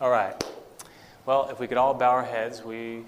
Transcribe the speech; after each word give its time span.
All 0.00 0.10
right. 0.10 0.32
Well, 1.26 1.48
if 1.50 1.58
we 1.58 1.66
could 1.66 1.76
all 1.76 1.92
bow 1.92 2.10
our 2.10 2.22
heads, 2.22 2.62
we 2.62 3.02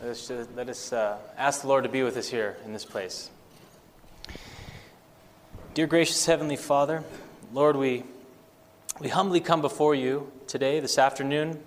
let 0.00 0.10
us, 0.10 0.30
let 0.54 0.68
us 0.68 0.92
uh, 0.92 1.18
ask 1.36 1.62
the 1.62 1.66
Lord 1.66 1.82
to 1.82 1.90
be 1.90 2.04
with 2.04 2.16
us 2.16 2.28
here 2.28 2.56
in 2.64 2.72
this 2.72 2.84
place. 2.84 3.28
Dear 5.74 5.88
gracious 5.88 6.24
Heavenly 6.24 6.54
Father, 6.54 7.02
Lord, 7.52 7.74
we, 7.74 8.04
we 9.00 9.08
humbly 9.08 9.40
come 9.40 9.60
before 9.60 9.96
you 9.96 10.30
today, 10.46 10.78
this 10.78 10.96
afternoon, 10.96 11.58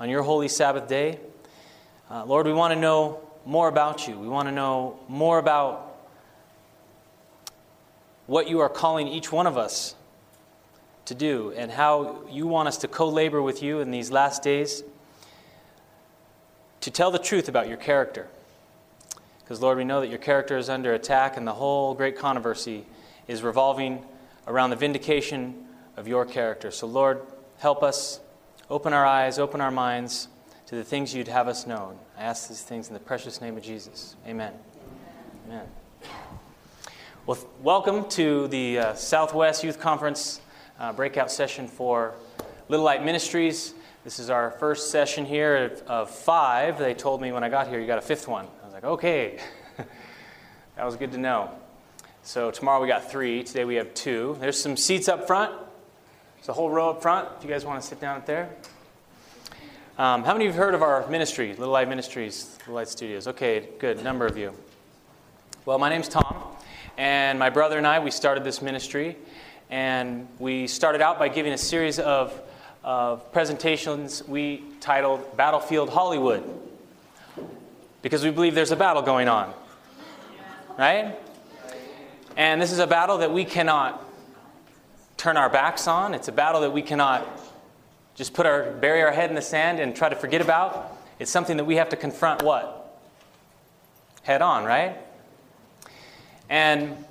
on 0.00 0.10
your 0.10 0.24
holy 0.24 0.48
Sabbath 0.48 0.88
day. 0.88 1.20
Uh, 2.10 2.24
Lord, 2.24 2.46
we 2.46 2.52
want 2.52 2.74
to 2.74 2.80
know 2.80 3.20
more 3.46 3.68
about 3.68 4.08
you. 4.08 4.18
We 4.18 4.26
want 4.26 4.48
to 4.48 4.52
know 4.52 4.98
more 5.06 5.38
about 5.38 5.98
what 8.26 8.48
you 8.48 8.58
are 8.58 8.68
calling 8.68 9.06
each 9.06 9.30
one 9.30 9.46
of 9.46 9.56
us 9.56 9.94
to 11.06 11.14
do 11.14 11.52
and 11.56 11.70
how 11.70 12.22
you 12.30 12.46
want 12.46 12.68
us 12.68 12.78
to 12.78 12.88
co 12.88 13.08
labor 13.08 13.42
with 13.42 13.62
you 13.62 13.80
in 13.80 13.90
these 13.90 14.10
last 14.10 14.42
days 14.42 14.82
to 16.80 16.90
tell 16.90 17.10
the 17.10 17.18
truth 17.18 17.48
about 17.48 17.68
your 17.68 17.76
character. 17.76 18.28
Because, 19.40 19.60
Lord, 19.60 19.76
we 19.78 19.84
know 19.84 20.00
that 20.00 20.08
your 20.08 20.18
character 20.18 20.56
is 20.56 20.68
under 20.68 20.94
attack 20.94 21.36
and 21.36 21.46
the 21.46 21.52
whole 21.52 21.94
great 21.94 22.18
controversy 22.18 22.84
is 23.28 23.42
revolving 23.42 24.02
around 24.46 24.70
the 24.70 24.76
vindication 24.76 25.66
of 25.96 26.08
your 26.08 26.24
character. 26.24 26.70
So, 26.70 26.86
Lord, 26.86 27.22
help 27.58 27.82
us. 27.82 28.20
Open 28.70 28.94
our 28.94 29.04
eyes, 29.04 29.38
open 29.38 29.60
our 29.60 29.70
minds 29.70 30.28
to 30.66 30.76
the 30.76 30.84
things 30.84 31.14
you'd 31.14 31.28
have 31.28 31.48
us 31.48 31.66
know. 31.66 31.98
I 32.18 32.22
ask 32.22 32.48
these 32.48 32.62
things 32.62 32.88
in 32.88 32.94
the 32.94 33.00
precious 33.00 33.40
name 33.40 33.58
of 33.58 33.62
Jesus. 33.62 34.16
Amen. 34.26 34.52
Amen. 35.46 35.66
Well, 37.26 37.38
welcome 37.62 38.08
to 38.10 38.48
the 38.48 38.78
uh, 38.78 38.94
Southwest 38.94 39.64
Youth 39.64 39.78
Conference 39.78 40.40
uh, 40.78 40.92
breakout 40.92 41.30
session 41.30 41.68
for 41.68 42.14
Little 42.68 42.84
Light 42.84 43.04
Ministries. 43.04 43.74
This 44.02 44.18
is 44.18 44.28
our 44.30 44.50
first 44.52 44.90
session 44.90 45.24
here 45.24 45.66
of, 45.66 45.82
of, 45.86 46.10
five. 46.10 46.78
They 46.78 46.94
told 46.94 47.20
me 47.20 47.32
when 47.32 47.44
I 47.44 47.48
got 47.48 47.68
here, 47.68 47.80
you 47.80 47.86
got 47.86 47.98
a 47.98 48.02
fifth 48.02 48.28
one. 48.28 48.46
I 48.62 48.64
was 48.64 48.74
like, 48.74 48.84
okay. 48.84 49.38
that 50.76 50.84
was 50.84 50.96
good 50.96 51.12
to 51.12 51.18
know. 51.18 51.50
So 52.22 52.50
tomorrow 52.50 52.80
we 52.82 52.88
got 52.88 53.10
three. 53.10 53.42
Today 53.44 53.64
we 53.64 53.76
have 53.76 53.94
two. 53.94 54.36
There's 54.40 54.60
some 54.60 54.76
seats 54.76 55.08
up 55.08 55.26
front. 55.26 55.52
There's 56.36 56.48
a 56.48 56.52
whole 56.52 56.70
row 56.70 56.90
up 56.90 57.02
front. 57.02 57.28
If 57.38 57.44
you 57.44 57.50
guys 57.50 57.64
want 57.64 57.80
to 57.80 57.86
sit 57.86 58.00
down 58.00 58.16
up 58.16 58.26
there. 58.26 58.50
Um, 59.96 60.24
how 60.24 60.32
many 60.32 60.46
of 60.46 60.54
you 60.54 60.58
have 60.58 60.66
heard 60.66 60.74
of 60.74 60.82
our 60.82 61.06
ministry, 61.08 61.50
Little 61.50 61.72
Light 61.72 61.88
Ministries, 61.88 62.58
Little 62.60 62.74
Light 62.74 62.88
Studios? 62.88 63.28
Okay, 63.28 63.68
good. 63.78 64.02
Number 64.02 64.26
of 64.26 64.36
you. 64.36 64.52
Well, 65.66 65.78
my 65.78 65.88
name's 65.88 66.08
Thom, 66.08 66.56
and 66.98 67.38
my 67.38 67.48
brother 67.48 67.78
and 67.78 67.86
I, 67.86 68.00
we 68.00 68.10
started 68.10 68.42
this 68.42 68.60
ministry. 68.60 69.16
And 69.70 70.28
we 70.38 70.66
started 70.66 71.00
out 71.00 71.18
by 71.18 71.28
giving 71.28 71.52
a 71.52 71.58
series 71.58 71.98
of, 71.98 72.40
presentations 73.32 74.22
we 74.28 74.62
titled 74.80 75.36
Battlefield 75.36 75.88
Hollywood, 75.88 76.44
because 78.02 78.22
we 78.22 78.30
believe 78.30 78.54
there's 78.54 78.72
a 78.72 78.76
battle 78.76 79.00
going 79.02 79.28
on. 79.28 79.54
Right? 80.78 81.18
And 82.36 82.60
this 82.60 82.72
is 82.72 82.78
a 82.78 82.86
battle 82.86 83.18
that 83.18 83.32
we 83.32 83.44
cannot 83.44 84.04
turn 85.16 85.36
our 85.36 85.48
backs 85.48 85.88
on. 85.88 86.12
It's 86.12 86.28
a 86.28 86.32
battle 86.32 86.60
that 86.62 86.72
we 86.72 86.82
cannot 86.82 87.26
just 88.16 88.34
put 88.34 88.44
our 88.44 88.70
bury 88.72 89.02
our 89.02 89.12
head 89.12 89.30
in 89.30 89.34
the 89.34 89.42
sand 89.42 89.80
and 89.80 89.96
try 89.96 90.08
to 90.08 90.16
forget 90.16 90.40
about. 90.40 90.98
It's 91.18 91.30
something 91.30 91.56
that 91.56 91.64
we 91.64 91.76
have 91.76 91.88
to 91.90 91.96
confront 91.96 92.42
what? 92.42 93.00
Head 94.22 94.42
on, 94.42 94.64
right? 94.64 94.98
And 96.50 97.04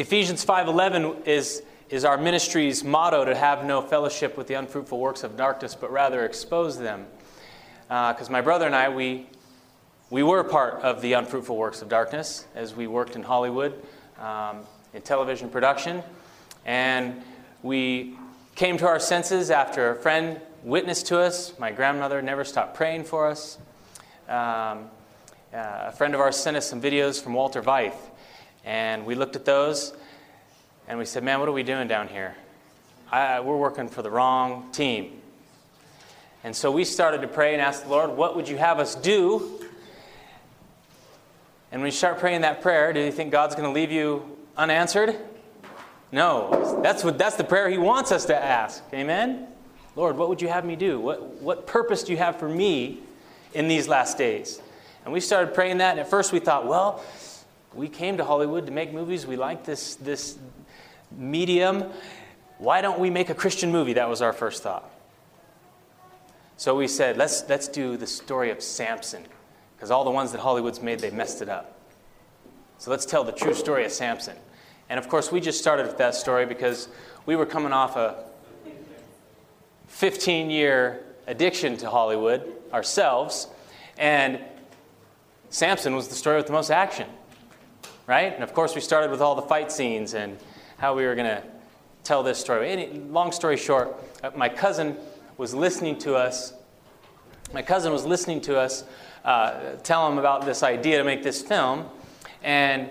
Ephesians 0.00 0.42
5:11 0.42 1.26
is 1.26 1.62
is 1.90 2.06
our 2.06 2.16
ministry's 2.16 2.82
motto 2.82 3.22
to 3.22 3.34
have 3.34 3.66
no 3.66 3.82
fellowship 3.82 4.34
with 4.34 4.46
the 4.46 4.54
unfruitful 4.54 4.98
works 4.98 5.24
of 5.24 5.36
darkness, 5.36 5.74
but 5.74 5.92
rather 5.92 6.24
expose 6.24 6.78
them. 6.78 7.04
Because 7.82 8.30
uh, 8.30 8.32
my 8.32 8.40
brother 8.40 8.64
and 8.64 8.74
I, 8.74 8.88
we 8.88 9.26
we 10.08 10.22
were 10.22 10.42
part 10.42 10.76
of 10.76 11.02
the 11.02 11.12
unfruitful 11.12 11.54
works 11.54 11.82
of 11.82 11.90
darkness 11.90 12.46
as 12.54 12.74
we 12.74 12.86
worked 12.86 13.14
in 13.14 13.22
Hollywood 13.22 13.74
um, 14.18 14.60
in 14.94 15.02
television 15.02 15.50
production, 15.50 16.02
and 16.64 17.22
we 17.62 18.16
came 18.54 18.78
to 18.78 18.86
our 18.86 19.00
senses 19.00 19.50
after 19.50 19.90
a 19.90 19.96
friend 19.96 20.40
witnessed 20.62 21.08
to 21.08 21.20
us. 21.20 21.52
My 21.58 21.72
grandmother 21.72 22.22
never 22.22 22.44
stopped 22.44 22.74
praying 22.74 23.04
for 23.04 23.28
us. 23.28 23.58
Um, 24.30 24.88
uh, 25.52 25.88
a 25.88 25.92
friend 25.92 26.14
of 26.14 26.20
ours 26.20 26.36
sent 26.36 26.56
us 26.56 26.66
some 26.66 26.80
videos 26.80 27.22
from 27.22 27.34
Walter 27.34 27.60
Veith 27.60 28.09
and 28.64 29.06
we 29.06 29.14
looked 29.14 29.36
at 29.36 29.44
those 29.44 29.92
and 30.88 30.98
we 30.98 31.04
said, 31.04 31.22
man, 31.22 31.40
what 31.40 31.48
are 31.48 31.52
we 31.52 31.62
doing 31.62 31.88
down 31.88 32.08
here? 32.08 32.34
I, 33.10 33.40
we're 33.40 33.56
working 33.56 33.88
for 33.88 34.02
the 34.02 34.10
wrong 34.10 34.70
team. 34.72 35.20
And 36.42 36.54
so 36.54 36.70
we 36.70 36.84
started 36.84 37.20
to 37.22 37.28
pray 37.28 37.52
and 37.52 37.60
ask 37.60 37.82
the 37.84 37.88
Lord, 37.90 38.10
what 38.10 38.34
would 38.36 38.48
you 38.48 38.56
have 38.56 38.78
us 38.78 38.94
do? 38.94 39.60
And 41.72 41.80
when 41.80 41.86
you 41.86 41.96
start 41.96 42.18
praying 42.18 42.40
that 42.40 42.62
prayer, 42.62 42.92
do 42.92 43.00
you 43.00 43.12
think 43.12 43.30
God's 43.30 43.54
going 43.54 43.68
to 43.68 43.72
leave 43.72 43.92
you 43.92 44.36
unanswered? 44.56 45.16
No. 46.12 46.80
That's, 46.82 47.04
what, 47.04 47.18
that's 47.18 47.36
the 47.36 47.44
prayer 47.44 47.68
He 47.68 47.78
wants 47.78 48.10
us 48.10 48.24
to 48.26 48.36
ask. 48.36 48.82
Amen? 48.92 49.46
Lord, 49.96 50.16
what 50.16 50.28
would 50.28 50.40
you 50.40 50.48
have 50.48 50.64
me 50.64 50.76
do? 50.76 50.98
What, 50.98 51.22
what 51.42 51.66
purpose 51.66 52.02
do 52.02 52.12
you 52.12 52.18
have 52.18 52.38
for 52.38 52.48
me 52.48 53.00
in 53.54 53.68
these 53.68 53.86
last 53.86 54.18
days? 54.18 54.60
And 55.04 55.12
we 55.12 55.20
started 55.20 55.54
praying 55.54 55.78
that, 55.78 55.92
and 55.92 56.00
at 56.00 56.10
first 56.10 56.32
we 56.32 56.40
thought, 56.40 56.66
well, 56.66 57.02
we 57.74 57.88
came 57.88 58.16
to 58.16 58.24
Hollywood 58.24 58.66
to 58.66 58.72
make 58.72 58.92
movies. 58.92 59.26
We 59.26 59.36
like 59.36 59.64
this, 59.64 59.94
this 59.96 60.38
medium. 61.16 61.84
Why 62.58 62.80
don't 62.80 62.98
we 62.98 63.10
make 63.10 63.30
a 63.30 63.34
Christian 63.34 63.70
movie? 63.70 63.94
That 63.94 64.08
was 64.08 64.22
our 64.22 64.32
first 64.32 64.62
thought. 64.62 64.90
So 66.56 66.76
we 66.76 66.88
said, 66.88 67.16
let's, 67.16 67.48
let's 67.48 67.68
do 67.68 67.96
the 67.96 68.06
story 68.06 68.50
of 68.50 68.60
Samson, 68.60 69.24
because 69.76 69.90
all 69.90 70.04
the 70.04 70.10
ones 70.10 70.32
that 70.32 70.40
Hollywood's 70.40 70.82
made, 70.82 70.98
they 70.98 71.10
messed 71.10 71.40
it 71.40 71.48
up. 71.48 71.78
So 72.78 72.90
let's 72.90 73.06
tell 73.06 73.24
the 73.24 73.32
true 73.32 73.54
story 73.54 73.84
of 73.84 73.92
Samson. 73.92 74.36
And 74.88 74.98
of 74.98 75.08
course, 75.08 75.30
we 75.32 75.40
just 75.40 75.58
started 75.58 75.86
with 75.86 75.98
that 75.98 76.14
story 76.14 76.44
because 76.46 76.88
we 77.24 77.36
were 77.36 77.46
coming 77.46 77.72
off 77.72 77.96
a 77.96 78.24
15 79.86 80.50
year 80.50 81.04
addiction 81.26 81.76
to 81.78 81.88
Hollywood 81.88 82.52
ourselves, 82.72 83.46
and 83.96 84.40
Samson 85.50 85.94
was 85.94 86.08
the 86.08 86.14
story 86.14 86.36
with 86.36 86.46
the 86.46 86.52
most 86.52 86.70
action 86.70 87.06
right? 88.10 88.34
And 88.34 88.42
of 88.42 88.52
course, 88.52 88.74
we 88.74 88.80
started 88.80 89.08
with 89.08 89.20
all 89.20 89.36
the 89.36 89.42
fight 89.42 89.70
scenes 89.70 90.14
and 90.14 90.36
how 90.78 90.96
we 90.96 91.06
were 91.06 91.14
going 91.14 91.28
to 91.28 91.44
tell 92.02 92.24
this 92.24 92.38
story. 92.40 92.68
Any, 92.68 92.98
long 92.98 93.30
story 93.30 93.56
short, 93.56 94.02
uh, 94.24 94.32
my 94.34 94.48
cousin 94.48 94.96
was 95.36 95.54
listening 95.54 95.96
to 96.00 96.16
us. 96.16 96.52
My 97.54 97.62
cousin 97.62 97.92
was 97.92 98.04
listening 98.04 98.40
to 98.42 98.58
us 98.58 98.82
uh, 99.24 99.76
tell 99.84 100.10
him 100.10 100.18
about 100.18 100.44
this 100.44 100.64
idea 100.64 100.98
to 100.98 101.04
make 101.04 101.22
this 101.22 101.40
film, 101.40 101.88
and 102.42 102.88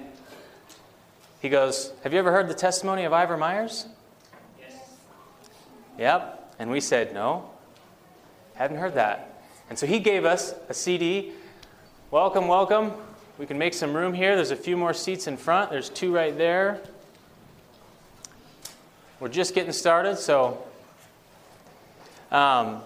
he 1.41 1.49
goes, 1.49 1.91
"Have 2.03 2.13
you 2.13 2.19
ever 2.19 2.31
heard 2.31 2.47
the 2.47 2.53
testimony 2.53 3.03
of 3.03 3.11
Ivor 3.11 3.35
Myers?" 3.35 3.87
Yes. 4.57 4.73
Yep. 5.97 6.53
And 6.59 6.71
we 6.71 6.79
said, 6.79 7.13
"No, 7.13 7.49
hadn't 8.53 8.77
heard 8.77 8.93
that." 8.93 9.41
And 9.69 9.77
so 9.77 9.85
he 9.85 9.99
gave 9.99 10.23
us 10.23 10.53
a 10.69 10.73
CD. 10.73 11.33
Welcome, 12.09 12.47
welcome. 12.47 12.93
We 13.39 13.45
can 13.45 13.57
make 13.57 13.73
some 13.73 13.93
room 13.95 14.13
here. 14.13 14.35
There's 14.35 14.51
a 14.51 14.55
few 14.57 14.75
more 14.75 14.93
seats 14.93 15.25
in 15.25 15.37
front. 15.37 15.71
There's 15.71 15.87
two 15.87 16.13
right 16.13 16.37
there. 16.37 16.81
We're 19.21 19.29
just 19.29 19.55
getting 19.55 19.71
started, 19.71 20.17
so. 20.17 20.61
Um, 22.33 22.81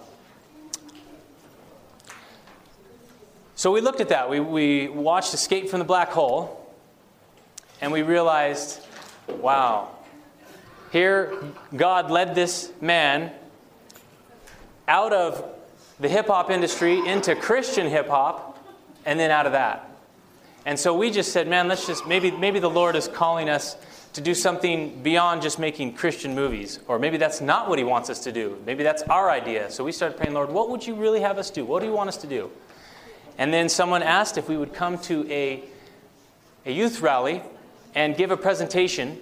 so 3.56 3.72
we 3.72 3.80
looked 3.80 4.00
at 4.00 4.10
that. 4.10 4.30
We, 4.30 4.38
we 4.38 4.86
watched 4.86 5.34
Escape 5.34 5.68
from 5.68 5.80
the 5.80 5.84
Black 5.84 6.10
Hole, 6.10 6.72
and 7.80 7.90
we 7.90 8.02
realized 8.02 8.80
wow, 9.26 9.90
here 10.92 11.36
God 11.74 12.12
led 12.12 12.36
this 12.36 12.70
man 12.80 13.32
out 14.86 15.12
of 15.12 15.52
the 15.98 16.08
hip 16.08 16.28
hop 16.28 16.48
industry 16.48 17.04
into 17.04 17.34
Christian 17.34 17.88
hip 17.88 18.06
hop, 18.06 18.64
and 19.04 19.18
then 19.18 19.32
out 19.32 19.46
of 19.46 19.52
that. 19.52 19.90
And 20.66 20.78
so 20.78 20.96
we 20.96 21.10
just 21.10 21.32
said, 21.32 21.46
man, 21.46 21.68
let's 21.68 21.86
just, 21.86 22.06
maybe, 22.06 22.30
maybe 22.30 22.58
the 22.58 22.70
Lord 22.70 22.96
is 22.96 23.06
calling 23.06 23.48
us 23.48 23.76
to 24.14 24.20
do 24.20 24.34
something 24.34 25.02
beyond 25.02 25.42
just 25.42 25.58
making 25.58 25.94
Christian 25.94 26.34
movies. 26.34 26.78
Or 26.86 26.98
maybe 26.98 27.16
that's 27.16 27.40
not 27.40 27.68
what 27.68 27.78
He 27.78 27.84
wants 27.84 28.08
us 28.08 28.20
to 28.24 28.32
do. 28.32 28.56
Maybe 28.64 28.82
that's 28.82 29.02
our 29.02 29.30
idea. 29.30 29.70
So 29.70 29.84
we 29.84 29.92
started 29.92 30.16
praying, 30.16 30.34
Lord, 30.34 30.50
what 30.50 30.70
would 30.70 30.86
you 30.86 30.94
really 30.94 31.20
have 31.20 31.36
us 31.36 31.50
do? 31.50 31.64
What 31.64 31.80
do 31.80 31.86
you 31.86 31.92
want 31.92 32.08
us 32.08 32.16
to 32.18 32.26
do? 32.26 32.50
And 33.36 33.52
then 33.52 33.68
someone 33.68 34.02
asked 34.02 34.38
if 34.38 34.48
we 34.48 34.56
would 34.56 34.72
come 34.72 34.98
to 35.00 35.30
a, 35.30 35.64
a 36.64 36.72
youth 36.72 37.00
rally 37.00 37.42
and 37.94 38.16
give 38.16 38.30
a 38.30 38.36
presentation. 38.36 39.18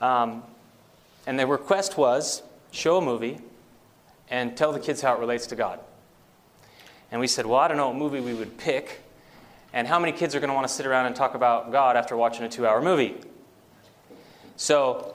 Um, 0.00 0.44
and 1.26 1.38
the 1.38 1.46
request 1.46 1.98
was 1.98 2.42
show 2.70 2.98
a 2.98 3.02
movie 3.02 3.38
and 4.30 4.56
tell 4.56 4.72
the 4.72 4.80
kids 4.80 5.00
how 5.00 5.14
it 5.14 5.20
relates 5.20 5.48
to 5.48 5.56
God. 5.56 5.80
And 7.10 7.20
we 7.20 7.26
said, 7.26 7.46
well, 7.46 7.58
I 7.58 7.68
don't 7.68 7.76
know 7.76 7.88
what 7.88 7.96
movie 7.96 8.20
we 8.20 8.34
would 8.34 8.56
pick. 8.58 9.00
And 9.72 9.86
how 9.86 9.98
many 9.98 10.12
kids 10.12 10.34
are 10.34 10.40
going 10.40 10.48
to 10.48 10.54
want 10.54 10.66
to 10.66 10.72
sit 10.72 10.86
around 10.86 11.06
and 11.06 11.16
talk 11.16 11.34
about 11.34 11.70
God 11.72 11.96
after 11.96 12.16
watching 12.16 12.44
a 12.44 12.48
two 12.48 12.66
hour 12.66 12.80
movie? 12.80 13.16
So 14.56 15.14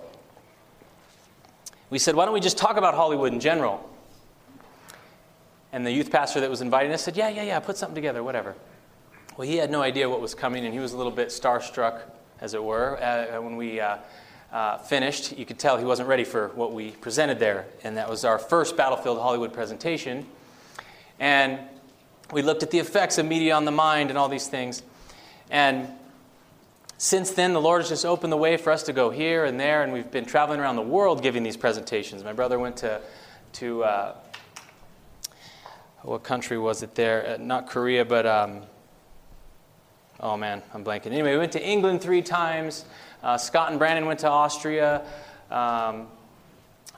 we 1.89 1.99
said, 1.99 2.15
why 2.15 2.25
don't 2.25 2.33
we 2.33 2.39
just 2.39 2.57
talk 2.57 2.77
about 2.77 2.93
Hollywood 2.93 3.33
in 3.33 3.39
general? 3.39 3.89
And 5.73 5.83
the 5.83 5.91
youth 5.91 6.11
pastor 6.11 6.39
that 6.39 6.51
was 6.51 6.61
inviting 6.61 6.91
us 6.91 7.01
said, 7.01 7.17
Yeah, 7.17 7.29
yeah, 7.29 7.41
yeah, 7.41 7.59
put 7.59 7.77
something 7.77 7.95
together, 7.95 8.23
whatever. 8.23 8.55
Well, 9.35 9.47
he 9.47 9.57
had 9.57 9.71
no 9.71 9.81
idea 9.81 10.07
what 10.07 10.21
was 10.21 10.35
coming, 10.35 10.65
and 10.65 10.73
he 10.73 10.79
was 10.79 10.93
a 10.93 10.97
little 10.97 11.11
bit 11.11 11.29
starstruck, 11.29 12.01
as 12.39 12.53
it 12.53 12.63
were, 12.63 13.01
uh, 13.01 13.41
when 13.41 13.55
we 13.55 13.79
uh, 13.79 13.97
uh, 14.51 14.77
finished. 14.77 15.35
You 15.35 15.47
could 15.47 15.57
tell 15.57 15.77
he 15.77 15.83
wasn't 15.83 16.07
ready 16.07 16.23
for 16.23 16.49
what 16.49 16.73
we 16.73 16.91
presented 16.91 17.39
there. 17.39 17.65
And 17.83 17.97
that 17.97 18.07
was 18.07 18.23
our 18.23 18.37
first 18.37 18.77
Battlefield 18.77 19.17
Hollywood 19.17 19.51
presentation. 19.51 20.27
And 21.19 21.59
we 22.33 22.41
looked 22.41 22.63
at 22.63 22.71
the 22.71 22.79
effects 22.79 23.17
of 23.17 23.25
media 23.25 23.55
on 23.55 23.65
the 23.65 23.71
mind 23.71 24.09
and 24.09 24.17
all 24.17 24.27
these 24.27 24.47
things. 24.47 24.81
And 25.49 25.87
since 26.97 27.31
then, 27.31 27.53
the 27.53 27.61
Lord 27.61 27.81
has 27.81 27.89
just 27.89 28.05
opened 28.05 28.31
the 28.31 28.37
way 28.37 28.57
for 28.57 28.71
us 28.71 28.83
to 28.83 28.93
go 28.93 29.09
here 29.09 29.45
and 29.45 29.59
there, 29.59 29.83
and 29.83 29.93
we've 29.93 30.09
been 30.09 30.25
traveling 30.25 30.59
around 30.59 30.77
the 30.77 30.81
world 30.81 31.21
giving 31.21 31.43
these 31.43 31.57
presentations. 31.57 32.23
My 32.23 32.33
brother 32.33 32.57
went 32.57 32.77
to, 32.77 33.01
to 33.53 33.83
uh, 33.83 34.15
what 36.01 36.23
country 36.23 36.57
was 36.57 36.81
it 36.81 36.95
there? 36.95 37.27
Uh, 37.27 37.37
not 37.37 37.67
Korea, 37.67 38.03
but 38.03 38.25
um, 38.25 38.61
oh 40.19 40.37
man, 40.37 40.63
I'm 40.73 40.83
blanking. 40.83 41.07
Anyway, 41.07 41.33
we 41.33 41.37
went 41.37 41.51
to 41.53 41.63
England 41.63 42.01
three 42.01 42.21
times. 42.21 42.85
Uh, 43.21 43.37
Scott 43.37 43.69
and 43.69 43.79
Brandon 43.79 44.05
went 44.05 44.19
to 44.21 44.29
Austria. 44.29 45.05
Um, 45.51 46.07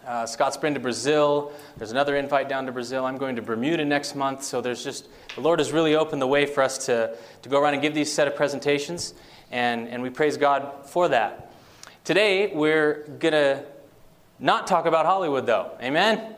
uh, 0.05 0.25
Scott's 0.25 0.57
been 0.57 0.73
to 0.73 0.79
Brazil. 0.79 1.51
There's 1.77 1.91
another 1.91 2.15
invite 2.15 2.47
down 2.47 2.65
to 2.67 2.71
Brazil. 2.71 3.05
I'm 3.05 3.17
going 3.17 3.35
to 3.37 3.41
Bermuda 3.41 3.83
next 3.85 4.15
month. 4.15 4.43
So 4.43 4.61
there's 4.61 4.83
just, 4.83 5.07
the 5.35 5.41
Lord 5.41 5.59
has 5.59 5.71
really 5.71 5.95
opened 5.95 6.21
the 6.21 6.27
way 6.27 6.45
for 6.45 6.61
us 6.61 6.85
to, 6.85 7.17
to 7.41 7.49
go 7.49 7.59
around 7.59 7.73
and 7.73 7.81
give 7.81 7.93
these 7.93 8.11
set 8.11 8.27
of 8.27 8.35
presentations. 8.35 9.13
And, 9.51 9.87
and 9.87 10.03
we 10.03 10.09
praise 10.09 10.37
God 10.37 10.85
for 10.85 11.07
that. 11.09 11.51
Today, 12.03 12.51
we're 12.53 13.07
going 13.19 13.33
to 13.33 13.63
not 14.39 14.67
talk 14.67 14.85
about 14.85 15.05
Hollywood, 15.05 15.45
though. 15.45 15.71
Amen? 15.81 16.17
Amen? 16.19 16.35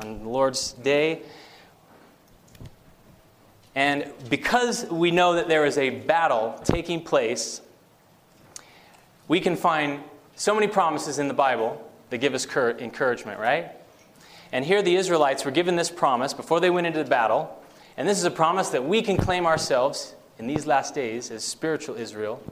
On 0.00 0.18
the 0.24 0.28
Lord's 0.28 0.72
Day. 0.72 1.22
And 3.74 4.10
because 4.28 4.84
we 4.86 5.12
know 5.12 5.34
that 5.34 5.46
there 5.46 5.64
is 5.64 5.78
a 5.78 5.90
battle 5.90 6.60
taking 6.64 7.02
place 7.02 7.60
we 9.28 9.40
can 9.40 9.56
find 9.56 10.02
so 10.36 10.54
many 10.54 10.66
promises 10.66 11.18
in 11.18 11.28
the 11.28 11.34
Bible 11.34 11.87
that 12.10 12.18
give 12.18 12.34
us 12.34 12.46
encouragement, 12.56 13.38
right? 13.38 13.72
And 14.52 14.64
here 14.64 14.82
the 14.82 14.96
Israelites 14.96 15.44
were 15.44 15.50
given 15.50 15.76
this 15.76 15.90
promise 15.90 16.32
before 16.32 16.60
they 16.60 16.70
went 16.70 16.86
into 16.86 17.02
the 17.02 17.08
battle. 17.08 17.54
And 17.96 18.08
this 18.08 18.18
is 18.18 18.24
a 18.24 18.30
promise 18.30 18.70
that 18.70 18.84
we 18.84 19.02
can 19.02 19.16
claim 19.16 19.46
ourselves 19.46 20.14
in 20.38 20.46
these 20.46 20.66
last 20.66 20.94
days 20.94 21.30
as 21.30 21.44
spiritual 21.44 21.96
Israel. 21.96 22.42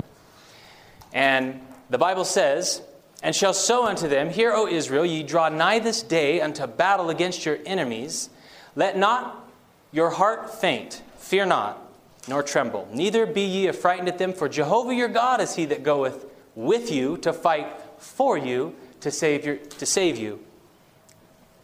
And 1.12 1.60
the 1.88 1.98
Bible 1.98 2.24
says, 2.24 2.82
And 3.22 3.34
shall 3.34 3.54
sow 3.54 3.86
unto 3.86 4.08
them, 4.08 4.30
Hear, 4.30 4.52
O 4.52 4.66
Israel, 4.66 5.06
ye 5.06 5.22
draw 5.22 5.48
nigh 5.48 5.78
this 5.78 6.02
day 6.02 6.40
unto 6.40 6.66
battle 6.66 7.10
against 7.10 7.46
your 7.46 7.58
enemies. 7.64 8.28
Let 8.74 8.98
not 8.98 9.48
your 9.92 10.10
heart 10.10 10.52
faint, 10.52 11.02
fear 11.16 11.46
not, 11.46 11.80
nor 12.28 12.42
tremble. 12.42 12.88
Neither 12.92 13.24
be 13.24 13.42
ye 13.42 13.68
affrighted 13.68 14.08
at 14.08 14.18
them, 14.18 14.32
for 14.32 14.48
Jehovah 14.48 14.94
your 14.94 15.08
God 15.08 15.40
is 15.40 15.54
he 15.54 15.64
that 15.66 15.82
goeth 15.82 16.26
with 16.54 16.90
you 16.90 17.16
to 17.18 17.32
fight 17.32 17.68
for 17.98 18.36
you 18.36 18.74
to 19.00 19.10
save, 19.10 19.44
your, 19.44 19.56
to 19.56 19.86
save 19.86 20.16
you. 20.16 20.40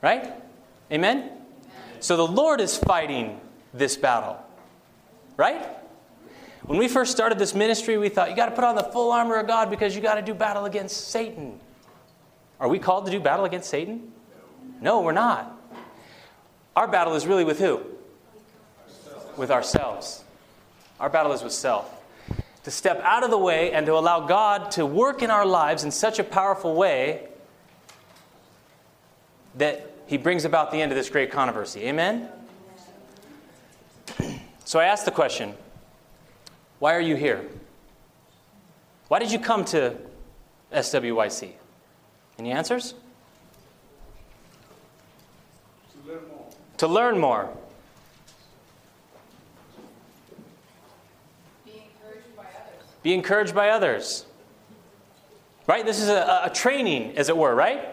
Right? 0.00 0.32
Amen? 0.90 1.18
Amen? 1.18 1.30
So 2.00 2.16
the 2.16 2.26
Lord 2.26 2.60
is 2.60 2.76
fighting 2.76 3.40
this 3.72 3.96
battle. 3.96 4.38
Right? 5.36 5.66
When 6.62 6.78
we 6.78 6.88
first 6.88 7.12
started 7.12 7.38
this 7.38 7.54
ministry, 7.54 7.98
we 7.98 8.08
thought 8.08 8.30
you 8.30 8.36
got 8.36 8.46
to 8.46 8.54
put 8.54 8.64
on 8.64 8.76
the 8.76 8.84
full 8.84 9.12
armor 9.12 9.36
of 9.36 9.46
God 9.46 9.70
because 9.70 9.94
you 9.94 10.02
got 10.02 10.14
to 10.14 10.22
do 10.22 10.34
battle 10.34 10.64
against 10.64 11.08
Satan. 11.08 11.58
Are 12.60 12.68
we 12.68 12.78
called 12.78 13.06
to 13.06 13.12
do 13.12 13.20
battle 13.20 13.44
against 13.44 13.70
Satan? 13.70 14.12
No, 14.80 15.00
we're 15.00 15.12
not. 15.12 15.58
Our 16.76 16.88
battle 16.88 17.14
is 17.14 17.26
really 17.26 17.44
with 17.44 17.58
who? 17.58 17.80
With 19.36 19.50
ourselves. 19.50 20.24
Our 21.00 21.08
battle 21.08 21.32
is 21.32 21.42
with 21.42 21.52
self 21.52 22.01
to 22.64 22.70
step 22.70 23.00
out 23.02 23.24
of 23.24 23.30
the 23.30 23.38
way 23.38 23.72
and 23.72 23.86
to 23.86 23.94
allow 23.94 24.20
God 24.20 24.70
to 24.72 24.86
work 24.86 25.22
in 25.22 25.30
our 25.30 25.44
lives 25.44 25.84
in 25.84 25.90
such 25.90 26.18
a 26.18 26.24
powerful 26.24 26.74
way 26.74 27.28
that 29.56 29.92
He 30.06 30.16
brings 30.16 30.44
about 30.44 30.70
the 30.70 30.80
end 30.80 30.92
of 30.92 30.96
this 30.96 31.10
great 31.10 31.30
controversy. 31.30 31.82
Amen? 31.82 32.28
So 34.64 34.78
I 34.80 34.84
asked 34.84 35.04
the 35.04 35.10
question 35.10 35.54
why 36.78 36.94
are 36.94 37.00
you 37.00 37.14
here? 37.14 37.44
Why 39.08 39.18
did 39.18 39.30
you 39.30 39.38
come 39.38 39.64
to 39.66 39.94
SWYC? 40.72 41.52
Any 42.38 42.50
answers? 42.50 42.94
To 45.92 46.08
learn 46.08 46.28
more. 46.28 46.46
To 46.78 46.86
learn 46.88 47.18
more. 47.18 47.56
Be 53.02 53.14
encouraged 53.14 53.54
by 53.54 53.70
others. 53.70 54.26
Right? 55.66 55.84
This 55.84 56.00
is 56.00 56.08
a, 56.08 56.42
a 56.44 56.50
training, 56.50 57.16
as 57.16 57.28
it 57.28 57.36
were, 57.36 57.54
right? 57.54 57.84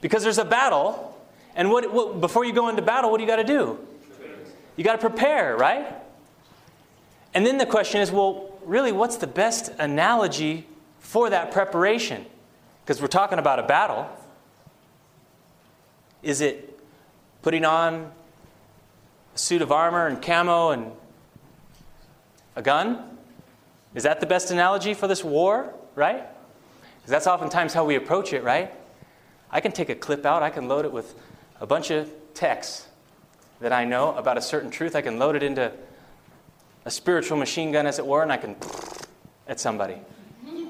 Because 0.00 0.22
there's 0.22 0.38
a 0.38 0.44
battle, 0.44 1.18
and 1.54 1.70
what, 1.70 1.92
what, 1.92 2.20
before 2.20 2.44
you 2.44 2.52
go 2.52 2.68
into 2.68 2.82
battle, 2.82 3.10
what 3.10 3.18
do 3.18 3.24
you 3.24 3.28
got 3.28 3.36
to 3.36 3.44
do? 3.44 3.78
You 4.76 4.84
got 4.84 4.92
to 4.92 4.98
prepare, 4.98 5.56
right? 5.56 5.86
And 7.32 7.46
then 7.46 7.58
the 7.58 7.66
question 7.66 8.00
is 8.00 8.10
well, 8.10 8.52
really, 8.64 8.92
what's 8.92 9.16
the 9.16 9.26
best 9.26 9.70
analogy 9.78 10.66
for 11.00 11.30
that 11.30 11.52
preparation? 11.52 12.26
Because 12.84 13.00
we're 13.00 13.08
talking 13.08 13.38
about 13.38 13.58
a 13.58 13.62
battle. 13.62 14.08
Is 16.22 16.40
it 16.40 16.78
putting 17.42 17.64
on 17.64 18.10
a 19.34 19.38
suit 19.38 19.62
of 19.62 19.72
armor 19.72 20.06
and 20.06 20.20
camo 20.20 20.70
and 20.70 20.92
a 22.56 22.62
gun? 22.62 23.13
Is 23.94 24.02
that 24.02 24.20
the 24.20 24.26
best 24.26 24.50
analogy 24.50 24.94
for 24.94 25.06
this 25.06 25.22
war, 25.22 25.72
right? 25.94 26.26
Because 26.96 27.10
that's 27.10 27.26
oftentimes 27.26 27.72
how 27.72 27.84
we 27.84 27.94
approach 27.94 28.32
it, 28.32 28.42
right? 28.42 28.72
I 29.50 29.60
can 29.60 29.72
take 29.72 29.88
a 29.88 29.94
clip 29.94 30.26
out, 30.26 30.42
I 30.42 30.50
can 30.50 30.66
load 30.66 30.84
it 30.84 30.92
with 30.92 31.14
a 31.60 31.66
bunch 31.66 31.90
of 31.90 32.10
texts 32.34 32.88
that 33.60 33.72
I 33.72 33.84
know 33.84 34.14
about 34.16 34.36
a 34.36 34.42
certain 34.42 34.70
truth. 34.70 34.96
I 34.96 35.00
can 35.00 35.18
load 35.18 35.36
it 35.36 35.42
into 35.42 35.72
a 36.84 36.90
spiritual 36.90 37.38
machine 37.38 37.72
gun, 37.72 37.86
as 37.86 37.98
it 37.98 38.06
were, 38.06 38.22
and 38.22 38.32
I 38.32 38.36
can 38.36 38.56
at 39.48 39.60
somebody. 39.60 39.98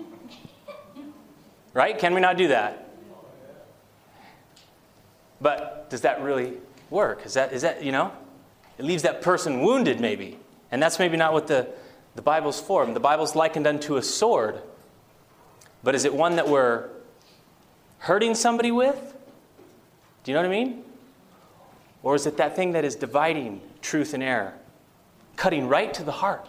Right? 1.73 1.99
Can 1.99 2.15
we 2.15 2.21
not 2.21 2.37
do 2.37 2.47
that? 2.49 2.89
But 5.41 5.91
does 5.91 6.03
that 6.03 6.23
really 6.23 6.53
work? 6.89 7.27
Is 7.27 7.35
that, 7.35 7.53
is 7.53 7.63
that, 7.63 7.83
you 7.83 7.91
know? 7.91 8.13
It 8.79 8.85
leaves 8.85 9.03
that 9.03 9.23
person 9.23 9.61
wounded, 9.61 9.99
maybe. 9.99 10.39
And 10.71 10.81
that's 10.81 11.01
maybe 11.01 11.17
not 11.17 11.33
what 11.33 11.49
the 11.49 11.67
the 12.15 12.23
Bible's 12.23 12.61
form. 12.61 12.95
The 12.95 13.01
Bible's 13.01 13.35
likened 13.35 13.67
unto 13.67 13.97
a 13.97 14.03
sword. 14.03 14.63
But 15.83 15.95
is 15.95 16.05
it 16.05 16.15
one 16.15 16.37
that 16.37 16.49
we're 16.49 16.89
hurting 17.99 18.35
somebody 18.35 18.71
with? 18.71 19.15
Do 20.23 20.31
you 20.31 20.35
know 20.35 20.43
what 20.43 20.49
I 20.49 20.65
mean? 20.65 20.85
Or 22.03 22.15
is 22.15 22.27
it 22.27 22.37
that 22.37 22.57
thing 22.57 22.73
that 22.73 22.85
is 22.85 22.97
dividing 22.97 23.61
truth 23.83 24.15
and 24.15 24.23
error? 24.23 24.55
Cutting 25.37 25.69
right 25.69 25.93
to 25.95 26.05
the 26.05 26.13
heart. 26.13 26.47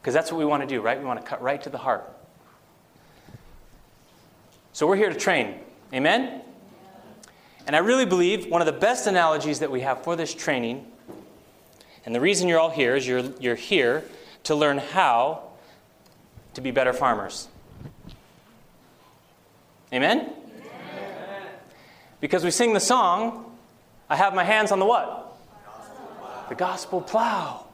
Because 0.00 0.14
that's 0.14 0.30
what 0.30 0.38
we 0.38 0.44
want 0.44 0.62
to 0.62 0.68
do, 0.68 0.80
right? 0.80 0.98
We 0.98 1.04
want 1.04 1.20
to 1.20 1.26
cut 1.26 1.42
right 1.42 1.60
to 1.62 1.70
the 1.70 1.78
heart. 1.78 2.04
So 4.72 4.86
we're 4.86 4.96
here 4.96 5.08
to 5.08 5.18
train. 5.18 5.54
Amen? 5.92 6.42
And 7.66 7.74
I 7.74 7.80
really 7.80 8.06
believe 8.06 8.46
one 8.46 8.62
of 8.62 8.66
the 8.66 8.72
best 8.72 9.06
analogies 9.06 9.58
that 9.58 9.70
we 9.70 9.80
have 9.80 10.04
for 10.04 10.14
this 10.14 10.32
training, 10.32 10.86
and 12.04 12.14
the 12.14 12.20
reason 12.20 12.46
you're 12.46 12.60
all 12.60 12.70
here 12.70 12.94
is 12.94 13.06
you're, 13.06 13.24
you're 13.40 13.56
here 13.56 14.04
to 14.46 14.54
learn 14.54 14.78
how 14.78 15.42
to 16.54 16.60
be 16.60 16.70
better 16.70 16.92
farmers. 16.92 17.48
Amen? 19.92 20.20
Amen? 20.20 21.42
Because 22.20 22.44
we 22.44 22.52
sing 22.52 22.72
the 22.72 22.80
song, 22.80 23.56
I 24.08 24.14
have 24.14 24.34
my 24.34 24.44
hands 24.44 24.70
on 24.70 24.78
the 24.78 24.84
what? 24.84 25.36
The 26.48 26.54
gospel 26.54 27.00
plow. 27.00 27.66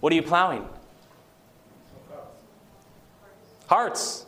What 0.00 0.12
are 0.12 0.16
you 0.16 0.22
plowing? 0.22 0.66
Hearts. 3.68 4.26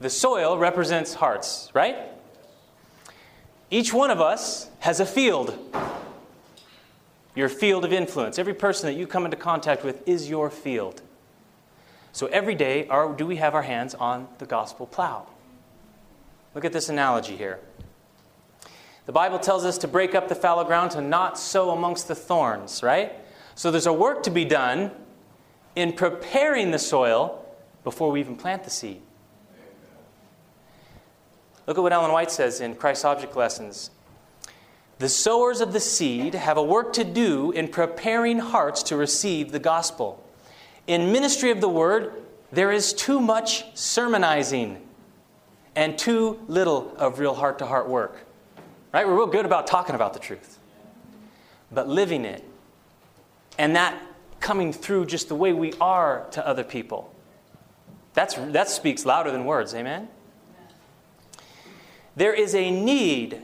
The 0.00 0.10
soil 0.10 0.58
represents 0.58 1.14
hearts, 1.14 1.70
right? 1.72 1.96
Each 3.70 3.94
one 3.94 4.10
of 4.10 4.20
us 4.20 4.68
has 4.80 5.00
a 5.00 5.06
field 5.06 5.58
your 7.34 7.48
field 7.48 7.84
of 7.84 7.92
influence. 7.92 8.38
Every 8.38 8.54
person 8.54 8.86
that 8.86 8.98
you 8.98 9.06
come 9.06 9.24
into 9.24 9.36
contact 9.36 9.84
with 9.84 10.06
is 10.08 10.28
your 10.28 10.50
field. 10.50 11.02
So 12.12 12.26
every 12.26 12.54
day, 12.54 12.86
are, 12.88 13.12
do 13.12 13.26
we 13.26 13.36
have 13.36 13.54
our 13.54 13.62
hands 13.62 13.94
on 13.94 14.28
the 14.38 14.46
gospel 14.46 14.86
plow? 14.86 15.26
Look 16.54 16.64
at 16.64 16.72
this 16.72 16.88
analogy 16.88 17.36
here. 17.36 17.58
The 19.06 19.12
Bible 19.12 19.38
tells 19.38 19.64
us 19.64 19.78
to 19.78 19.88
break 19.88 20.14
up 20.14 20.28
the 20.28 20.34
fallow 20.34 20.64
ground, 20.64 20.92
to 20.92 21.00
not 21.00 21.38
sow 21.38 21.70
amongst 21.70 22.08
the 22.08 22.14
thorns, 22.14 22.82
right? 22.82 23.12
So 23.54 23.70
there's 23.70 23.86
a 23.86 23.92
work 23.92 24.22
to 24.22 24.30
be 24.30 24.44
done 24.44 24.92
in 25.74 25.92
preparing 25.92 26.70
the 26.70 26.78
soil 26.78 27.44
before 27.82 28.10
we 28.10 28.20
even 28.20 28.36
plant 28.36 28.64
the 28.64 28.70
seed. 28.70 29.02
Look 31.66 31.78
at 31.78 31.80
what 31.80 31.92
Ellen 31.92 32.12
White 32.12 32.30
says 32.30 32.60
in 32.60 32.74
Christ's 32.74 33.04
Object 33.04 33.36
Lessons. 33.36 33.90
The 34.98 35.08
sowers 35.08 35.60
of 35.60 35.72
the 35.72 35.80
seed 35.80 36.34
have 36.34 36.56
a 36.56 36.62
work 36.62 36.92
to 36.94 37.04
do 37.04 37.50
in 37.50 37.68
preparing 37.68 38.38
hearts 38.38 38.82
to 38.84 38.96
receive 38.96 39.50
the 39.50 39.58
gospel. 39.58 40.22
In 40.86 41.12
ministry 41.12 41.50
of 41.50 41.60
the 41.60 41.68
word, 41.68 42.22
there 42.52 42.70
is 42.70 42.92
too 42.92 43.20
much 43.20 43.64
sermonizing 43.74 44.80
and 45.74 45.98
too 45.98 46.38
little 46.46 46.94
of 46.96 47.18
real 47.18 47.34
heart 47.34 47.58
to 47.58 47.66
heart 47.66 47.88
work. 47.88 48.24
Right? 48.92 49.06
We're 49.06 49.16
real 49.16 49.26
good 49.26 49.44
about 49.44 49.66
talking 49.66 49.96
about 49.96 50.12
the 50.12 50.20
truth, 50.20 50.58
but 51.72 51.88
living 51.88 52.24
it 52.24 52.44
and 53.58 53.74
that 53.76 54.00
coming 54.40 54.72
through 54.72 55.06
just 55.06 55.28
the 55.28 55.34
way 55.34 55.52
we 55.52 55.72
are 55.80 56.26
to 56.32 56.46
other 56.46 56.64
people. 56.64 57.12
That's, 58.12 58.34
that 58.34 58.68
speaks 58.68 59.04
louder 59.04 59.30
than 59.30 59.44
words, 59.44 59.74
amen? 59.74 60.08
There 62.14 62.32
is 62.32 62.54
a 62.54 62.70
need 62.70 63.40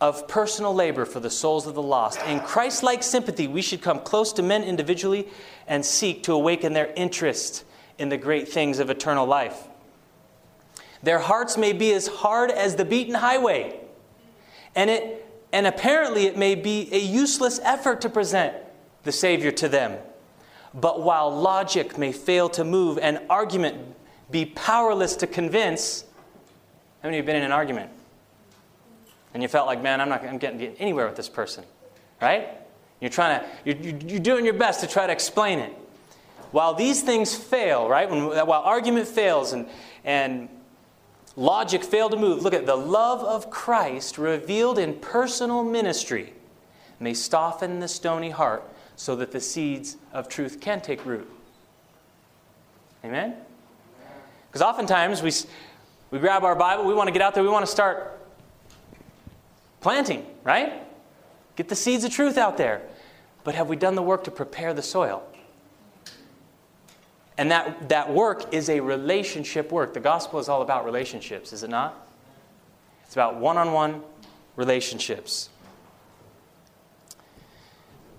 of 0.00 0.28
personal 0.28 0.74
labor 0.74 1.04
for 1.04 1.20
the 1.20 1.30
souls 1.30 1.66
of 1.66 1.74
the 1.74 1.82
lost. 1.82 2.20
In 2.26 2.40
Christ 2.40 2.82
like 2.82 3.02
sympathy, 3.02 3.46
we 3.46 3.62
should 3.62 3.80
come 3.80 4.00
close 4.00 4.32
to 4.34 4.42
men 4.42 4.62
individually 4.62 5.28
and 5.66 5.84
seek 5.84 6.22
to 6.24 6.32
awaken 6.32 6.72
their 6.72 6.92
interest 6.94 7.64
in 7.98 8.08
the 8.08 8.16
great 8.16 8.48
things 8.48 8.78
of 8.78 8.90
eternal 8.90 9.26
life. 9.26 9.68
Their 11.02 11.18
hearts 11.18 11.56
may 11.56 11.72
be 11.72 11.92
as 11.92 12.06
hard 12.06 12.50
as 12.50 12.76
the 12.76 12.84
beaten 12.84 13.14
highway, 13.14 13.78
and, 14.74 14.90
it, 14.90 15.26
and 15.52 15.66
apparently 15.66 16.26
it 16.26 16.36
may 16.36 16.54
be 16.54 16.88
a 16.92 16.98
useless 16.98 17.58
effort 17.62 18.02
to 18.02 18.10
present 18.10 18.54
the 19.04 19.12
Savior 19.12 19.50
to 19.52 19.68
them. 19.68 19.98
But 20.74 21.02
while 21.02 21.34
logic 21.34 21.96
may 21.96 22.12
fail 22.12 22.48
to 22.50 22.64
move 22.64 22.98
and 22.98 23.20
argument 23.30 23.94
be 24.30 24.44
powerless 24.44 25.16
to 25.16 25.26
convince, 25.26 26.02
how 27.02 27.08
many 27.08 27.16
have 27.16 27.26
been 27.26 27.36
in 27.36 27.44
an 27.44 27.52
argument? 27.52 27.90
And 29.36 29.42
you 29.42 29.50
felt 29.50 29.66
like, 29.66 29.82
man, 29.82 30.00
I'm 30.00 30.08
not 30.08 30.24
I'm 30.24 30.38
getting 30.38 30.62
anywhere 30.78 31.04
with 31.04 31.16
this 31.16 31.28
person, 31.28 31.62
right? 32.22 32.48
You're 33.00 33.10
trying 33.10 33.40
to, 33.40 33.46
you're, 33.66 33.94
you're 33.98 34.18
doing 34.18 34.46
your 34.46 34.54
best 34.54 34.80
to 34.80 34.86
try 34.86 35.06
to 35.06 35.12
explain 35.12 35.58
it. 35.58 35.74
While 36.52 36.72
these 36.72 37.02
things 37.02 37.34
fail, 37.34 37.86
right? 37.86 38.08
When, 38.08 38.28
while 38.28 38.62
argument 38.62 39.06
fails 39.06 39.52
and, 39.52 39.66
and 40.04 40.48
logic 41.36 41.84
fail 41.84 42.08
to 42.08 42.16
move, 42.16 42.44
look 42.44 42.54
at 42.54 42.64
the 42.64 42.76
love 42.76 43.22
of 43.22 43.50
Christ 43.50 44.16
revealed 44.16 44.78
in 44.78 44.94
personal 44.94 45.62
ministry 45.62 46.32
may 46.98 47.12
soften 47.12 47.78
the 47.78 47.88
stony 47.88 48.30
heart 48.30 48.64
so 48.96 49.16
that 49.16 49.32
the 49.32 49.40
seeds 49.40 49.98
of 50.14 50.30
truth 50.30 50.62
can 50.62 50.80
take 50.80 51.04
root. 51.04 51.30
Amen? 53.04 53.34
Because 54.48 54.62
oftentimes 54.62 55.20
we, 55.20 55.30
we 56.10 56.20
grab 56.20 56.42
our 56.42 56.56
Bible, 56.56 56.86
we 56.86 56.94
want 56.94 57.08
to 57.08 57.12
get 57.12 57.20
out 57.20 57.34
there, 57.34 57.42
we 57.42 57.50
want 57.50 57.66
to 57.66 57.70
start 57.70 58.14
planting, 59.86 60.26
right? 60.42 60.82
Get 61.54 61.68
the 61.68 61.76
seeds 61.76 62.02
of 62.02 62.10
truth 62.10 62.36
out 62.36 62.56
there. 62.56 62.82
But 63.44 63.54
have 63.54 63.68
we 63.68 63.76
done 63.76 63.94
the 63.94 64.02
work 64.02 64.24
to 64.24 64.32
prepare 64.32 64.74
the 64.74 64.82
soil? 64.82 65.22
And 67.38 67.52
that, 67.52 67.88
that 67.90 68.12
work 68.12 68.52
is 68.52 68.68
a 68.68 68.80
relationship 68.80 69.70
work. 69.70 69.94
The 69.94 70.00
gospel 70.00 70.40
is 70.40 70.48
all 70.48 70.60
about 70.60 70.84
relationships, 70.84 71.52
is 71.52 71.62
it 71.62 71.70
not? 71.70 72.04
It's 73.04 73.14
about 73.14 73.36
one 73.36 73.56
on 73.58 73.72
one 73.72 74.02
relationships. 74.56 75.50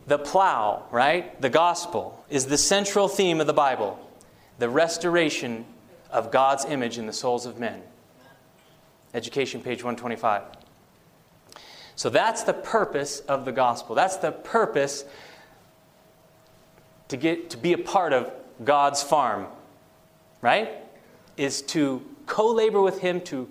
The 0.06 0.20
plow, 0.20 0.86
right? 0.90 1.42
The 1.42 1.50
gospel 1.50 2.24
is 2.30 2.46
the 2.46 2.58
central 2.58 3.10
theme 3.10 3.42
of 3.42 3.48
the 3.48 3.52
Bible 3.52 4.00
the 4.58 4.70
restoration 4.70 5.66
of 6.12 6.32
God's 6.32 6.64
image 6.64 6.98
in 6.98 7.08
the 7.08 7.14
souls 7.14 7.46
of 7.46 7.60
men. 7.60 7.82
Education, 9.14 9.62
page 9.62 9.84
125. 9.84 10.57
So 11.98 12.12
that's 12.12 12.44
the 12.44 12.54
purpose 12.54 13.22
of 13.22 13.44
the 13.44 13.52
gospel. 13.52 13.96
That's 13.96 14.18
the 14.18 14.32
purpose 14.32 15.04
to 17.08 17.18
get 17.18 17.50
to 17.50 17.58
be 17.58 17.74
a 17.74 17.78
part 17.78 18.14
of 18.14 18.32
God's 18.64 19.02
farm, 19.02 19.48
right? 20.42 20.70
Is 21.38 21.64
to 21.64 22.06
co 22.28 22.52
labor 22.52 22.82
with 22.84 23.00
Him 23.00 23.20
to 23.22 23.50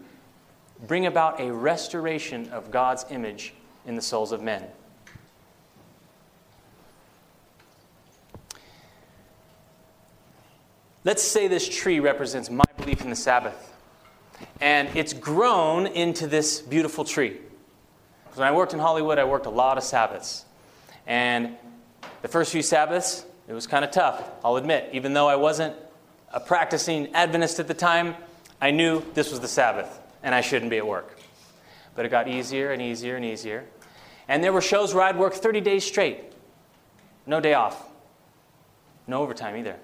bring 0.87 1.07
about 1.07 1.41
a 1.41 1.53
restoration 1.53 2.49
of 2.51 2.71
God's 2.71 3.05
image 3.11 3.53
in 3.85 3.97
the 3.97 4.03
souls 4.03 4.31
of 4.31 4.41
men. 4.43 4.65
Let's 11.03 11.23
say 11.25 11.49
this 11.49 11.69
tree 11.69 11.99
represents 11.99 12.49
my 12.49 12.65
belief 12.77 13.01
in 13.03 13.11
the 13.11 13.17
Sabbath. 13.17 13.73
And 14.61 14.89
it's 14.95 15.13
grown 15.13 15.89
into 15.89 16.29
this 16.29 16.61
beautiful 16.61 17.05
tree. 17.05 17.39
Because 18.37 18.43
when 18.43 18.53
I 18.53 18.55
worked 18.55 18.75
in 18.75 18.81
Hollywood, 18.81 19.19
I 19.19 19.25
worked 19.25 19.47
a 19.47 19.51
lot 19.51 19.79
of 19.79 19.83
Sabbaths. 19.83 20.45
And 21.07 21.57
the 22.21 22.29
first 22.29 22.53
few 22.53 22.61
Sabbaths, 22.61 23.25
it 23.49 23.55
was 23.55 23.67
kind 23.67 23.83
of 23.83 23.93
tough, 23.93 24.31
I'll 24.45 24.57
admit. 24.57 24.91
Even 24.93 25.15
though 25.15 25.27
I 25.27 25.37
wasn't 25.37 25.75
a 26.35 26.39
practicing 26.39 27.15
Adventist 27.15 27.61
at 27.61 27.67
the 27.67 27.73
time, 27.73 28.15
I 28.61 28.73
knew 28.73 29.03
this 29.15 29.31
was 29.31 29.41
the 29.41 29.49
Sabbath 29.49 29.89
and 30.23 30.35
I 30.35 30.43
shouldn't 30.43 30.71
be 30.71 30.77
at 30.77 30.87
work. 30.87 31.19
But 31.95 32.05
it 32.05 32.11
got 32.11 32.29
easier 32.29 32.73
and 32.73 32.83
easier 32.83 33.17
and 33.17 33.25
easier. 33.25 33.65
And 34.29 34.45
there 34.45 34.53
were 34.53 34.61
shows 34.61 34.93
where 34.93 35.05
I'd 35.05 35.17
work 35.17 35.33
30 35.33 35.63
days 35.63 35.83
straight, 35.83 36.21
no 37.25 37.41
day 37.41 37.55
off, 37.55 37.89
no 39.07 39.23
overtime 39.23 39.57
either 39.57 39.77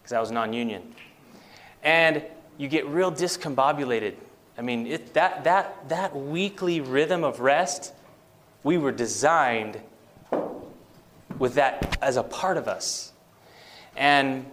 because 0.00 0.12
I 0.12 0.20
was 0.20 0.30
non 0.30 0.52
union. 0.52 0.94
And 1.82 2.22
you 2.56 2.68
get 2.68 2.86
real 2.86 3.10
discombobulated. 3.10 4.14
I 4.58 4.60
mean, 4.60 4.88
it, 4.88 5.14
that, 5.14 5.44
that, 5.44 5.88
that 5.88 6.16
weekly 6.16 6.80
rhythm 6.80 7.22
of 7.22 7.38
rest, 7.38 7.92
we 8.64 8.76
were 8.76 8.90
designed 8.90 9.80
with 11.38 11.54
that 11.54 11.96
as 12.02 12.16
a 12.16 12.24
part 12.24 12.56
of 12.56 12.66
us. 12.66 13.12
And 13.96 14.44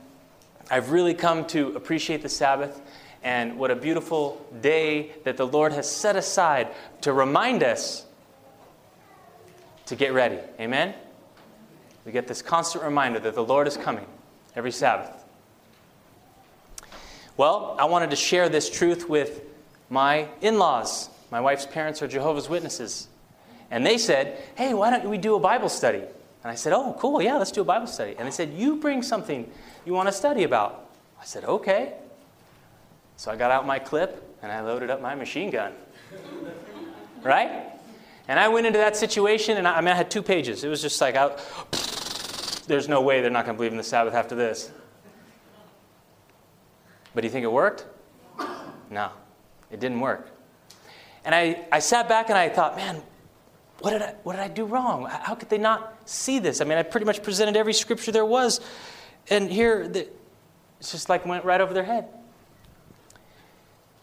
I've 0.70 0.92
really 0.92 1.16
come 1.16 1.46
to 1.48 1.76
appreciate 1.76 2.22
the 2.22 2.30
Sabbath 2.30 2.80
and 3.24 3.58
what 3.58 3.72
a 3.72 3.76
beautiful 3.76 4.46
day 4.62 5.12
that 5.24 5.38
the 5.38 5.48
Lord 5.48 5.74
has 5.74 5.90
set 5.90 6.16
aside 6.16 6.68
to 7.02 7.12
remind 7.12 7.64
us 7.64 8.06
to 9.88 9.96
get 9.96 10.14
ready. 10.14 10.38
Amen? 10.60 10.94
We 12.06 12.12
get 12.12 12.28
this 12.28 12.44
constant 12.44 12.84
reminder 12.84 13.18
that 13.22 13.34
the 13.34 13.44
Lord 13.44 13.68
is 13.68 13.76
coming 13.76 14.06
every 14.56 14.72
Sabbath. 14.72 15.26
Well, 17.38 17.76
I 17.80 17.86
wanted 17.86 18.12
to 18.12 18.16
share 18.16 18.50
this 18.50 18.70
truth 18.70 19.10
with 19.10 19.42
my 19.90 20.28
in 20.42 20.58
laws. 20.58 21.10
My 21.32 21.42
wife's 21.42 21.66
parents 21.66 22.02
are 22.02 22.08
Jehovah's 22.08 22.50
Witnesses. 22.50 23.08
And 23.72 23.86
they 23.86 23.98
said, 23.98 24.42
Hey, 24.56 24.74
why 24.74 24.90
don't 24.90 25.10
we 25.10 25.18
do 25.18 25.36
a 25.36 25.40
Bible 25.40 25.70
study? 25.70 26.00
And 26.00 26.52
I 26.52 26.56
said, 26.56 26.74
Oh, 26.74 26.96
cool, 27.00 27.22
yeah, 27.22 27.38
let's 27.38 27.52
do 27.52 27.62
a 27.62 27.66
Bible 27.66 27.88
study. 27.88 28.16
And 28.18 28.28
they 28.28 28.32
said, 28.32 28.54
You 28.54 28.78
bring 28.78 29.02
something 29.02 29.50
you 29.86 29.94
want 29.94 30.08
to 30.08 30.14
study 30.14 30.44
about. 30.44 30.90
I 31.20 31.26
said, 31.26 31.44
Okay. 31.46 31.94
So 33.18 33.32
I 33.32 33.36
got 33.36 33.52
out 33.52 33.66
my 33.66 33.80
clip 33.80 34.38
and 34.42 34.52
I 34.52 34.62
loaded 34.62 34.90
up 34.90 35.02
my 35.02 35.16
machine 35.16 35.50
gun. 35.50 35.74
right? 37.24 37.72
And 38.28 38.40
I 38.40 38.48
went 38.48 38.66
into 38.66 38.80
that 38.80 38.96
situation, 38.98 39.58
and 39.58 39.68
I, 39.68 39.78
I, 39.78 39.82
mean, 39.82 39.90
I 39.90 39.96
had 39.96 40.10
two 40.10 40.24
pages. 40.24 40.64
It 40.64 40.68
was 40.68 40.82
just 40.82 41.00
like, 41.00 41.16
I, 41.16 41.28
there's 42.68 42.88
no 42.88 43.02
way 43.02 43.22
they're 43.22 43.30
not 43.30 43.46
going 43.46 43.56
to 43.56 43.58
believe 43.58 43.72
in 43.72 43.78
the 43.78 43.84
Sabbath 43.84 44.14
after 44.14 44.36
this. 44.36 44.72
But 47.14 47.22
do 47.22 47.28
you 47.28 47.32
think 47.32 47.44
it 47.44 47.52
worked? 47.52 47.86
No, 48.90 49.10
it 49.72 49.80
didn't 49.80 50.00
work. 50.00 50.30
And 51.24 51.34
I, 51.34 51.66
I 51.72 51.80
sat 51.80 52.08
back 52.08 52.30
and 52.30 52.38
I 52.38 52.50
thought, 52.50 52.76
man, 52.76 53.02
what 53.80 53.92
did, 53.92 54.02
I, 54.02 54.16
what 54.24 54.34
did 54.34 54.42
I 54.42 54.48
do 54.48 54.66
wrong? 54.66 55.06
How 55.06 55.36
could 55.36 55.50
they 55.50 55.58
not 55.58 55.98
see 56.06 56.40
this? 56.40 56.62
I 56.62 56.64
mean, 56.66 56.78
I 56.78 56.84
pretty 56.84 57.06
much 57.06 57.24
presented 57.24 57.58
every 57.58 57.74
scripture 57.74 58.12
there 58.12 58.26
was. 58.26 58.62
And 59.30 59.52
here, 59.52 59.88
the, 59.88 60.08
it's 60.80 60.92
just 60.92 61.10
like 61.10 61.26
went 61.26 61.44
right 61.44 61.60
over 61.60 61.74
their 61.74 61.84
head. 61.84 62.08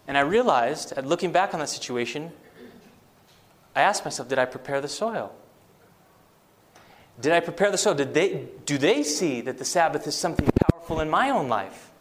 And 0.08 0.18
I 0.18 0.22
realized, 0.22 0.92
looking 1.04 1.30
back 1.30 1.54
on 1.54 1.60
that 1.60 1.68
situation, 1.68 2.32
I 3.74 3.82
asked 3.82 4.04
myself, 4.04 4.28
did 4.28 4.38
I 4.38 4.44
prepare 4.44 4.80
the 4.80 4.88
soil? 4.88 5.32
Did 7.20 7.32
I 7.32 7.40
prepare 7.40 7.70
the 7.70 7.78
soil? 7.78 7.94
Did 7.94 8.12
they, 8.14 8.48
do 8.66 8.78
they 8.78 9.04
see 9.04 9.40
that 9.42 9.58
the 9.58 9.64
Sabbath 9.64 10.06
is 10.06 10.16
something 10.16 10.48
powerful 10.70 11.00
in 11.00 11.08
my 11.08 11.30
own 11.30 11.48
life? 11.48 11.91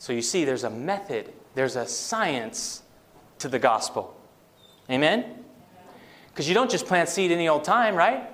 So 0.00 0.14
you 0.14 0.22
see, 0.22 0.46
there's 0.46 0.64
a 0.64 0.70
method, 0.70 1.30
there's 1.54 1.76
a 1.76 1.86
science 1.86 2.82
to 3.38 3.48
the 3.48 3.58
gospel. 3.58 4.16
Amen? 4.88 5.44
Because 6.28 6.48
you 6.48 6.54
don't 6.54 6.70
just 6.70 6.86
plant 6.86 7.10
seed 7.10 7.30
any 7.30 7.48
old 7.48 7.64
time, 7.64 7.94
right? 7.94 8.30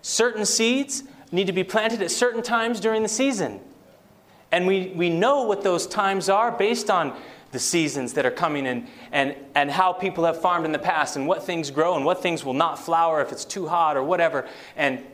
Certain 0.00 0.46
seeds 0.46 1.02
need 1.30 1.46
to 1.48 1.52
be 1.52 1.64
planted 1.64 2.00
at 2.00 2.10
certain 2.10 2.42
times 2.42 2.80
during 2.80 3.02
the 3.02 3.10
season. 3.10 3.60
And 4.52 4.66
we, 4.66 4.88
we 4.96 5.10
know 5.10 5.42
what 5.42 5.62
those 5.62 5.86
times 5.86 6.30
are 6.30 6.50
based 6.50 6.88
on 6.88 7.14
the 7.52 7.58
seasons 7.58 8.14
that 8.14 8.24
are 8.24 8.30
coming 8.30 8.66
and, 8.66 8.86
and, 9.12 9.36
and 9.54 9.70
how 9.70 9.92
people 9.92 10.24
have 10.24 10.40
farmed 10.40 10.64
in 10.64 10.72
the 10.72 10.78
past 10.78 11.14
and 11.14 11.28
what 11.28 11.44
things 11.44 11.70
grow 11.70 11.94
and 11.94 12.06
what 12.06 12.22
things 12.22 12.42
will 12.42 12.54
not 12.54 12.78
flower 12.78 13.20
if 13.20 13.32
it's 13.32 13.44
too 13.44 13.68
hot 13.68 13.98
or 13.98 14.02
whatever. 14.02 14.48
And 14.76 15.04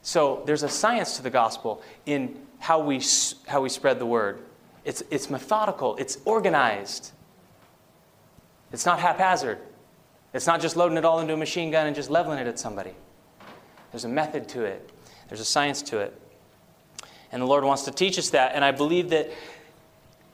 so 0.00 0.42
there's 0.46 0.62
a 0.62 0.70
science 0.70 1.16
to 1.16 1.22
the 1.22 1.28
gospel 1.28 1.82
in 2.06 2.45
how 2.58 2.80
we, 2.80 3.00
how 3.46 3.60
we 3.60 3.68
spread 3.68 3.98
the 3.98 4.06
word. 4.06 4.42
It's, 4.84 5.02
it's 5.10 5.30
methodical, 5.30 5.96
it's 5.96 6.18
organized. 6.24 7.12
It's 8.72 8.86
not 8.86 8.98
haphazard. 8.98 9.58
It's 10.34 10.46
not 10.46 10.60
just 10.60 10.76
loading 10.76 10.98
it 10.98 11.04
all 11.04 11.20
into 11.20 11.32
a 11.34 11.36
machine 11.36 11.70
gun 11.70 11.86
and 11.86 11.96
just 11.96 12.10
leveling 12.10 12.38
it 12.38 12.46
at 12.46 12.58
somebody. 12.58 12.94
There's 13.90 14.04
a 14.04 14.08
method 14.08 14.48
to 14.50 14.64
it, 14.64 14.90
there's 15.28 15.40
a 15.40 15.44
science 15.44 15.82
to 15.82 15.98
it. 15.98 16.20
And 17.32 17.42
the 17.42 17.46
Lord 17.46 17.64
wants 17.64 17.82
to 17.84 17.90
teach 17.90 18.18
us 18.18 18.30
that. 18.30 18.54
And 18.54 18.64
I 18.64 18.70
believe 18.70 19.10
that 19.10 19.30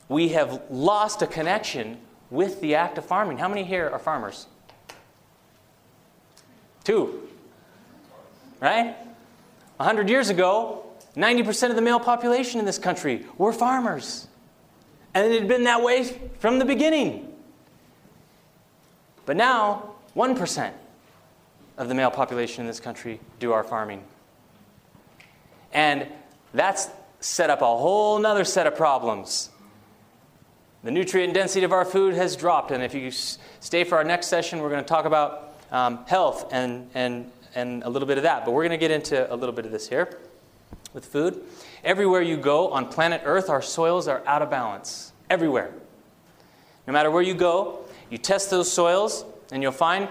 we 0.09 0.29
have 0.31 0.63
lost 0.71 1.23
a 1.23 1.27
connection 1.27 1.99
with 2.31 2.61
the 2.61 2.75
act 2.75 2.99
of 2.99 3.07
farming. 3.07 3.39
How 3.39 3.49
many 3.49 3.65
here 3.65 3.89
are 3.89 3.99
farmers? 3.99 4.47
Two. 6.85 7.29
Right? 8.61 8.95
A 9.81 9.85
hundred 9.85 10.09
years 10.11 10.29
ago, 10.29 10.85
90% 11.17 11.71
of 11.71 11.77
the 11.77 11.83
male 11.83 12.01
population 12.01 12.59
in 12.59 12.67
this 12.67 12.79
country 12.79 13.27
were 13.37 13.53
farmers. 13.53 14.27
And 15.15 15.31
it 15.31 15.39
had 15.39 15.49
been 15.49 15.65
that 15.65 15.83
way 15.83 16.05
from 16.39 16.59
the 16.59 16.65
beginning. 16.65 17.33
But 19.27 19.37
now, 19.37 19.95
1% 20.17 20.73
of 21.77 21.89
the 21.89 21.95
male 21.95 22.11
population 22.11 22.63
in 22.63 22.67
this 22.67 22.81
country 22.81 23.21
do 23.41 23.53
our 23.53 23.63
farming. 23.63 24.03
And 25.73 26.07
that's 26.55 26.89
set 27.21 27.51
up 27.51 27.61
a 27.61 27.67
whole 27.67 28.19
nother 28.19 28.45
set 28.45 28.67
of 28.67 28.75
problems. 28.75 29.51
The 30.83 30.91
nutrient 30.91 31.35
density 31.35 31.65
of 31.65 31.73
our 31.73 31.85
food 31.85 32.15
has 32.15 32.37
dropped, 32.37 32.73
and 32.73 32.83
if 32.83 32.95
you 32.95 33.11
stay 33.13 33.85
for 33.85 33.97
our 33.97 34.05
next 34.05 34.27
session, 34.27 34.61
we're 34.61 34.71
going 34.71 34.83
to 34.83 34.89
talk 34.89 35.05
about 35.05 35.55
um, 35.71 36.05
health 36.07 36.53
and, 36.53 36.91
and, 36.95 37.31
and 37.55 37.85
a 37.85 37.89
little 37.89 38.09
bit 38.09 38.17
of 38.17 38.25
that. 38.25 38.45
But 38.45 38.53
we're 38.53 38.63
going 38.63 38.79
to 38.79 38.85
get 38.85 38.91
into 38.91 39.33
a 39.33 39.37
little 39.37 39.55
bit 39.55 39.65
of 39.65 39.71
this 39.71 39.89
here 39.89 40.19
with 40.95 41.05
food. 41.05 41.43
Everywhere 41.85 42.23
you 42.23 42.37
go 42.37 42.71
on 42.71 42.89
planet 42.89 43.23
Earth, 43.25 43.49
our 43.49 43.63
soils 43.63 44.09
are 44.09 44.23
out 44.27 44.43
of 44.43 44.51
balance. 44.51 45.13
Everywhere. 45.31 45.73
No 46.87 46.93
matter 46.93 47.11
where 47.11 47.23
you 47.23 47.35
go, 47.35 47.85
you 48.11 48.19
test 48.19 48.51
those 48.51 48.71
soils, 48.71 49.25
and 49.51 49.63
you'll 49.63 49.73
find 49.73 50.09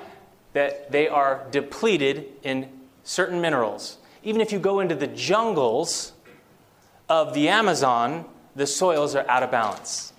that 0.53 0.91
they 0.91 1.07
are 1.07 1.45
depleted 1.51 2.27
in 2.43 2.67
certain 3.03 3.41
minerals. 3.41 3.97
Even 4.23 4.41
if 4.41 4.51
you 4.51 4.59
go 4.59 4.79
into 4.79 4.95
the 4.95 5.07
jungles 5.07 6.13
of 7.09 7.33
the 7.33 7.49
Amazon, 7.49 8.25
the 8.55 8.67
soils 8.67 9.15
are 9.15 9.27
out 9.29 9.43
of 9.43 9.51
balance. 9.51 10.13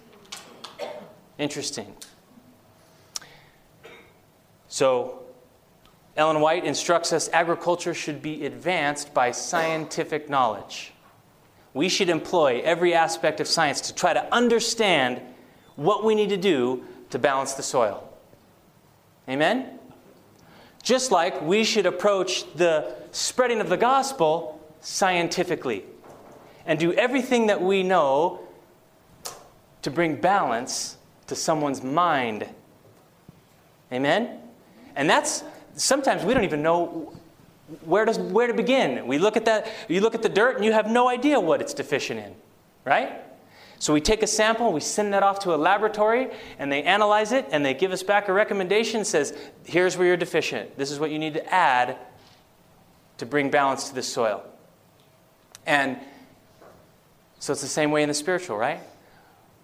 Interesting. 1.38 1.94
So, 4.68 5.21
Ellen 6.16 6.40
White 6.40 6.64
instructs 6.64 7.12
us 7.12 7.30
agriculture 7.32 7.94
should 7.94 8.20
be 8.20 8.44
advanced 8.44 9.14
by 9.14 9.30
scientific 9.30 10.28
knowledge. 10.28 10.92
We 11.74 11.88
should 11.88 12.10
employ 12.10 12.60
every 12.62 12.92
aspect 12.94 13.40
of 13.40 13.48
science 13.48 13.80
to 13.82 13.94
try 13.94 14.12
to 14.12 14.34
understand 14.34 15.22
what 15.76 16.04
we 16.04 16.14
need 16.14 16.28
to 16.28 16.36
do 16.36 16.84
to 17.10 17.18
balance 17.18 17.54
the 17.54 17.62
soil. 17.62 18.08
Amen? 19.28 19.78
Just 20.82 21.10
like 21.10 21.40
we 21.40 21.64
should 21.64 21.86
approach 21.86 22.52
the 22.54 22.94
spreading 23.12 23.60
of 23.60 23.68
the 23.68 23.76
gospel 23.76 24.60
scientifically 24.80 25.84
and 26.66 26.78
do 26.78 26.92
everything 26.92 27.46
that 27.46 27.62
we 27.62 27.82
know 27.82 28.40
to 29.80 29.90
bring 29.90 30.16
balance 30.16 30.96
to 31.28 31.34
someone's 31.34 31.82
mind. 31.82 32.46
Amen? 33.92 34.40
And 34.94 35.08
that's 35.08 35.44
sometimes 35.74 36.24
we 36.24 36.34
don't 36.34 36.44
even 36.44 36.62
know 36.62 37.12
where 37.84 38.04
to, 38.04 38.12
where 38.20 38.46
to 38.46 38.54
begin. 38.54 39.06
We 39.06 39.18
look 39.18 39.36
at 39.36 39.44
that, 39.46 39.68
you 39.88 40.00
look 40.00 40.14
at 40.14 40.22
the 40.22 40.28
dirt 40.28 40.56
and 40.56 40.64
you 40.64 40.72
have 40.72 40.90
no 40.90 41.08
idea 41.08 41.40
what 41.40 41.60
it's 41.60 41.74
deficient 41.74 42.20
in, 42.20 42.34
right? 42.84 43.12
So 43.78 43.92
we 43.92 44.00
take 44.00 44.22
a 44.22 44.26
sample, 44.26 44.72
we 44.72 44.80
send 44.80 45.12
that 45.12 45.24
off 45.24 45.40
to 45.40 45.54
a 45.54 45.56
laboratory, 45.56 46.30
and 46.60 46.70
they 46.70 46.84
analyze 46.84 47.32
it, 47.32 47.46
and 47.50 47.66
they 47.66 47.74
give 47.74 47.90
us 47.90 48.04
back 48.04 48.28
a 48.28 48.32
recommendation 48.32 49.04
says, 49.04 49.36
here's 49.64 49.96
where 49.96 50.06
you're 50.06 50.16
deficient. 50.16 50.78
This 50.78 50.92
is 50.92 51.00
what 51.00 51.10
you 51.10 51.18
need 51.18 51.34
to 51.34 51.52
add 51.52 51.96
to 53.18 53.26
bring 53.26 53.50
balance 53.50 53.88
to 53.88 53.94
the 53.94 54.02
soil. 54.02 54.44
And 55.66 55.98
so 57.40 57.52
it's 57.52 57.62
the 57.62 57.66
same 57.66 57.90
way 57.90 58.04
in 58.04 58.08
the 58.08 58.14
spiritual, 58.14 58.56
right? 58.56 58.78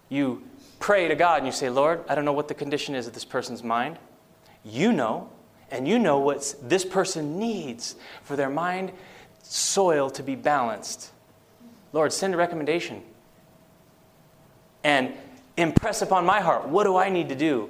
You 0.09 0.43
pray 0.79 1.07
to 1.07 1.15
God 1.15 1.37
and 1.37 1.45
you 1.45 1.53
say, 1.53 1.69
Lord, 1.69 2.03
I 2.09 2.15
don't 2.15 2.25
know 2.25 2.33
what 2.33 2.49
the 2.49 2.53
condition 2.53 2.95
is 2.95 3.07
of 3.07 3.13
this 3.13 3.23
person's 3.23 3.63
mind. 3.63 3.99
You 4.65 4.91
know, 4.91 5.29
and 5.71 5.87
you 5.87 5.99
know 5.99 6.19
what 6.19 6.55
this 6.61 6.85
person 6.85 7.39
needs 7.39 7.95
for 8.23 8.35
their 8.35 8.49
mind 8.49 8.91
soil 9.43 10.09
to 10.11 10.23
be 10.23 10.35
balanced. 10.35 11.11
Lord, 11.91 12.13
send 12.13 12.33
a 12.33 12.37
recommendation 12.37 13.01
and 14.83 15.13
impress 15.57 16.01
upon 16.01 16.25
my 16.25 16.39
heart 16.39 16.67
what 16.67 16.85
do 16.85 16.95
I 16.95 17.09
need 17.09 17.29
to 17.29 17.35
do 17.35 17.69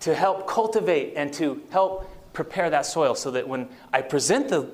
to 0.00 0.14
help 0.14 0.46
cultivate 0.46 1.14
and 1.16 1.32
to 1.34 1.62
help 1.70 2.10
prepare 2.32 2.70
that 2.70 2.86
soil 2.86 3.14
so 3.14 3.30
that 3.32 3.48
when 3.48 3.68
I 3.92 4.02
present 4.02 4.48
the 4.48 4.70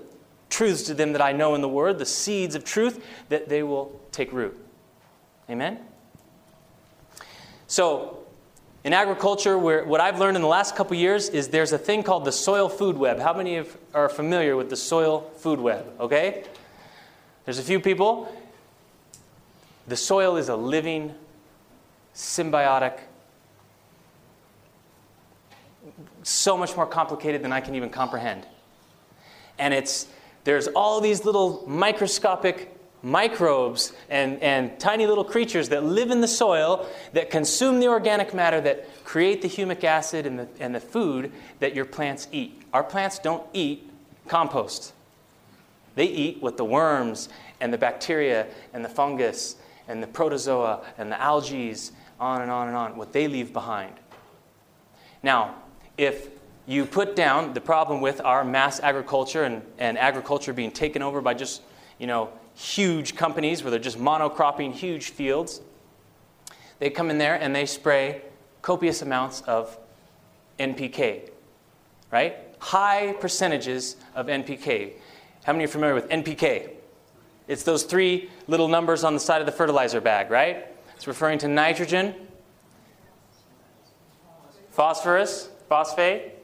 truths 0.50 0.82
to 0.84 0.94
them 0.94 1.12
that 1.12 1.22
I 1.22 1.32
know 1.32 1.54
in 1.54 1.60
the 1.62 1.68
Word, 1.68 1.98
the 1.98 2.06
seeds 2.06 2.54
of 2.54 2.64
truth, 2.64 3.04
that 3.30 3.48
they 3.48 3.62
will 3.62 4.00
take 4.10 4.32
root. 4.32 4.58
Amen? 5.48 5.78
So, 7.66 8.21
in 8.84 8.92
agriculture, 8.92 9.56
what 9.56 10.00
I've 10.00 10.18
learned 10.18 10.36
in 10.36 10.42
the 10.42 10.48
last 10.48 10.74
couple 10.74 10.96
years 10.96 11.28
is 11.28 11.48
there's 11.48 11.72
a 11.72 11.78
thing 11.78 12.02
called 12.02 12.24
the 12.24 12.32
soil 12.32 12.68
food 12.68 12.96
web. 12.96 13.20
How 13.20 13.32
many 13.32 13.56
of, 13.56 13.76
are 13.94 14.08
familiar 14.08 14.56
with 14.56 14.70
the 14.70 14.76
soil 14.76 15.30
food 15.36 15.60
web? 15.60 15.86
Okay? 16.00 16.44
There's 17.44 17.60
a 17.60 17.62
few 17.62 17.78
people. 17.78 18.34
The 19.86 19.96
soil 19.96 20.36
is 20.36 20.48
a 20.48 20.56
living, 20.56 21.14
symbiotic, 22.14 22.98
so 26.24 26.56
much 26.56 26.76
more 26.76 26.86
complicated 26.86 27.42
than 27.42 27.52
I 27.52 27.60
can 27.60 27.74
even 27.74 27.90
comprehend. 27.90 28.46
And 29.58 29.72
it's 29.72 30.08
there's 30.44 30.66
all 30.68 31.00
these 31.00 31.24
little 31.24 31.64
microscopic 31.68 32.76
microbes 33.02 33.92
and, 34.08 34.40
and 34.42 34.78
tiny 34.78 35.06
little 35.06 35.24
creatures 35.24 35.68
that 35.70 35.84
live 35.84 36.10
in 36.10 36.20
the 36.20 36.28
soil 36.28 36.88
that 37.12 37.30
consume 37.30 37.80
the 37.80 37.88
organic 37.88 38.32
matter 38.32 38.60
that 38.60 38.86
create 39.04 39.42
the 39.42 39.48
humic 39.48 39.82
acid 39.84 40.26
and 40.26 40.38
the, 40.38 40.48
and 40.60 40.74
the 40.74 40.80
food 40.80 41.32
that 41.58 41.74
your 41.74 41.84
plants 41.84 42.28
eat. 42.30 42.62
Our 42.72 42.84
plants 42.84 43.18
don't 43.18 43.44
eat 43.52 43.90
compost, 44.28 44.92
they 45.94 46.06
eat 46.06 46.40
what 46.40 46.56
the 46.56 46.64
worms 46.64 47.28
and 47.60 47.72
the 47.72 47.78
bacteria 47.78 48.46
and 48.72 48.84
the 48.84 48.88
fungus 48.88 49.56
and 49.88 50.02
the 50.02 50.06
protozoa 50.06 50.84
and 50.96 51.10
the 51.10 51.20
algae, 51.20 51.74
on 52.20 52.40
and 52.40 52.50
on 52.50 52.68
and 52.68 52.76
on, 52.76 52.96
what 52.96 53.12
they 53.12 53.26
leave 53.26 53.52
behind. 53.52 53.92
Now, 55.22 55.56
if 55.98 56.28
you 56.66 56.86
put 56.86 57.16
down 57.16 57.52
the 57.52 57.60
problem 57.60 58.00
with 58.00 58.20
our 58.20 58.44
mass 58.44 58.78
agriculture 58.80 59.42
and, 59.42 59.62
and 59.78 59.98
agriculture 59.98 60.52
being 60.52 60.70
taken 60.70 61.02
over 61.02 61.20
by 61.20 61.34
just, 61.34 61.62
you 61.98 62.06
know, 62.06 62.30
huge 62.54 63.16
companies 63.16 63.62
where 63.62 63.70
they're 63.70 63.80
just 63.80 63.98
monocropping 63.98 64.72
huge 64.72 65.10
fields. 65.10 65.60
They 66.78 66.90
come 66.90 67.10
in 67.10 67.18
there 67.18 67.34
and 67.34 67.54
they 67.54 67.66
spray 67.66 68.22
copious 68.60 69.02
amounts 69.02 69.40
of 69.42 69.78
NPK, 70.58 71.30
right? 72.10 72.36
High 72.58 73.14
percentages 73.14 73.96
of 74.14 74.26
NPK. 74.26 74.92
How 75.44 75.52
many 75.52 75.64
are 75.64 75.68
familiar 75.68 75.94
with 75.94 76.08
NPK? 76.08 76.70
It's 77.48 77.64
those 77.64 77.82
three 77.82 78.30
little 78.46 78.68
numbers 78.68 79.04
on 79.04 79.14
the 79.14 79.20
side 79.20 79.40
of 79.40 79.46
the 79.46 79.52
fertilizer 79.52 80.00
bag, 80.00 80.30
right? 80.30 80.66
It's 80.94 81.06
referring 81.06 81.38
to 81.40 81.48
nitrogen, 81.48 82.14
phosphorus, 84.70 85.50
phosphate, 85.68 86.34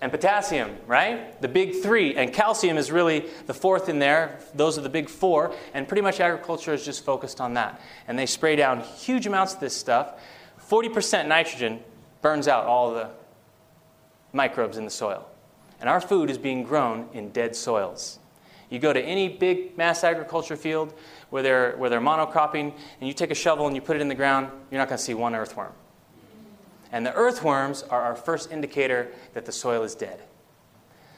and 0.00 0.10
potassium, 0.10 0.76
right? 0.86 1.40
The 1.42 1.48
big 1.48 1.82
three. 1.82 2.16
And 2.16 2.32
calcium 2.32 2.78
is 2.78 2.90
really 2.90 3.26
the 3.46 3.54
fourth 3.54 3.88
in 3.88 3.98
there. 3.98 4.38
Those 4.54 4.78
are 4.78 4.80
the 4.80 4.88
big 4.88 5.08
four. 5.08 5.54
And 5.74 5.86
pretty 5.86 6.00
much 6.00 6.20
agriculture 6.20 6.72
is 6.72 6.84
just 6.84 7.04
focused 7.04 7.40
on 7.40 7.54
that. 7.54 7.80
And 8.08 8.18
they 8.18 8.26
spray 8.26 8.56
down 8.56 8.80
huge 8.80 9.26
amounts 9.26 9.54
of 9.54 9.60
this 9.60 9.76
stuff. 9.76 10.14
40% 10.68 11.26
nitrogen 11.26 11.80
burns 12.22 12.48
out 12.48 12.64
all 12.64 12.94
the 12.94 13.10
microbes 14.32 14.78
in 14.78 14.84
the 14.84 14.90
soil. 14.90 15.26
And 15.80 15.88
our 15.88 16.00
food 16.00 16.30
is 16.30 16.38
being 16.38 16.62
grown 16.62 17.08
in 17.12 17.30
dead 17.30 17.54
soils. 17.54 18.18
You 18.70 18.78
go 18.78 18.92
to 18.92 19.00
any 19.00 19.28
big 19.28 19.76
mass 19.76 20.04
agriculture 20.04 20.56
field 20.56 20.94
where 21.30 21.42
they're, 21.42 21.76
where 21.76 21.90
they're 21.90 22.00
monocropping, 22.00 22.72
and 23.00 23.08
you 23.08 23.12
take 23.12 23.30
a 23.30 23.34
shovel 23.34 23.66
and 23.66 23.74
you 23.74 23.82
put 23.82 23.96
it 23.96 24.02
in 24.02 24.08
the 24.08 24.14
ground, 24.14 24.50
you're 24.70 24.78
not 24.78 24.88
going 24.88 24.98
to 24.98 25.02
see 25.02 25.14
one 25.14 25.34
earthworm. 25.34 25.72
And 26.92 27.06
the 27.06 27.14
earthworms 27.14 27.82
are 27.82 28.02
our 28.02 28.14
first 28.14 28.50
indicator 28.50 29.12
that 29.34 29.46
the 29.46 29.52
soil 29.52 29.82
is 29.82 29.94
dead. 29.94 30.20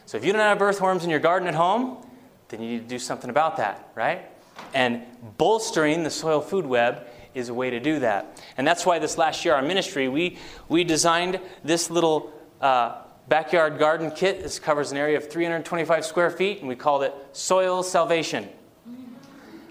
So 0.07 0.19
if 0.19 0.25
you 0.25 0.33
don't 0.33 0.43
have 0.43 0.61
earthworms 0.61 1.05
in 1.05 1.11
your 1.11 1.21
garden 1.21 1.49
at 1.49 1.55
home, 1.55 2.07
then 2.49 2.63
you 2.63 2.69
need 2.69 2.83
to 2.83 2.89
do 2.89 2.99
something 2.99 3.31
about 3.31 3.57
that, 3.57 3.91
right? 3.95 4.29
And 4.75 5.03
bolstering 5.39 6.03
the 6.03 6.11
soil 6.11 6.41
food 6.41 6.67
web 6.67 7.07
is 7.35 7.49
a 7.49 7.55
way 7.55 7.71
to 7.71 7.81
do 7.81 8.01
that. 8.01 8.43
And 8.57 8.67
that's 8.67 8.85
why 8.85 8.99
this 8.99 9.17
last 9.17 9.45
year, 9.45 9.55
our 9.55 9.63
ministry, 9.63 10.09
we, 10.09 10.39
we 10.69 10.85
designed 10.85 11.41
this 11.65 11.91
little 11.91 12.33
uh, 12.61 13.03
backyard 13.29 13.79
garden 13.79 14.11
kit. 14.11 14.43
This 14.43 14.59
covers 14.59 14.93
an 14.93 14.99
area 14.99 15.17
of 15.17 15.31
325 15.31 16.05
square 16.05 16.31
feet, 16.31 16.59
and 16.59 16.69
we 16.69 16.77
called 16.77 17.03
it 17.03 17.15
Soil 17.33 17.83
Salvation. 17.83 18.49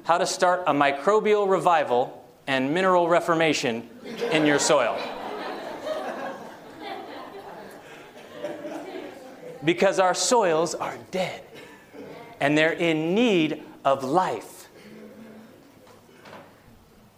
How 0.04 0.18
to 0.18 0.26
start 0.26 0.64
a 0.66 0.74
microbial 0.74 1.48
revival 1.48 2.26
and 2.48 2.74
mineral 2.74 3.08
reformation 3.08 3.88
in 4.32 4.48
your 4.48 4.58
soil. 4.58 4.98
Because 9.64 10.00
our 10.00 10.14
soils 10.14 10.76
are 10.76 10.98
dead 11.12 11.44
and 12.40 12.58
they're 12.58 12.74
in 12.74 13.14
need 13.14 13.64
of 13.86 14.04
life. 14.04 14.70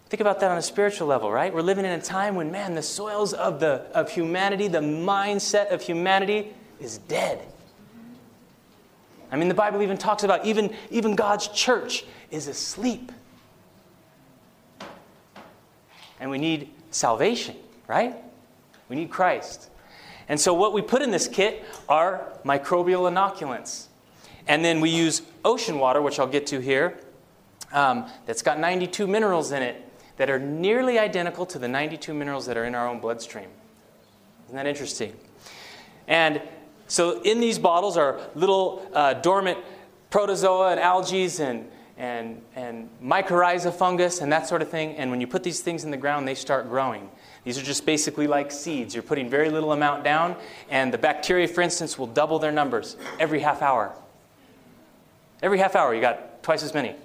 Think 0.09 0.21
about 0.21 0.41
that 0.41 0.51
on 0.51 0.57
a 0.57 0.61
spiritual 0.61 1.07
level, 1.07 1.31
right? 1.31 1.51
We're 1.51 1.61
living 1.61 1.85
in 1.85 1.91
a 1.91 2.01
time 2.01 2.35
when, 2.35 2.51
man, 2.51 2.75
the 2.75 2.83
soils 2.83 3.33
of, 3.33 3.59
the, 3.59 3.87
of 3.95 4.11
humanity, 4.11 4.67
the 4.67 4.77
mindset 4.77 5.71
of 5.71 5.81
humanity 5.81 6.53
is 6.79 6.99
dead. 6.99 7.39
I 9.31 9.37
mean, 9.37 9.47
the 9.47 9.55
Bible 9.55 9.81
even 9.81 9.97
talks 9.97 10.23
about 10.23 10.45
even, 10.45 10.75
even 10.91 11.15
God's 11.15 11.47
church 11.47 12.05
is 12.29 12.47
asleep. 12.47 13.11
And 16.19 16.29
we 16.29 16.37
need 16.37 16.69
salvation, 16.91 17.55
right? 17.87 18.15
We 18.89 18.95
need 18.95 19.09
Christ. 19.09 19.71
And 20.27 20.39
so, 20.39 20.53
what 20.53 20.73
we 20.73 20.81
put 20.81 21.01
in 21.01 21.11
this 21.11 21.27
kit 21.27 21.63
are 21.89 22.27
microbial 22.45 23.11
inoculants. 23.11 23.87
And 24.47 24.63
then 24.63 24.81
we 24.81 24.89
use 24.89 25.21
ocean 25.45 25.79
water, 25.79 26.01
which 26.01 26.19
I'll 26.19 26.27
get 26.27 26.47
to 26.47 26.59
here, 26.59 26.99
um, 27.71 28.09
that's 28.25 28.41
got 28.41 28.59
92 28.59 29.07
minerals 29.07 29.51
in 29.51 29.61
it 29.63 29.89
that 30.17 30.29
are 30.29 30.39
nearly 30.39 30.99
identical 30.99 31.45
to 31.47 31.59
the 31.59 31.67
92 31.67 32.13
minerals 32.13 32.45
that 32.45 32.57
are 32.57 32.65
in 32.65 32.75
our 32.75 32.87
own 32.87 32.99
bloodstream. 32.99 33.49
Isn't 34.45 34.55
that 34.55 34.67
interesting? 34.67 35.13
And 36.07 36.41
so, 36.87 37.21
in 37.21 37.39
these 37.39 37.57
bottles 37.57 37.97
are 37.97 38.19
little 38.35 38.87
uh, 38.93 39.13
dormant 39.15 39.57
protozoa 40.09 40.71
and 40.71 40.79
algae 40.79 41.29
and, 41.39 41.69
and, 41.97 42.41
and 42.55 42.89
mycorrhiza 43.03 43.73
fungus 43.73 44.21
and 44.21 44.31
that 44.31 44.47
sort 44.47 44.61
of 44.61 44.69
thing. 44.69 44.95
And 44.95 45.11
when 45.11 45.21
you 45.21 45.27
put 45.27 45.43
these 45.43 45.61
things 45.61 45.83
in 45.83 45.91
the 45.91 45.97
ground, 45.97 46.27
they 46.27 46.35
start 46.35 46.69
growing. 46.69 47.09
These 47.43 47.57
are 47.57 47.63
just 47.63 47.85
basically 47.85 48.27
like 48.27 48.51
seeds. 48.51 48.95
You're 48.95 49.03
putting 49.03 49.29
very 49.29 49.49
little 49.49 49.73
amount 49.73 50.03
down, 50.03 50.35
and 50.69 50.93
the 50.93 50.97
bacteria, 50.97 51.47
for 51.47 51.61
instance, 51.61 51.99
will 51.99 52.07
double 52.07 52.39
their 52.39 52.51
numbers 52.51 52.95
every 53.19 53.39
half 53.39 53.61
hour. 53.61 53.93
Every 55.41 55.59
half 55.59 55.75
hour, 55.75 55.93
you 55.93 56.01
got 56.01 56.41
twice 56.41 56.63
as 56.63 56.73
many. 56.73 56.95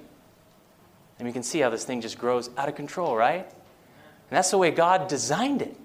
And 1.19 1.27
you 1.27 1.35
can 1.35 1.43
see 1.43 1.59
how 1.59 1.71
this 1.71 1.85
thing 1.85 2.01
just 2.01 2.19
grows 2.19 2.51
out 2.57 2.69
of 2.69 2.77
control, 2.77 3.17
right? 3.17 3.45
And 3.45 4.37
that's 4.37 4.51
the 4.51 4.59
way 4.59 4.71
God 4.71 5.09
designed 5.09 5.63
it. 5.63 5.77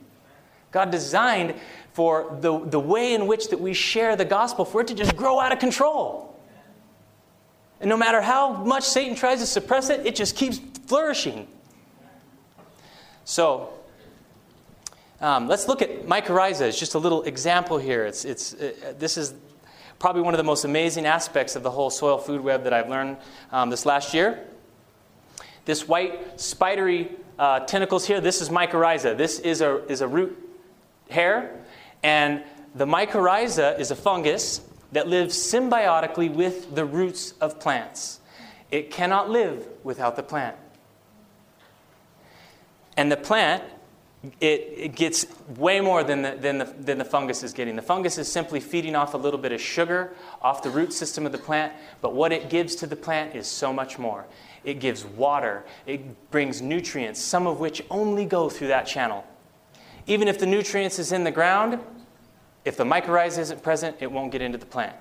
God 0.72 0.92
designed 0.92 1.56
for 1.94 2.38
the, 2.42 2.60
the 2.60 2.80
way 2.80 3.14
in 3.14 3.28
which 3.28 3.50
that 3.50 3.60
we 3.60 3.74
share 3.74 4.16
the 4.16 4.26
gospel 4.26 4.66
for 4.66 4.82
it 4.82 4.88
to 4.88 4.96
just 4.96 5.16
grow 5.16 5.40
out 5.40 5.52
of 5.52 5.60
control. 5.60 6.33
And 7.84 7.90
no 7.90 7.98
matter 7.98 8.22
how 8.22 8.54
much 8.64 8.86
Satan 8.86 9.14
tries 9.14 9.40
to 9.40 9.46
suppress 9.46 9.90
it, 9.90 10.06
it 10.06 10.16
just 10.16 10.38
keeps 10.38 10.58
flourishing. 10.88 11.50
So, 13.26 13.74
um, 15.20 15.50
let's 15.50 15.68
look 15.68 15.82
at 15.82 16.06
mycorrhiza 16.06 16.62
as 16.62 16.80
just 16.80 16.94
a 16.94 16.98
little 16.98 17.24
example 17.24 17.78
here. 17.78 18.06
It's, 18.06 18.24
it's, 18.24 18.54
uh, 18.54 18.94
this 18.98 19.18
is 19.18 19.34
probably 20.00 20.22
one 20.22 20.34
of 20.34 20.38
the 20.38 20.46
most 20.46 20.64
amazing 20.64 21.06
aspects 21.06 21.58
of 21.58 21.64
the 21.64 21.72
whole 21.72 21.90
soil 21.90 22.18
food 22.18 22.40
web 22.40 22.64
that 22.64 22.72
I've 22.72 22.88
learned 22.88 23.18
um, 23.52 23.70
this 23.70 23.86
last 23.86 24.14
year. 24.14 24.40
This 25.66 25.86
white 25.86 26.40
spidery 26.40 27.12
uh, 27.38 27.60
tentacles 27.66 28.08
here, 28.08 28.22
this 28.22 28.40
is 28.40 28.48
mycorrhiza. 28.48 29.18
This 29.18 29.40
is 29.40 29.60
a, 29.60 29.86
is 29.92 30.00
a 30.00 30.08
root 30.08 30.38
hair, 31.10 31.60
and 32.02 32.44
the 32.76 32.86
mycorrhiza 32.86 33.78
is 33.78 33.92
a 33.92 33.96
fungus 33.98 34.62
that 34.94 35.08
lives 35.08 35.36
symbiotically 35.36 36.34
with 36.34 36.74
the 36.74 36.86
roots 36.86 37.34
of 37.42 37.60
plants. 37.60 38.22
It 38.72 38.90
cannot 38.90 39.30
live 39.30 39.68
without 39.84 40.16
the 40.16 40.24
plant. 40.24 40.56
And 42.96 43.12
the 43.12 43.18
plant 43.18 43.64
it, 44.40 44.74
it 44.78 44.96
gets 44.96 45.26
way 45.58 45.82
more 45.82 46.04
than 46.04 46.22
the, 46.22 46.38
than, 46.40 46.58
the, 46.58 46.66
than 46.80 46.98
the 46.98 47.06
fungus 47.06 47.44
is 47.44 47.52
getting. 47.52 47.76
The 47.76 47.82
fungus 47.82 48.18
is 48.18 48.32
simply 48.32 48.62
feeding 48.62 48.96
off 48.96 49.14
a 49.14 49.18
little 49.18 49.40
bit 49.40 49.52
of 49.52 49.60
sugar 49.60 50.14
off 50.42 50.64
the 50.64 50.70
root 50.70 50.94
system 50.94 51.26
of 51.26 51.34
the 51.34 51.38
plant, 51.38 51.74
but 52.02 52.14
what 52.14 52.32
it 52.32 52.50
gives 52.50 52.76
to 52.76 52.88
the 52.88 52.96
plant 52.96 53.36
is 53.36 53.48
so 53.48 53.74
much 53.74 54.00
more. 54.00 54.26
It 54.64 54.80
gives 54.80 55.04
water, 55.04 55.66
it 55.86 56.32
brings 56.32 56.62
nutrients, 56.62 57.20
some 57.20 57.48
of 57.48 57.60
which 57.60 57.84
only 57.90 58.24
go 58.24 58.50
through 58.50 58.70
that 58.70 58.88
channel. 58.88 59.26
Even 60.08 60.30
if 60.30 60.40
the 60.40 60.46
nutrients 60.46 61.00
is 61.00 61.12
in 61.12 61.26
the 61.26 61.32
ground, 61.32 61.80
if 62.66 62.78
the 62.78 62.84
mycorrhiza 62.84 63.40
isn't 63.40 63.62
present, 63.62 63.98
it 64.00 64.12
won't 64.12 64.32
get 64.32 64.42
into 64.42 64.58
the 64.58 64.66
plant. 64.66 64.96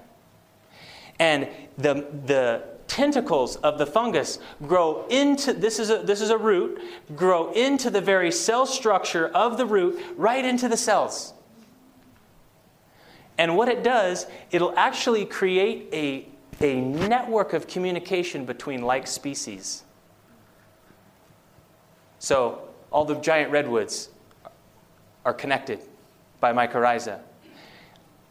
And 1.18 1.48
the, 1.79 2.07
the 2.27 2.64
tentacles 2.88 3.57
of 3.57 3.79
the 3.79 3.87
fungus 3.87 4.38
grow 4.66 5.07
into 5.09 5.53
this 5.53 5.79
is 5.79 5.90
a, 5.90 5.98
this 5.98 6.20
is 6.20 6.31
a 6.31 6.37
root 6.37 6.81
grow 7.14 7.53
into 7.53 7.90
the 7.90 8.01
very 8.01 8.31
cell 8.33 8.66
structure 8.66 9.29
of 9.29 9.57
the 9.57 9.64
root 9.64 10.03
right 10.16 10.44
into 10.44 10.68
the 10.68 10.77
cells. 10.77 11.33
And 13.38 13.57
what 13.57 13.68
it 13.68 13.83
does 13.83 14.27
it'll 14.51 14.77
actually 14.77 15.25
create 15.25 15.88
a, 15.92 16.27
a 16.61 16.81
network 16.81 17.53
of 17.53 17.66
communication 17.66 18.44
between 18.44 18.83
like 18.83 19.07
species. 19.07 19.85
So 22.18 22.68
all 22.90 23.05
the 23.05 23.14
giant 23.16 23.51
redwoods 23.53 24.11
are 25.25 25.33
connected 25.33 25.81
by 26.40 26.53
mycorrhiza 26.53 27.20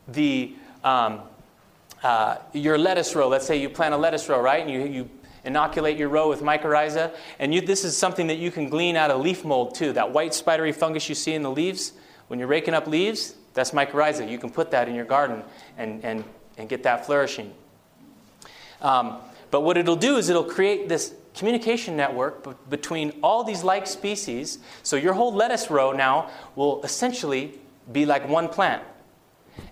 the 0.08 0.54
um, 0.84 1.22
uh, 2.04 2.38
your 2.54 2.78
lettuce 2.78 3.16
row, 3.16 3.28
let's 3.28 3.46
say 3.46 3.58
you 3.58 3.70
plant 3.70 3.94
a 3.94 3.98
lettuce 3.98 4.28
row, 4.28 4.42
right? 4.42 4.62
And 4.62 4.70
you, 4.70 4.86
you 4.86 5.10
inoculate 5.44 5.98
your 5.98 6.10
row 6.10 6.30
with 6.30 6.42
mycorrhiza. 6.42 7.14
And 7.40 7.54
you, 7.54 7.62
this 7.62 7.84
is 7.84 7.96
something 7.96 8.28
that 8.28 8.38
you 8.38 8.52
can 8.52 8.70
glean 8.70 8.96
out 8.96 9.12
of 9.12 9.22
leaf 9.22 9.46
mold 9.46 9.76
too. 9.76 9.94
That 9.94 10.12
white 10.12 10.34
spidery 10.34 10.72
fungus 10.72 11.10
you 11.10 11.16
see 11.16 11.34
in 11.34 11.44
the 11.44 11.52
leaves, 11.52 11.94
when 12.28 12.40
you're 12.40 12.48
raking 12.48 12.74
up 12.74 12.88
leaves, 12.88 13.36
that's 13.54 13.72
mycorrhiza. 13.72 14.30
You 14.30 14.38
can 14.38 14.50
put 14.50 14.72
that 14.72 14.88
in 14.88 14.96
your 14.96 15.06
garden 15.06 15.44
and, 15.78 16.04
and, 16.04 16.24
and 16.58 16.70
get 16.70 16.84
that 16.84 17.06
flourishing. 17.06 17.54
Um, 18.82 19.18
but 19.52 19.62
what 19.62 19.78
it'll 19.78 19.96
do 19.96 20.18
is 20.18 20.30
it'll 20.30 20.44
create 20.44 20.90
this 20.90 21.14
communication 21.36 21.96
network 21.96 22.44
b- 22.44 22.52
between 22.70 23.14
all 23.22 23.44
these 23.44 23.64
like 23.64 23.86
species. 23.86 24.60
So 24.82 24.96
your 24.96 25.14
whole 25.14 25.34
lettuce 25.34 25.70
row 25.70 25.92
now 25.92 26.32
will 26.56 26.82
essentially 26.84 27.60
be 27.92 28.06
like 28.06 28.28
one 28.28 28.48
plant 28.48 28.82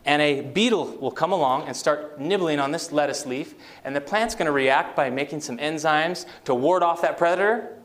and 0.06 0.22
a 0.22 0.42
beetle 0.42 0.98
will 0.98 1.12
come 1.12 1.32
along 1.32 1.68
and 1.68 1.76
start 1.76 2.20
nibbling 2.20 2.60
on 2.60 2.72
this 2.72 2.92
lettuce 2.92 3.26
leaf, 3.26 3.56
and 3.84 3.96
the 3.96 4.02
plant's 4.02 4.36
going 4.36 4.46
to 4.46 4.52
react 4.52 4.96
by 4.96 5.10
making 5.10 5.42
some 5.42 5.58
enzymes 5.58 6.26
to 6.46 6.54
ward 6.56 6.84
off 6.84 7.02
that 7.02 7.18
predator, 7.18 7.76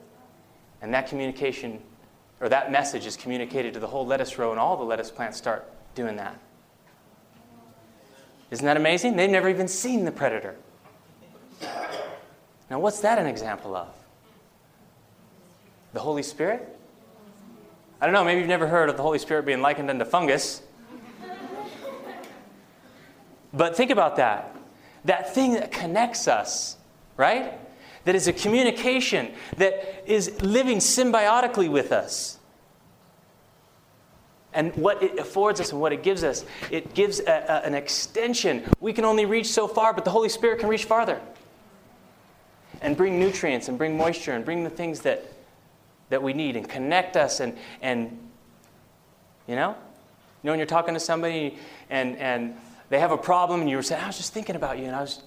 and 0.83 0.93
that 0.93 1.09
communication 1.09 1.81
or 2.41 2.49
that 2.49 2.71
message 2.71 3.07
is 3.07 3.17
communicated 3.17 3.73
to 3.75 3.81
the 3.81 3.87
whole 3.87 4.07
lettuce 4.07 4.39
row, 4.39 4.51
and 4.51 4.61
all 4.61 4.77
the 4.77 4.85
lettuce 4.85 5.11
plants 5.11 5.39
start 5.39 5.71
doing 5.95 6.17
that. 6.17 6.39
Isn't 8.51 8.67
that 8.67 8.77
amazing? 8.77 9.17
They've 9.17 9.31
never 9.31 9.49
even 9.49 9.67
seen 9.67 10.05
the 10.05 10.13
predator. 10.13 10.57
Now, 12.71 12.79
what's 12.81 13.01
that 13.01 13.19
an 13.19 13.27
example 13.27 13.75
of? 13.77 13.89
The 15.93 16.01
Holy 16.01 16.23
Spirit? 16.23 16.77
I 18.01 18.07
don't 18.07 18.13
know, 18.13 18.25
maybe 18.25 18.41
you've 18.41 18.49
never 18.49 18.67
heard 18.67 18.91
of 18.91 18.97
the 18.97 19.03
Holy 19.03 19.19
Spirit 19.19 19.47
being 19.47 19.63
likened 19.63 19.89
unto 19.89 20.05
fungus. 20.05 20.61
But 23.55 23.77
think 23.77 23.91
about 23.91 24.17
that. 24.17 24.55
That 25.05 25.35
thing 25.35 25.55
that 25.55 25.71
connects 25.71 26.27
us, 26.29 26.77
right? 27.17 27.55
That 28.05 28.15
is 28.15 28.27
a 28.29 28.33
communication 28.33 29.33
that 29.57 30.05
is 30.07 30.43
living 30.43 30.79
symbiotically 30.79 31.71
with 31.71 31.93
us. 31.93 32.39
And 34.53 34.75
what 34.77 35.03
it 35.03 35.19
affords 35.19 35.61
us 35.61 35.73
and 35.73 35.81
what 35.81 35.93
it 35.93 36.03
gives 36.03 36.23
us, 36.23 36.45
it 36.71 36.95
gives 36.95 37.21
a, 37.21 37.25
a, 37.25 37.67
an 37.67 37.75
extension. 37.75 38.65
We 38.81 38.93
can 38.93 39.05
only 39.05 39.25
reach 39.25 39.49
so 39.49 39.67
far, 39.67 39.93
but 39.93 40.05
the 40.05 40.11
Holy 40.11 40.29
Spirit 40.29 40.61
can 40.61 40.69
reach 40.69 40.85
farther 40.85 41.21
and 42.81 42.97
bring 42.97 43.19
nutrients 43.19 43.69
and 43.69 43.79
bring 43.79 43.97
moisture 43.97 44.33
and 44.33 44.45
bring 44.45 44.63
the 44.63 44.71
things 44.71 45.01
that, 45.01 45.25
that 46.11 46.23
we 46.23 46.33
need 46.33 46.57
and 46.57 46.69
connect 46.69 47.17
us 47.17 47.41
and, 47.41 47.57
and 47.83 48.17
you 49.49 49.57
know? 49.57 49.75
You 50.43 50.49
know, 50.49 50.53
when 50.53 50.59
you're 50.59 50.67
talking 50.67 50.95
to 50.95 51.01
somebody 51.01 51.59
and, 51.89 52.17
and 52.19 52.55
they 52.89 53.01
have 53.01 53.13
a 53.13 53.19
problem 53.19 53.61
and 53.61 53.71
you 53.71 53.77
were 53.77 53.83
saying, 53.83 54.03
I 54.03 54.07
was 54.07 54.17
just 54.17 54.33
thinking 54.33 54.57
about 54.57 54.79
you 54.79 54.85
and 54.85 54.95
I 54.95 55.01
was 55.01 55.23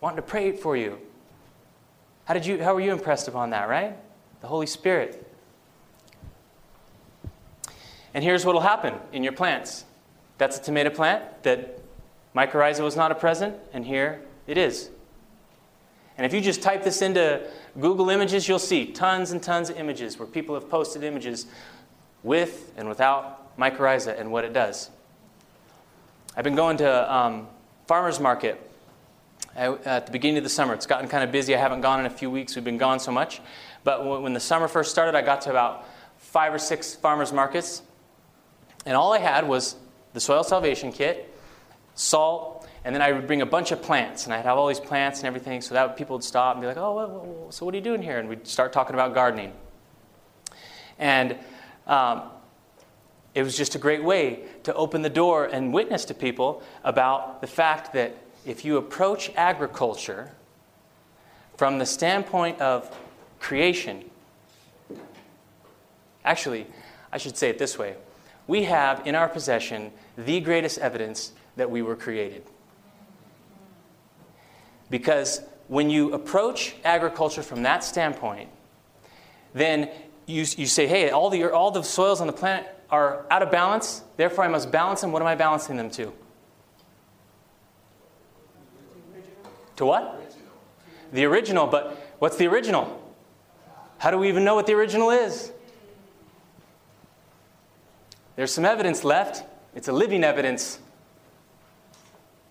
wanting 0.00 0.16
to 0.16 0.22
pray 0.22 0.52
for 0.52 0.76
you. 0.76 0.98
How 2.24 2.34
did 2.34 2.44
you 2.44 2.62
how 2.62 2.74
were 2.74 2.80
you 2.80 2.92
impressed 2.92 3.28
upon 3.28 3.50
that, 3.50 3.68
right? 3.68 3.96
The 4.40 4.48
Holy 4.48 4.66
Spirit. 4.66 5.22
And 8.14 8.24
here's 8.24 8.44
what 8.44 8.54
will 8.54 8.62
happen 8.62 8.94
in 9.12 9.22
your 9.22 9.32
plants. 9.32 9.84
That's 10.38 10.58
a 10.58 10.62
tomato 10.62 10.90
plant 10.90 11.42
that 11.42 11.80
mycorrhiza 12.34 12.82
was 12.82 12.96
not 12.96 13.12
a 13.12 13.14
present, 13.14 13.56
and 13.72 13.84
here 13.84 14.20
it 14.46 14.58
is. 14.58 14.90
And 16.16 16.24
if 16.24 16.32
you 16.32 16.40
just 16.40 16.62
type 16.62 16.82
this 16.82 17.02
into 17.02 17.46
Google 17.78 18.08
Images, 18.08 18.48
you'll 18.48 18.58
see 18.58 18.86
tons 18.86 19.32
and 19.32 19.42
tons 19.42 19.68
of 19.68 19.76
images 19.76 20.18
where 20.18 20.26
people 20.26 20.54
have 20.54 20.68
posted 20.70 21.02
images 21.02 21.46
with 22.22 22.72
and 22.76 22.88
without 22.88 23.56
mycorrhiza 23.58 24.18
and 24.18 24.32
what 24.32 24.44
it 24.44 24.52
does. 24.52 24.90
I've 26.36 26.44
been 26.44 26.54
going 26.54 26.76
to 26.78 27.14
um, 27.14 27.48
farmers 27.86 28.20
market 28.20 28.60
at 29.54 30.04
the 30.04 30.12
beginning 30.12 30.36
of 30.36 30.44
the 30.44 30.50
summer. 30.50 30.74
It's 30.74 30.84
gotten 30.84 31.08
kind 31.08 31.24
of 31.24 31.32
busy. 31.32 31.54
I 31.54 31.58
haven't 31.58 31.80
gone 31.80 31.98
in 32.00 32.04
a 32.04 32.10
few 32.10 32.30
weeks. 32.30 32.54
We've 32.54 32.64
been 32.64 32.76
gone 32.76 33.00
so 33.00 33.10
much. 33.10 33.40
But 33.84 34.20
when 34.20 34.34
the 34.34 34.40
summer 34.40 34.68
first 34.68 34.90
started, 34.90 35.16
I 35.16 35.22
got 35.22 35.40
to 35.42 35.50
about 35.50 35.86
five 36.18 36.52
or 36.52 36.58
six 36.58 36.94
farmers 36.94 37.32
markets. 37.32 37.80
And 38.84 38.94
all 38.94 39.14
I 39.14 39.18
had 39.18 39.48
was 39.48 39.76
the 40.12 40.20
soil 40.20 40.44
salvation 40.44 40.92
kit 40.92 41.32
salt, 41.94 42.68
and 42.84 42.94
then 42.94 43.00
I 43.00 43.12
would 43.12 43.26
bring 43.26 43.40
a 43.40 43.46
bunch 43.46 43.72
of 43.72 43.80
plants, 43.80 44.26
and 44.26 44.34
I'd 44.34 44.44
have 44.44 44.58
all 44.58 44.68
these 44.68 44.78
plants 44.78 45.20
and 45.20 45.26
everything, 45.26 45.62
so 45.62 45.72
that 45.72 45.96
people 45.96 46.16
would 46.16 46.24
stop 46.24 46.54
and 46.54 46.60
be 46.60 46.66
like, 46.66 46.76
oh, 46.76 46.92
what, 46.92 47.54
so 47.54 47.64
what 47.64 47.72
are 47.74 47.78
you 47.78 47.82
doing 47.82 48.02
here? 48.02 48.18
And 48.18 48.28
we'd 48.28 48.46
start 48.46 48.74
talking 48.74 48.92
about 48.92 49.14
gardening. 49.14 49.54
And 50.98 51.38
um, 51.86 52.24
it 53.36 53.42
was 53.42 53.54
just 53.54 53.74
a 53.74 53.78
great 53.78 54.02
way 54.02 54.40
to 54.62 54.72
open 54.74 55.02
the 55.02 55.10
door 55.10 55.44
and 55.44 55.70
witness 55.70 56.06
to 56.06 56.14
people 56.14 56.62
about 56.82 57.42
the 57.42 57.46
fact 57.46 57.92
that 57.92 58.16
if 58.46 58.64
you 58.64 58.78
approach 58.78 59.30
agriculture 59.36 60.32
from 61.58 61.78
the 61.78 61.84
standpoint 61.84 62.58
of 62.62 62.90
creation, 63.38 64.10
actually, 66.24 66.66
I 67.12 67.18
should 67.18 67.36
say 67.36 67.50
it 67.50 67.58
this 67.58 67.78
way 67.78 67.96
we 68.46 68.62
have 68.64 69.06
in 69.06 69.14
our 69.14 69.28
possession 69.28 69.92
the 70.16 70.40
greatest 70.40 70.78
evidence 70.78 71.32
that 71.56 71.70
we 71.70 71.82
were 71.82 71.96
created. 71.96 72.42
Because 74.88 75.42
when 75.68 75.90
you 75.90 76.14
approach 76.14 76.76
agriculture 76.84 77.42
from 77.42 77.64
that 77.64 77.84
standpoint, 77.84 78.48
then 79.52 79.90
you, 80.24 80.46
you 80.56 80.66
say, 80.66 80.86
hey, 80.86 81.10
all 81.10 81.28
the, 81.28 81.52
all 81.52 81.70
the 81.70 81.82
soils 81.82 82.22
on 82.22 82.28
the 82.28 82.32
planet 82.32 82.75
are 82.90 83.26
out 83.30 83.42
of 83.42 83.50
balance, 83.50 84.02
therefore 84.16 84.44
I 84.44 84.48
must 84.48 84.70
balance 84.70 85.00
them. 85.00 85.12
What 85.12 85.22
am 85.22 85.28
I 85.28 85.34
balancing 85.34 85.76
them 85.76 85.90
to? 85.90 86.12
To 89.76 89.86
what? 89.86 90.22
The 91.12 91.24
original, 91.24 91.66
but 91.66 92.14
what's 92.18 92.36
the 92.36 92.46
original? 92.46 93.02
How 93.98 94.10
do 94.10 94.18
we 94.18 94.28
even 94.28 94.44
know 94.44 94.54
what 94.54 94.66
the 94.66 94.74
original 94.74 95.10
is? 95.10 95.52
There's 98.36 98.52
some 98.52 98.64
evidence 98.64 99.04
left. 99.04 99.44
It's 99.74 99.88
a 99.88 99.92
living 99.92 100.24
evidence. 100.24 100.78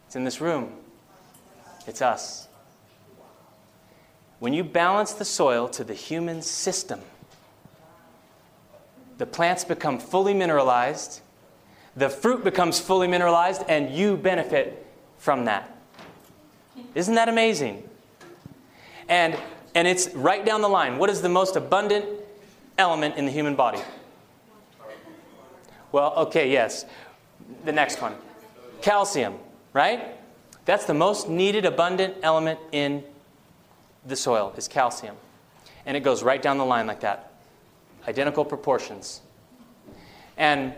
It's 0.08 0.16
in 0.16 0.24
this 0.24 0.42
room. 0.42 0.74
It's 1.88 2.02
us. 2.02 2.48
When 4.40 4.54
you 4.54 4.64
balance 4.64 5.14
the 5.14 5.26
soil 5.26 5.68
to 5.70 5.84
the 5.84 5.94
human 5.94 6.42
system, 6.42 7.02
the 9.18 9.26
plants 9.26 9.64
become 9.64 10.00
fully 10.00 10.34
mineralized, 10.34 11.22
the 11.96 12.10
fruit 12.10 12.44
becomes 12.44 12.80
fully 12.80 13.08
mineralized, 13.08 13.64
and 13.68 13.90
you 13.96 14.18
benefit 14.18 14.86
from 15.18 15.46
that. 15.46 15.78
Isn't 16.94 17.16
that 17.16 17.30
amazing? 17.30 17.88
And, 19.08 19.38
and 19.74 19.88
it's 19.88 20.14
right 20.14 20.46
down 20.46 20.62
the 20.62 20.70
line. 20.70 20.98
What 20.98 21.10
is 21.10 21.22
the 21.22 21.30
most 21.30 21.56
abundant 21.56 22.06
element 22.78 23.16
in 23.16 23.26
the 23.26 23.32
human 23.32 23.56
body? 23.56 23.80
Well, 25.92 26.14
okay, 26.18 26.52
yes. 26.52 26.86
The 27.64 27.72
next 27.72 28.02
one 28.02 28.16
calcium, 28.82 29.36
right? 29.74 30.16
That's 30.66 30.86
the 30.86 30.94
most 30.94 31.28
needed 31.30 31.66
abundant 31.66 32.18
element 32.22 32.60
in 32.72 33.04
the 34.06 34.16
soil 34.16 34.54
is 34.58 34.68
calcium. 34.68 35.16
And 35.86 35.98
it 35.98 36.02
goes 36.02 36.22
right 36.22 36.42
down 36.42 36.58
the 36.58 36.66
line 36.66 36.86
like 36.86 37.00
that. 37.02 37.32
Identical 38.08 38.46
proportions. 38.46 39.22
And 40.38 40.74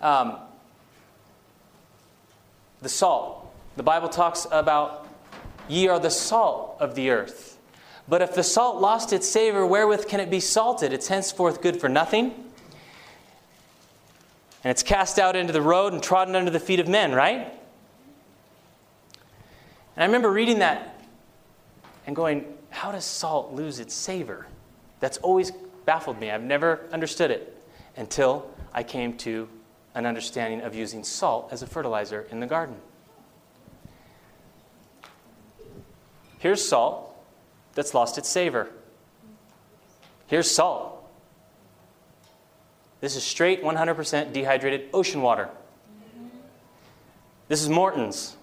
um, 0.00 0.38
the 2.82 2.88
salt. 2.88 3.52
The 3.76 3.82
Bible 3.82 4.08
talks 4.08 4.46
about 4.50 5.08
ye 5.68 5.88
are 5.88 5.98
the 5.98 6.10
salt 6.10 6.76
of 6.80 6.94
the 6.94 7.10
earth. 7.10 7.58
But 8.08 8.22
if 8.22 8.34
the 8.34 8.42
salt 8.42 8.80
lost 8.80 9.12
its 9.12 9.28
savor, 9.28 9.66
wherewith 9.66 10.06
can 10.06 10.20
it 10.20 10.30
be 10.30 10.40
salted? 10.40 10.92
It's 10.92 11.08
henceforth 11.08 11.60
good 11.60 11.80
for 11.80 11.88
nothing. 11.88 12.32
And 14.62 14.70
it's 14.70 14.82
cast 14.82 15.18
out 15.18 15.36
into 15.36 15.52
the 15.52 15.62
road 15.62 15.92
and 15.92 16.02
trodden 16.02 16.34
under 16.34 16.50
the 16.50 16.60
feet 16.60 16.80
of 16.80 16.88
men, 16.88 17.12
right? 17.12 17.52
And 19.96 20.02
I 20.02 20.06
remember 20.06 20.30
reading 20.30 20.60
that 20.60 21.00
and 22.06 22.14
going, 22.14 22.44
how 22.70 22.92
does 22.92 23.04
salt 23.04 23.52
lose 23.52 23.80
its 23.80 23.94
savor? 23.94 24.46
That's 25.00 25.18
always 25.18 25.52
baffled 25.86 26.20
me. 26.20 26.30
I've 26.30 26.42
never 26.42 26.80
understood 26.92 27.30
it 27.30 27.56
until 27.96 28.50
I 28.74 28.82
came 28.82 29.16
to 29.18 29.48
an 29.94 30.04
understanding 30.04 30.60
of 30.60 30.74
using 30.74 31.02
salt 31.02 31.48
as 31.50 31.62
a 31.62 31.66
fertilizer 31.66 32.26
in 32.30 32.40
the 32.40 32.46
garden. 32.46 32.76
Here's 36.38 36.62
salt 36.62 37.16
that's 37.74 37.94
lost 37.94 38.18
its 38.18 38.28
savor. 38.28 38.68
Here's 40.26 40.50
salt. 40.50 40.92
This 43.00 43.16
is 43.16 43.22
straight 43.22 43.62
100% 43.62 44.32
dehydrated 44.32 44.90
ocean 44.92 45.22
water. 45.22 45.48
This 47.48 47.62
is 47.62 47.68
Morton's. 47.68 48.36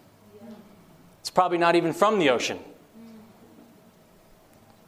It's 1.20 1.30
probably 1.30 1.58
not 1.58 1.76
even 1.76 1.94
from 1.94 2.20
the 2.20 2.30
ocean. 2.30 2.60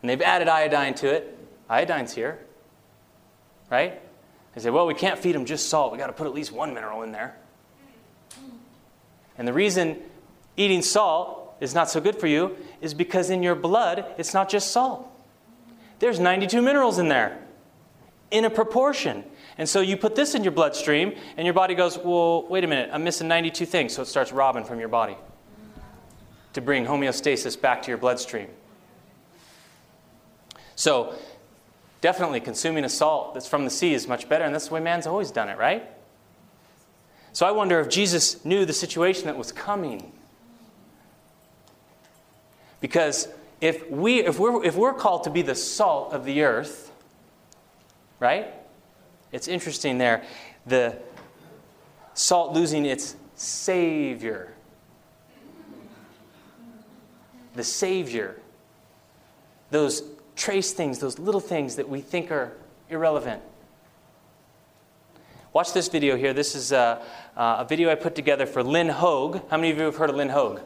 And 0.02 0.10
they've 0.10 0.22
added 0.22 0.48
iodine 0.48 0.94
to 0.96 1.10
it. 1.14 1.38
Iodine's 1.70 2.14
here, 2.14 2.40
right? 3.70 4.02
They 4.54 4.62
say, 4.62 4.70
well, 4.70 4.88
we 4.88 4.94
can't 4.94 5.20
feed 5.20 5.36
them 5.36 5.46
just 5.46 5.70
salt. 5.70 5.92
We've 5.92 6.00
got 6.00 6.08
to 6.08 6.14
put 6.14 6.28
at 6.28 6.34
least 6.34 6.52
one 6.52 6.74
mineral 6.74 7.04
in 7.04 7.12
there. 7.12 7.36
And 9.38 9.48
the 9.48 9.54
reason 9.54 9.98
eating 10.56 10.82
salt 10.82 11.58
is 11.60 11.76
not 11.76 11.90
so 11.90 12.00
good 12.00 12.16
for 12.16 12.28
you 12.28 12.56
is 12.82 12.94
because 12.94 13.30
in 13.30 13.44
your 13.44 13.56
blood, 13.56 14.06
it's 14.18 14.34
not 14.34 14.50
just 14.50 14.72
salt. 14.72 15.08
There's 16.00 16.20
92 16.20 16.62
minerals 16.62 17.00
in 17.00 17.10
there 17.10 17.38
in 18.32 18.46
a 18.46 18.50
proportion. 18.50 19.24
And 19.58 19.68
so 19.68 19.82
you 19.82 19.98
put 19.98 20.16
this 20.16 20.36
in 20.36 20.44
your 20.44 20.52
bloodstream, 20.52 21.14
and 21.38 21.46
your 21.46 21.54
body 21.54 21.76
goes, 21.76 21.98
Well, 21.98 22.46
wait 22.48 22.64
a 22.64 22.68
minute, 22.68 22.90
I'm 22.92 23.04
missing 23.04 23.28
92 23.28 23.66
things. 23.66 23.94
So 23.94 24.02
it 24.02 24.08
starts 24.08 24.32
robbing 24.32 24.66
from 24.66 24.80
your 24.80 24.90
body 24.90 25.16
to 26.54 26.62
bring 26.62 26.86
homeostasis 26.86 27.60
back 27.60 27.82
to 27.84 27.92
your 27.92 27.98
bloodstream. 27.98 28.48
So, 30.76 31.14
definitely 32.06 32.40
consuming 32.40 32.84
a 32.84 32.90
salt 32.90 33.34
that's 33.34 33.48
from 33.48 33.66
the 33.66 33.72
sea 33.72 33.96
is 33.96 34.08
much 34.08 34.30
better, 34.30 34.44
and 34.44 34.54
that's 34.54 34.68
the 34.68 34.76
way 34.76 34.80
man's 34.80 35.08
always 35.08 35.32
done 35.32 35.50
it, 35.50 35.58
right? 35.58 35.90
So, 37.34 37.48
I 37.48 37.52
wonder 37.52 37.80
if 37.80 37.90
Jesus 37.90 38.46
knew 38.46 38.64
the 38.64 38.74
situation 38.74 39.26
that 39.26 39.36
was 39.36 39.52
coming. 39.52 40.12
Because 42.80 43.28
if, 43.60 43.90
we, 43.90 44.20
if, 44.20 44.38
we're, 44.38 44.64
if 44.64 44.76
we're 44.76 44.94
called 44.94 45.24
to 45.24 45.32
be 45.32 45.42
the 45.42 45.56
salt 45.56 46.14
of 46.14 46.26
the 46.26 46.44
earth, 46.44 46.92
right? 48.20 48.54
It's 49.32 49.48
interesting 49.48 49.98
there. 49.98 50.24
The 50.68 50.96
salt 52.14 52.54
losing 52.54 52.86
its 52.86 53.16
savior 53.34 54.56
the 57.56 57.64
Savior, 57.64 58.40
those 59.72 60.04
trace 60.36 60.74
things, 60.74 61.00
those 61.00 61.20
little 61.20 61.42
things 61.42 61.76
that 61.76 61.88
we 61.90 62.02
think 62.02 62.32
are 62.32 62.54
irrelevant. 62.90 63.42
Watch 65.54 65.72
this 65.72 65.88
video 65.88 66.18
here. 66.18 66.34
This 66.34 66.54
is 66.54 66.72
a, 66.74 67.02
a 67.38 67.66
video 67.68 67.90
I 67.90 67.96
put 67.96 68.14
together 68.14 68.46
for 68.46 68.62
Lynn 68.62 68.90
Hogue. 68.90 69.40
How 69.50 69.56
many 69.56 69.72
of 69.72 69.78
you 69.78 69.84
have 69.84 69.96
heard 69.96 70.10
of 70.10 70.18
Lynn 70.18 70.30
Hogue? 70.30 70.60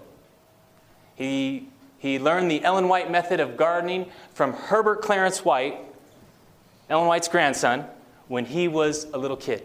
He, 1.15 1.67
he 1.99 2.17
learned 2.17 2.49
the 2.49 2.63
Ellen 2.63 2.87
White 2.87 3.11
method 3.11 3.39
of 3.39 3.55
gardening 3.55 4.07
from 4.33 4.53
Herbert 4.53 5.03
Clarence 5.03 5.45
White, 5.45 5.77
Ellen 6.89 7.07
White's 7.07 7.27
grandson, 7.27 7.85
when 8.27 8.45
he 8.45 8.67
was 8.67 9.05
a 9.13 9.17
little 9.17 9.37
kid. 9.37 9.63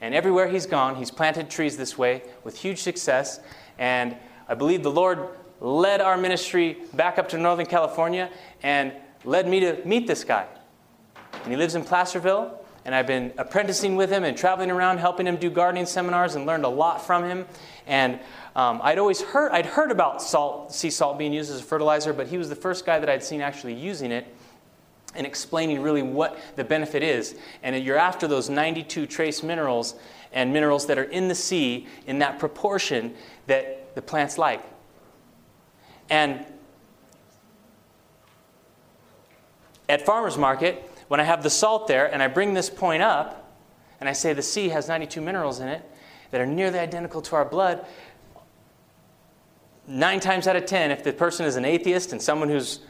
And 0.00 0.14
everywhere 0.14 0.48
he's 0.48 0.66
gone, 0.66 0.96
he's 0.96 1.10
planted 1.10 1.48
trees 1.48 1.76
this 1.76 1.96
way 1.96 2.22
with 2.44 2.58
huge 2.58 2.82
success. 2.82 3.40
And 3.78 4.14
I 4.46 4.54
believe 4.54 4.82
the 4.82 4.90
Lord 4.90 5.20
led 5.60 6.00
our 6.00 6.16
ministry 6.16 6.78
back 6.94 7.18
up 7.18 7.28
to 7.30 7.38
Northern 7.38 7.66
California 7.66 8.30
and 8.62 8.92
led 9.24 9.48
me 9.48 9.60
to 9.60 9.80
meet 9.84 10.06
this 10.06 10.24
guy. 10.24 10.46
And 11.32 11.52
he 11.52 11.56
lives 11.56 11.74
in 11.74 11.84
Placerville, 11.84 12.64
and 12.84 12.94
I've 12.94 13.06
been 13.06 13.32
apprenticing 13.38 13.96
with 13.96 14.10
him 14.10 14.24
and 14.24 14.36
traveling 14.36 14.70
around 14.70 14.98
helping 14.98 15.26
him 15.26 15.36
do 15.36 15.50
gardening 15.50 15.86
seminars 15.86 16.34
and 16.34 16.46
learned 16.46 16.64
a 16.64 16.68
lot 16.68 17.04
from 17.04 17.24
him. 17.24 17.44
And 17.86 18.20
um, 18.56 18.80
I'd 18.82 18.98
always 18.98 19.20
heard, 19.20 19.52
I'd 19.52 19.66
heard 19.66 19.90
about 19.90 20.22
salt, 20.22 20.72
sea 20.72 20.90
salt 20.90 21.18
being 21.18 21.32
used 21.32 21.50
as 21.50 21.60
a 21.60 21.64
fertilizer, 21.64 22.12
but 22.12 22.28
he 22.28 22.38
was 22.38 22.48
the 22.48 22.56
first 22.56 22.86
guy 22.86 22.98
that 22.98 23.08
I'd 23.08 23.22
seen 23.22 23.40
actually 23.40 23.74
using 23.74 24.12
it 24.12 24.26
and 25.14 25.26
explaining 25.26 25.82
really 25.82 26.02
what 26.02 26.38
the 26.56 26.64
benefit 26.64 27.02
is. 27.02 27.34
And 27.62 27.82
you're 27.84 27.98
after 27.98 28.26
those 28.26 28.48
92 28.48 29.06
trace 29.06 29.42
minerals 29.42 29.94
and 30.32 30.52
minerals 30.52 30.86
that 30.86 30.98
are 30.98 31.04
in 31.04 31.28
the 31.28 31.34
sea 31.34 31.86
in 32.06 32.18
that 32.20 32.38
proportion 32.38 33.14
that 33.46 33.94
the 33.94 34.02
plants 34.02 34.38
like. 34.38 34.62
And 36.10 36.44
at 39.88 40.04
farmer's 40.04 40.36
market, 40.36 40.88
when 41.08 41.20
I 41.20 41.24
have 41.24 41.42
the 41.42 41.50
salt 41.50 41.88
there 41.88 42.12
and 42.12 42.22
I 42.22 42.28
bring 42.28 42.54
this 42.54 42.70
point 42.70 43.02
up 43.02 43.56
and 44.00 44.08
I 44.08 44.12
say 44.12 44.32
the 44.32 44.42
sea 44.42 44.68
has 44.68 44.88
92 44.88 45.20
minerals 45.20 45.60
in 45.60 45.68
it 45.68 45.82
that 46.30 46.40
are 46.40 46.46
nearly 46.46 46.78
identical 46.78 47.22
to 47.22 47.36
our 47.36 47.44
blood, 47.44 47.84
nine 49.86 50.20
times 50.20 50.46
out 50.46 50.56
of 50.56 50.66
ten, 50.66 50.90
if 50.90 51.02
the 51.02 51.12
person 51.12 51.46
is 51.46 51.56
an 51.56 51.64
atheist 51.64 52.12
and 52.12 52.20
someone 52.20 52.48
who's, 52.48 52.80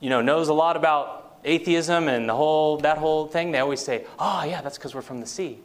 you 0.00 0.10
know, 0.10 0.20
knows 0.20 0.48
a 0.48 0.52
lot 0.52 0.76
about 0.76 1.38
atheism 1.44 2.08
and 2.08 2.28
the 2.28 2.34
whole, 2.34 2.78
that 2.78 2.98
whole 2.98 3.26
thing, 3.26 3.52
they 3.52 3.60
always 3.60 3.80
say, 3.80 4.04
oh, 4.18 4.44
yeah, 4.44 4.60
that's 4.60 4.76
because 4.76 4.94
we're 4.94 5.02
from 5.02 5.20
the 5.20 5.26
sea. 5.26 5.58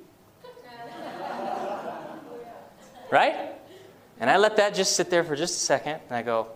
right? 3.12 3.54
And 4.20 4.30
I 4.30 4.38
let 4.38 4.58
that 4.58 4.76
just 4.76 4.96
sit 4.96 5.10
there 5.10 5.24
for 5.24 5.36
just 5.36 5.56
a 5.56 5.60
second, 5.60 6.00
and 6.08 6.16
I 6.16 6.22
go, 6.22 6.50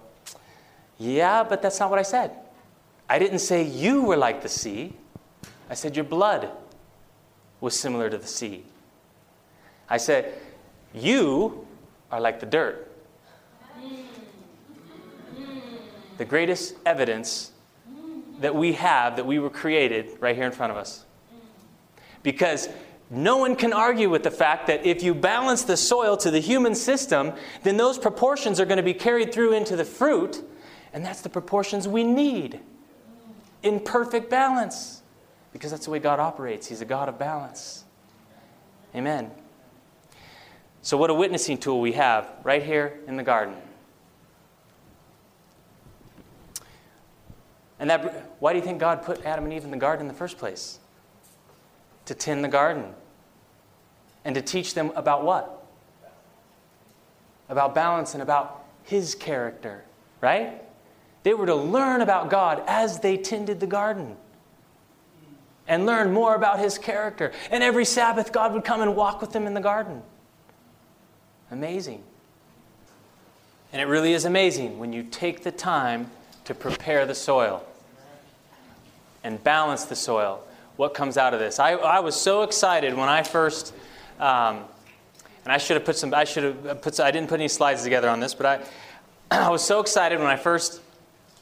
Yeah, 1.03 1.43
but 1.43 1.61
that's 1.61 1.81
not 1.81 1.89
what 1.89 1.99
I 1.99 2.03
said. 2.03 2.31
I 3.09 3.19
didn't 3.19 3.39
say 3.39 3.61
you 3.61 4.03
were 4.03 4.15
like 4.15 4.41
the 4.41 4.47
sea. 4.47 4.93
I 5.69 5.73
said 5.73 5.97
your 5.97 6.05
blood 6.05 6.49
was 7.59 7.77
similar 7.77 8.09
to 8.09 8.17
the 8.17 8.25
sea. 8.25 8.63
I 9.89 9.97
said, 9.97 10.33
You 10.93 11.67
are 12.09 12.21
like 12.21 12.39
the 12.39 12.45
dirt. 12.45 12.89
The 16.17 16.25
greatest 16.25 16.75
evidence 16.85 17.51
that 18.39 18.55
we 18.55 18.71
have 18.73 19.17
that 19.17 19.25
we 19.25 19.39
were 19.39 19.49
created 19.49 20.09
right 20.21 20.37
here 20.37 20.45
in 20.45 20.53
front 20.53 20.71
of 20.71 20.77
us. 20.77 21.03
Because 22.21 22.69
no 23.09 23.35
one 23.35 23.57
can 23.57 23.73
argue 23.73 24.09
with 24.09 24.23
the 24.23 24.31
fact 24.31 24.67
that 24.67 24.85
if 24.85 25.03
you 25.03 25.13
balance 25.13 25.63
the 25.63 25.75
soil 25.75 26.15
to 26.17 26.31
the 26.31 26.39
human 26.39 26.75
system, 26.75 27.33
then 27.63 27.75
those 27.75 27.97
proportions 27.97 28.61
are 28.61 28.65
going 28.65 28.77
to 28.77 28.83
be 28.83 28.93
carried 28.93 29.33
through 29.33 29.51
into 29.51 29.75
the 29.75 29.83
fruit, 29.83 30.41
and 30.93 31.03
that's 31.03 31.21
the 31.21 31.29
proportions 31.29 31.87
we 31.87 32.03
need 32.03 32.59
in 33.63 33.79
perfect 33.79 34.29
balance. 34.29 35.01
Because 35.51 35.71
that's 35.71 35.85
the 35.85 35.91
way 35.91 35.99
God 35.99 36.19
operates. 36.19 36.67
He's 36.67 36.81
a 36.81 36.85
God 36.85 37.09
of 37.09 37.19
balance. 37.19 37.83
Amen. 38.95 39.31
So, 40.81 40.97
what 40.97 41.09
a 41.09 41.13
witnessing 41.13 41.57
tool 41.57 41.79
we 41.79 41.93
have 41.93 42.27
right 42.43 42.61
here 42.61 42.99
in 43.07 43.17
the 43.17 43.23
garden. 43.23 43.55
And 47.79 47.89
that, 47.89 48.31
why 48.39 48.53
do 48.53 48.59
you 48.59 48.65
think 48.65 48.79
God 48.79 49.03
put 49.03 49.25
Adam 49.25 49.45
and 49.45 49.53
Eve 49.53 49.63
in 49.63 49.71
the 49.71 49.77
garden 49.77 50.01
in 50.01 50.07
the 50.07 50.17
first 50.17 50.37
place? 50.37 50.79
To 52.05 52.15
tend 52.15 52.43
the 52.43 52.49
garden. 52.49 52.93
And 54.25 54.35
to 54.35 54.41
teach 54.41 54.73
them 54.73 54.91
about 54.95 55.23
what? 55.23 55.65
About 57.49 57.75
balance 57.75 58.13
and 58.13 58.23
about 58.23 58.63
His 58.83 59.15
character, 59.15 59.83
right? 60.21 60.61
They 61.23 61.33
were 61.33 61.45
to 61.45 61.55
learn 61.55 62.01
about 62.01 62.29
God 62.29 62.61
as 62.67 62.99
they 62.99 63.17
tended 63.17 63.59
the 63.59 63.67
garden 63.67 64.17
and 65.67 65.85
learn 65.85 66.11
more 66.11 66.35
about 66.35 66.59
His 66.59 66.77
character. 66.77 67.31
And 67.49 67.63
every 67.63 67.85
Sabbath, 67.85 68.31
God 68.31 68.53
would 68.53 68.65
come 68.65 68.81
and 68.81 68.95
walk 68.95 69.21
with 69.21 69.31
them 69.31 69.47
in 69.47 69.53
the 69.53 69.61
garden. 69.61 70.01
Amazing. 71.49 72.03
And 73.71 73.81
it 73.81 73.85
really 73.85 74.13
is 74.13 74.25
amazing 74.25 74.77
when 74.77 74.93
you 74.93 75.03
take 75.03 75.43
the 75.43 75.51
time 75.51 76.11
to 76.45 76.53
prepare 76.53 77.05
the 77.05 77.15
soil 77.15 77.63
and 79.23 79.41
balance 79.43 79.85
the 79.85 79.95
soil. 79.95 80.43
What 80.75 80.93
comes 80.93 81.17
out 81.17 81.33
of 81.33 81.39
this? 81.39 81.59
I, 81.59 81.71
I 81.73 81.99
was 82.01 82.19
so 82.19 82.43
excited 82.43 82.93
when 82.93 83.07
I 83.07 83.23
first, 83.23 83.73
um, 84.19 84.63
and 85.43 85.53
I 85.53 85.57
should 85.57 85.75
have 85.75 85.85
put 85.85 85.95
some. 85.95 86.13
I 86.13 86.23
should 86.23 86.43
have 86.43 86.81
put. 86.81 86.99
I 86.99 87.11
didn't 87.11 87.29
put 87.29 87.39
any 87.39 87.47
slides 87.47 87.83
together 87.83 88.09
on 88.09 88.19
this, 88.19 88.33
but 88.33 88.45
I, 89.31 89.45
I 89.47 89.49
was 89.49 89.63
so 89.63 89.79
excited 89.79 90.19
when 90.19 90.27
I 90.27 90.35
first 90.35 90.81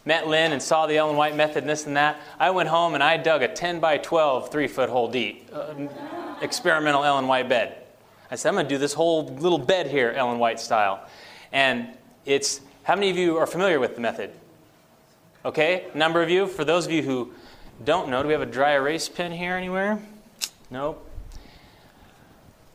met 0.06 0.28
Lynn 0.28 0.52
and 0.52 0.62
saw 0.62 0.88
the 0.88 0.98
Ellen 0.98 1.16
White 1.16 1.36
method 1.36 1.64
and 1.64 1.70
this 1.70 1.86
and 1.86 1.96
that. 1.98 2.20
I 2.40 2.50
went 2.52 2.70
home 2.70 2.94
and 2.94 3.04
I 3.04 3.18
dug 3.18 3.44
a 3.44 3.48
10 3.48 3.80
by 3.80 3.98
12 3.98 4.52
three 4.52 4.68
foot 4.68 4.90
hole 4.90 5.10
deep 5.10 5.50
uh, 5.54 5.74
experimental 6.42 7.04
Ellen 7.04 7.28
White 7.28 7.50
bed. 7.50 7.78
I 8.30 8.36
said, 8.36 8.50
I'm 8.50 8.56
going 8.56 8.66
to 8.66 8.70
do 8.74 8.78
this 8.78 8.94
whole 8.94 9.28
little 9.28 9.60
bed 9.60 9.88
here, 9.88 10.12
Ellen 10.12 10.40
White 10.40 10.60
style. 10.60 11.06
And 11.52 11.90
it's, 12.26 12.62
how 12.84 12.96
many 12.96 13.10
of 13.10 13.18
you 13.18 13.38
are 13.38 13.46
familiar 13.46 13.80
with 13.80 13.96
the 13.96 14.02
method? 14.02 14.32
Okay, 15.44 15.88
number 15.94 16.22
of 16.22 16.30
you. 16.30 16.48
For 16.48 16.64
those 16.64 16.86
of 16.86 16.92
you 16.92 17.02
who 17.02 17.34
don't 17.84 18.10
know, 18.10 18.22
do 18.22 18.28
we 18.28 18.34
have 18.34 18.42
a 18.42 18.46
dry 18.46 18.74
erase 18.74 19.10
pen 19.10 19.32
here 19.32 19.56
anywhere? 19.56 20.00
Nope. 20.70 21.06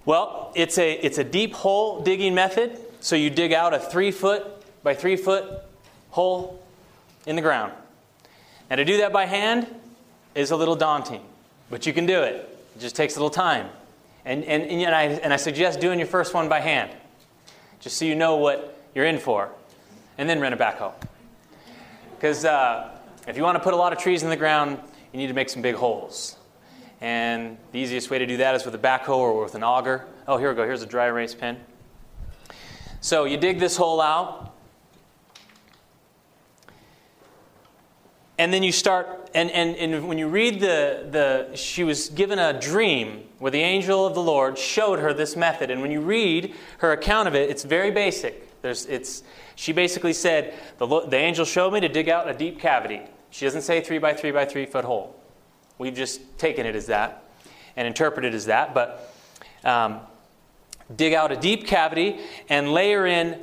Well, 0.04 0.52
it's 0.54 0.76
a, 0.78 0.92
it's 0.92 1.18
a 1.18 1.24
deep 1.24 1.54
hole 1.54 2.02
digging 2.02 2.34
method. 2.34 2.78
So 3.00 3.16
you 3.16 3.30
dig 3.30 3.52
out 3.52 3.72
a 3.72 3.78
three 3.78 4.10
foot 4.10 4.44
by 4.82 4.94
three 4.94 5.16
foot 5.16 5.62
hole 6.10 6.62
in 7.26 7.36
the 7.36 7.42
ground. 7.42 7.72
Now, 8.70 8.76
to 8.76 8.84
do 8.84 8.96
that 8.98 9.12
by 9.12 9.26
hand 9.26 9.66
is 10.34 10.50
a 10.50 10.56
little 10.56 10.76
daunting, 10.76 11.22
but 11.70 11.86
you 11.86 11.92
can 11.92 12.06
do 12.06 12.22
it. 12.22 12.58
It 12.74 12.80
just 12.80 12.96
takes 12.96 13.16
a 13.16 13.18
little 13.18 13.30
time. 13.30 13.68
And, 14.24 14.42
and, 14.44 14.64
and, 14.64 14.94
I, 14.94 15.04
and 15.04 15.32
I 15.32 15.36
suggest 15.36 15.78
doing 15.80 15.98
your 15.98 16.08
first 16.08 16.34
one 16.34 16.48
by 16.48 16.60
hand, 16.60 16.90
just 17.80 17.96
so 17.96 18.04
you 18.04 18.14
know 18.14 18.36
what 18.36 18.76
you're 18.94 19.04
in 19.04 19.18
for. 19.18 19.50
And 20.18 20.28
then 20.28 20.40
rent 20.40 20.54
a 20.54 20.56
backhoe. 20.56 20.92
Because 22.16 22.44
uh, 22.44 22.98
if 23.28 23.36
you 23.36 23.42
want 23.42 23.56
to 23.56 23.62
put 23.62 23.74
a 23.74 23.76
lot 23.76 23.92
of 23.92 23.98
trees 23.98 24.22
in 24.22 24.30
the 24.30 24.36
ground, 24.36 24.78
you 25.12 25.18
need 25.18 25.26
to 25.26 25.34
make 25.34 25.48
some 25.48 25.62
big 25.62 25.74
holes. 25.74 26.36
And 27.00 27.58
the 27.72 27.78
easiest 27.78 28.10
way 28.10 28.18
to 28.18 28.26
do 28.26 28.38
that 28.38 28.54
is 28.54 28.64
with 28.64 28.74
a 28.74 28.78
backhoe 28.78 29.18
or 29.18 29.42
with 29.42 29.54
an 29.54 29.62
auger. 29.62 30.06
Oh, 30.26 30.38
here 30.38 30.48
we 30.48 30.56
go. 30.56 30.64
Here's 30.64 30.82
a 30.82 30.86
dry 30.86 31.06
erase 31.06 31.34
pen. 31.34 31.58
So 33.00 33.24
you 33.24 33.36
dig 33.36 33.60
this 33.60 33.76
hole 33.76 34.00
out, 34.00 34.55
and 38.38 38.52
then 38.52 38.62
you 38.62 38.72
start 38.72 39.30
and, 39.34 39.50
and, 39.50 39.76
and 39.76 40.08
when 40.08 40.18
you 40.18 40.28
read 40.28 40.60
the, 40.60 41.06
the 41.10 41.56
she 41.56 41.84
was 41.84 42.08
given 42.10 42.38
a 42.38 42.58
dream 42.58 43.24
where 43.38 43.50
the 43.50 43.60
angel 43.60 44.06
of 44.06 44.14
the 44.14 44.22
lord 44.22 44.58
showed 44.58 44.98
her 44.98 45.12
this 45.12 45.36
method. 45.36 45.70
And 45.70 45.80
when 45.80 45.90
you 45.90 46.00
read 46.00 46.54
her 46.78 46.92
account 46.92 47.28
of 47.28 47.34
it 47.34 47.50
it's 47.50 47.64
very 47.64 47.90
basic. 47.90 48.42
There's, 48.62 48.86
it's, 48.86 49.22
she 49.54 49.72
basically 49.72 50.12
said 50.12 50.54
the, 50.78 50.86
the 50.86 51.16
angel 51.16 51.44
showed 51.44 51.72
me 51.72 51.80
to 51.80 51.88
dig 51.88 52.08
out 52.08 52.28
a 52.28 52.34
deep 52.34 52.58
cavity. 52.58 53.00
She 53.30 53.44
doesn't 53.44 53.62
say 53.62 53.80
three 53.80 53.98
by 53.98 54.14
three 54.14 54.30
by 54.32 54.44
three 54.44 54.66
foot 54.66 54.84
hole. 54.84 55.18
We've 55.78 55.94
just 55.94 56.38
taken 56.38 56.66
it 56.66 56.74
as 56.74 56.86
that 56.86 57.24
and 57.76 57.86
interpreted 57.86 58.34
as 58.34 58.46
that 58.46 58.74
but 58.74 59.14
um, 59.64 60.00
dig 60.94 61.14
out 61.14 61.32
a 61.32 61.36
deep 61.36 61.66
cavity 61.66 62.18
and 62.48 62.72
layer 62.72 63.06
in 63.06 63.40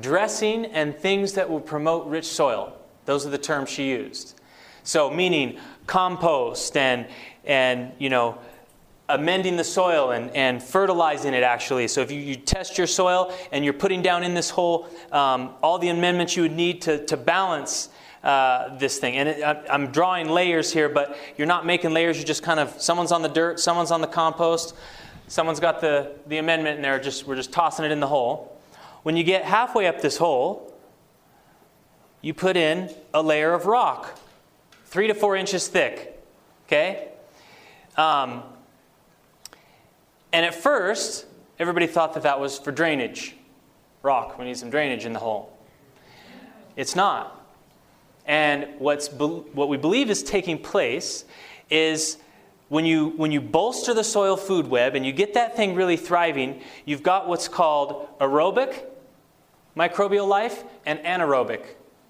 dressing 0.00 0.66
and 0.66 0.96
things 0.96 1.32
that 1.34 1.48
will 1.48 1.60
promote 1.60 2.06
rich 2.06 2.26
soil 2.26 2.77
those 3.08 3.26
are 3.26 3.30
the 3.30 3.38
terms 3.38 3.70
she 3.70 3.88
used. 3.88 4.38
So, 4.84 5.10
meaning 5.10 5.58
compost 5.86 6.76
and, 6.76 7.06
and 7.46 7.90
you 7.98 8.10
know, 8.10 8.36
amending 9.08 9.56
the 9.56 9.64
soil 9.64 10.10
and, 10.10 10.30
and 10.36 10.62
fertilizing 10.62 11.32
it 11.32 11.42
actually. 11.42 11.88
So, 11.88 12.02
if 12.02 12.10
you, 12.10 12.20
you 12.20 12.36
test 12.36 12.76
your 12.76 12.86
soil 12.86 13.34
and 13.50 13.64
you're 13.64 13.72
putting 13.72 14.02
down 14.02 14.24
in 14.24 14.34
this 14.34 14.50
hole 14.50 14.90
um, 15.10 15.54
all 15.62 15.78
the 15.78 15.88
amendments 15.88 16.36
you 16.36 16.42
would 16.42 16.52
need 16.52 16.82
to, 16.82 17.02
to 17.06 17.16
balance 17.16 17.88
uh, 18.22 18.76
this 18.76 18.98
thing. 18.98 19.16
And 19.16 19.30
it, 19.30 19.42
I'm 19.42 19.90
drawing 19.90 20.28
layers 20.28 20.70
here, 20.70 20.90
but 20.90 21.16
you're 21.38 21.46
not 21.46 21.64
making 21.64 21.92
layers. 21.92 22.18
You're 22.18 22.26
just 22.26 22.42
kind 22.42 22.60
of, 22.60 22.78
someone's 22.78 23.10
on 23.10 23.22
the 23.22 23.30
dirt, 23.30 23.58
someone's 23.58 23.90
on 23.90 24.02
the 24.02 24.06
compost, 24.06 24.74
someone's 25.28 25.60
got 25.60 25.80
the, 25.80 26.12
the 26.26 26.36
amendment, 26.36 26.76
and 26.76 26.84
they're 26.84 27.00
just, 27.00 27.26
we're 27.26 27.36
just 27.36 27.52
tossing 27.52 27.86
it 27.86 27.90
in 27.90 28.00
the 28.00 28.06
hole. 28.06 28.54
When 29.02 29.16
you 29.16 29.24
get 29.24 29.44
halfway 29.44 29.86
up 29.86 30.02
this 30.02 30.18
hole, 30.18 30.67
you 32.20 32.34
put 32.34 32.56
in 32.56 32.90
a 33.14 33.22
layer 33.22 33.52
of 33.52 33.66
rock, 33.66 34.18
three 34.86 35.06
to 35.06 35.14
four 35.14 35.36
inches 35.36 35.68
thick. 35.68 36.20
Okay? 36.66 37.08
Um, 37.96 38.42
and 40.32 40.44
at 40.44 40.54
first, 40.54 41.26
everybody 41.58 41.86
thought 41.86 42.14
that 42.14 42.24
that 42.24 42.40
was 42.40 42.58
for 42.58 42.72
drainage. 42.72 43.34
Rock, 44.02 44.38
we 44.38 44.44
need 44.44 44.56
some 44.56 44.70
drainage 44.70 45.04
in 45.04 45.12
the 45.12 45.18
hole. 45.18 45.56
It's 46.76 46.94
not. 46.94 47.34
And 48.26 48.68
what's 48.78 49.08
what 49.08 49.68
we 49.68 49.76
believe 49.76 50.10
is 50.10 50.22
taking 50.22 50.58
place 50.58 51.24
is 51.70 52.18
when 52.68 52.84
you, 52.84 53.08
when 53.16 53.32
you 53.32 53.40
bolster 53.40 53.94
the 53.94 54.04
soil 54.04 54.36
food 54.36 54.68
web 54.68 54.94
and 54.94 55.04
you 55.04 55.12
get 55.12 55.34
that 55.34 55.56
thing 55.56 55.74
really 55.74 55.96
thriving, 55.96 56.60
you've 56.84 57.02
got 57.02 57.26
what's 57.26 57.48
called 57.48 58.06
aerobic 58.20 58.84
microbial 59.76 60.28
life 60.28 60.64
and 60.84 60.98
anaerobic 61.00 61.64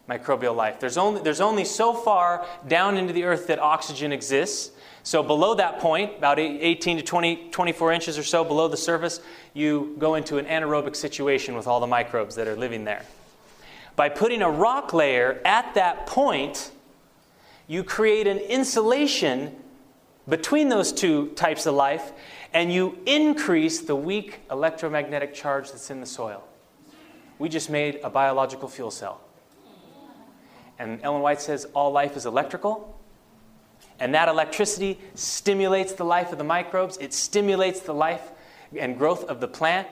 microbial 0.09 0.57
life. 0.57 0.81
There's 0.81 0.97
only, 0.97 1.21
there's 1.21 1.41
only 1.41 1.65
so 1.65 1.93
far 1.93 2.47
down 2.67 2.97
into 2.97 3.13
the 3.13 3.25
earth 3.25 3.47
that 3.49 3.59
oxygen 3.59 4.11
exists. 4.13 4.71
So 5.03 5.23
below 5.23 5.55
that 5.55 5.79
point, 5.79 6.19
about 6.19 6.39
18 6.39 6.99
to 6.99 7.03
20, 7.03 7.51
24 7.51 7.93
inches 7.93 8.19
or 8.19 8.23
so 8.23 8.45
below 8.45 8.69
the 8.69 8.77
surface, 8.77 9.21
you 9.55 9.95
go 9.99 10.15
into 10.15 10.39
an 10.39 10.47
anaerobic 10.47 10.97
situation 10.97 11.55
with 11.55 11.67
all 11.67 11.81
the 11.81 11.87
microbes 11.87 12.35
that 12.37 12.49
are 12.49 12.57
living 12.57 12.85
there. 12.85 13.05
By 13.97 14.09
putting 14.09 14.43
a 14.43 14.51
rock 14.51 14.93
layer 14.93 15.41
at 15.45 15.75
that 15.75 16.07
point, 16.07 16.71
you 17.67 17.85
create 17.85 18.27
an 18.27 18.39
insulation 18.39 19.55
between 20.29 20.69
those 20.69 20.93
two 20.93 21.29
types 21.29 21.67
of 21.67 21.75
life, 21.75 22.13
and 22.53 22.73
you 22.73 22.99
increase 23.07 23.81
the 23.81 23.97
weak 23.97 24.41
electromagnetic 24.51 25.35
charge 25.35 25.71
that's 25.71 25.91
in 25.91 26.01
the 26.01 26.07
soil. 26.07 26.45
We 27.39 27.49
just 27.49 27.71
made 27.71 28.01
a 28.05 28.11
biological 28.11 28.69
fuel 28.69 28.91
cell. 28.91 29.21
And 30.79 31.01
Ellen 31.03 31.23
White 31.23 31.41
says 31.41 31.67
all 31.75 31.91
life 31.91 32.17
is 32.17 32.27
electrical. 32.27 32.99
And 34.01 34.15
that 34.15 34.29
electricity 34.29 34.99
stimulates 35.15 35.93
the 35.93 36.05
life 36.05 36.31
of 36.33 36.39
the 36.39 36.45
microbes, 36.45 36.97
it 36.99 37.13
stimulates 37.13 37.81
the 37.81 37.95
life 37.95 38.31
and 38.79 38.97
growth 38.97 39.25
of 39.25 39.41
the 39.41 39.49
plant. 39.49 39.89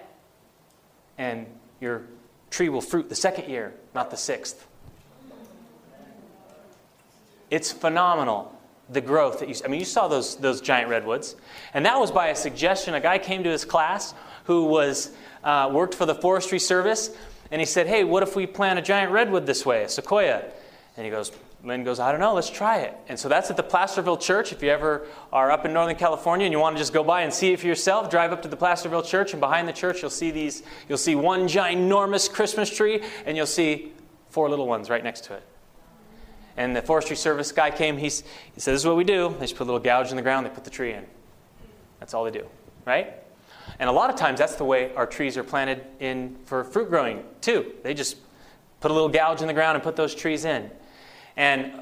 And 1.18 1.47
your 1.80 2.03
tree 2.51 2.68
will 2.68 2.80
fruit 2.80 3.09
the 3.09 3.14
second 3.14 3.49
year, 3.49 3.74
not 3.95 4.11
the 4.11 4.16
sixth. 4.16 4.66
It's 7.51 7.72
phenomenal 7.72 8.53
the 8.89 9.01
growth 9.01 9.41
that 9.41 9.49
you 9.49 9.55
I 9.64 9.68
mean 9.68 9.80
you 9.80 9.87
saw 9.87 10.07
those 10.07 10.37
those 10.37 10.61
giant 10.61 10.89
redwoods 10.89 11.34
and 11.74 11.84
that 11.87 11.99
was 11.99 12.12
by 12.12 12.28
a 12.28 12.37
suggestion 12.37 12.95
a 12.95 13.01
guy 13.01 13.18
came 13.18 13.43
to 13.43 13.51
his 13.51 13.64
class 13.64 14.14
who 14.47 14.64
was, 14.64 15.11
uh, 15.45 15.68
worked 15.72 15.95
for 15.95 16.07
the 16.07 16.14
Forestry 16.14 16.59
Service, 16.59 17.11
and 17.51 17.61
he 17.61 17.66
said, 17.66 17.87
Hey, 17.87 18.05
what 18.05 18.22
if 18.22 18.34
we 18.34 18.47
plant 18.47 18.78
a 18.78 18.82
giant 18.82 19.12
redwood 19.12 19.47
this 19.47 19.66
way, 19.66 19.84
a 19.84 19.89
sequoia? 19.89 20.45
And 20.97 21.05
he 21.05 21.11
goes, 21.11 21.30
Lynn 21.62 21.84
goes, 21.84 22.01
I 22.01 22.11
don't 22.11 22.20
know, 22.20 22.32
let's 22.32 22.49
try 22.49 22.78
it. 22.78 22.97
And 23.09 23.18
so 23.18 23.28
that's 23.28 23.51
at 23.51 23.57
the 23.57 23.62
Placerville 23.62 24.16
Church. 24.16 24.53
If 24.53 24.62
you 24.62 24.70
ever 24.70 25.07
are 25.32 25.51
up 25.51 25.66
in 25.66 25.72
Northern 25.72 25.97
California 25.97 26.47
and 26.47 26.53
you 26.53 26.59
want 26.59 26.76
to 26.76 26.80
just 26.80 26.92
go 26.92 27.05
by 27.05 27.22
and 27.22 27.32
see 27.32 27.53
it 27.53 27.61
for 27.61 27.66
yourself, 27.66 28.09
drive 28.09 28.32
up 28.32 28.40
to 28.42 28.49
the 28.49 28.57
Placerville 28.57 29.03
Church, 29.03 29.32
and 29.32 29.40
behind 29.40 29.68
the 29.68 29.72
church 29.72 30.01
you'll 30.01 30.11
see 30.11 30.30
these, 30.30 30.62
you'll 30.88 30.97
see 30.97 31.14
one 31.14 31.49
ginormous 31.49 32.32
Christmas 32.32 32.74
tree, 32.74 33.03
and 33.26 33.36
you'll 33.36 33.47
see 33.47 33.92
four 34.30 34.49
little 34.49 34.66
ones 34.66 34.88
right 34.88 35.05
next 35.05 35.24
to 35.24 35.34
it. 35.34 35.42
And 36.57 36.74
the 36.74 36.80
Forestry 36.80 37.16
Service 37.16 37.53
guy 37.53 37.70
came, 37.70 37.99
he's, 37.99 38.22
he 38.55 38.61
said, 38.61 38.72
This 38.72 38.80
is 38.80 38.86
what 38.86 38.97
we 38.97 39.05
do. 39.05 39.34
They 39.38 39.44
just 39.44 39.57
put 39.57 39.64
a 39.64 39.70
little 39.70 39.80
gouge 39.80 40.11
in 40.11 40.16
the 40.16 40.22
ground, 40.22 40.47
they 40.47 40.51
put 40.51 40.64
the 40.64 40.70
tree 40.70 40.92
in. 40.92 41.05
That's 42.01 42.14
all 42.14 42.24
they 42.24 42.30
do, 42.30 42.47
right? 42.86 43.14
And 43.78 43.90
a 43.90 43.92
lot 43.92 44.09
of 44.09 44.16
times 44.16 44.38
that's 44.38 44.55
the 44.55 44.64
way 44.64 44.94
our 44.94 45.07
trees 45.07 45.36
are 45.36 45.44
planted 45.44 45.84
in 46.01 46.36
for 46.44 46.64
fruit 46.64 46.88
growing, 46.88 47.24
too. 47.42 47.72
They 47.82 47.92
just 47.92 48.16
put 48.80 48.90
a 48.90 48.94
little 48.94 49.09
gouge 49.09 49.42
in 49.42 49.47
the 49.47 49.53
ground 49.53 49.74
and 49.74 49.82
put 49.82 49.97
those 49.97 50.14
trees 50.14 50.44
in. 50.44 50.70
And 51.37 51.72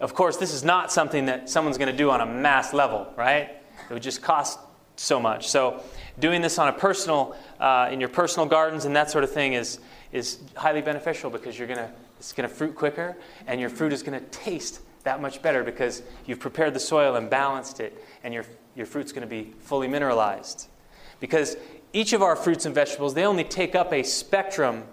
of 0.00 0.14
course, 0.14 0.36
this 0.36 0.52
is 0.52 0.64
not 0.64 0.92
something 0.92 1.26
that 1.26 1.48
someone's 1.50 1.78
going 1.78 1.90
to 1.90 1.96
do 1.96 2.10
on 2.10 2.20
a 2.20 2.26
mass 2.26 2.72
level, 2.72 3.12
right? 3.16 3.50
It 3.88 3.92
would 3.92 4.02
just 4.02 4.22
cost 4.22 4.58
so 4.96 5.20
much. 5.20 5.48
So, 5.48 5.82
doing 6.18 6.42
this 6.42 6.58
on 6.58 6.68
a 6.68 6.72
personal, 6.72 7.36
uh, 7.60 7.88
in 7.92 8.00
your 8.00 8.08
personal 8.08 8.46
gardens 8.46 8.84
and 8.84 8.96
that 8.96 9.10
sort 9.10 9.24
of 9.24 9.30
thing 9.30 9.52
is, 9.52 9.78
is 10.12 10.38
highly 10.56 10.82
beneficial 10.82 11.30
because 11.30 11.58
you're 11.58 11.68
going 11.68 11.78
to, 11.78 11.90
it's 12.18 12.32
going 12.32 12.48
to 12.48 12.54
fruit 12.54 12.74
quicker 12.74 13.16
and 13.46 13.60
your 13.60 13.70
fruit 13.70 13.92
is 13.92 14.02
going 14.02 14.18
to 14.18 14.26
taste 14.26 14.80
that 15.04 15.20
much 15.22 15.40
better 15.42 15.62
because 15.62 16.02
you've 16.26 16.40
prepared 16.40 16.74
the 16.74 16.80
soil 16.80 17.14
and 17.14 17.30
balanced 17.30 17.80
it 17.80 18.04
and 18.24 18.34
your, 18.34 18.44
your 18.74 18.86
fruit's 18.86 19.12
going 19.12 19.26
to 19.26 19.28
be 19.28 19.52
fully 19.60 19.86
mineralized. 19.86 20.68
Because 21.20 21.56
each 21.92 22.12
of 22.12 22.22
our 22.22 22.36
fruits 22.36 22.66
and 22.66 22.74
vegetables, 22.74 23.14
they 23.14 23.24
only 23.24 23.44
take 23.44 23.74
up 23.74 23.92
a 23.92 24.02
spectrum 24.02 24.84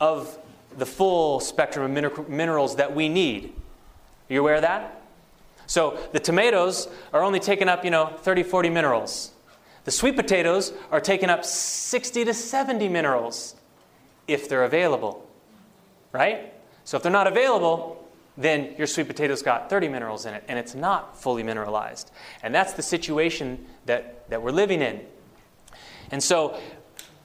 of 0.00 0.38
the 0.76 0.86
full 0.86 1.40
spectrum 1.40 1.96
of 1.96 2.28
minerals 2.28 2.76
that 2.76 2.94
we 2.94 3.08
need. 3.08 3.52
Are 4.28 4.34
you 4.34 4.40
aware 4.40 4.56
of 4.56 4.62
that? 4.62 5.02
So 5.66 5.98
the 6.12 6.20
tomatoes 6.20 6.88
are 7.12 7.22
only 7.22 7.40
taking 7.40 7.68
up, 7.68 7.84
you 7.84 7.90
know, 7.90 8.06
30, 8.18 8.42
40 8.42 8.70
minerals. 8.70 9.32
The 9.84 9.90
sweet 9.90 10.16
potatoes 10.16 10.72
are 10.90 11.00
taking 11.00 11.30
up 11.30 11.44
60 11.44 12.24
to 12.24 12.34
70 12.34 12.88
minerals 12.88 13.54
if 14.26 14.48
they're 14.48 14.64
available. 14.64 15.26
Right? 16.12 16.52
So 16.84 16.96
if 16.96 17.02
they're 17.02 17.12
not 17.12 17.26
available, 17.26 18.08
then 18.36 18.74
your 18.78 18.86
sweet 18.86 19.06
potatoes 19.06 19.42
got 19.42 19.70
30 19.70 19.88
minerals 19.88 20.26
in 20.26 20.34
it, 20.34 20.44
and 20.48 20.58
it's 20.58 20.74
not 20.74 21.20
fully 21.20 21.42
mineralized. 21.42 22.10
And 22.42 22.54
that's 22.54 22.72
the 22.72 22.82
situation 22.82 23.66
that, 23.86 24.28
that 24.30 24.42
we're 24.42 24.50
living 24.50 24.82
in. 24.82 25.00
And 26.10 26.22
so 26.22 26.58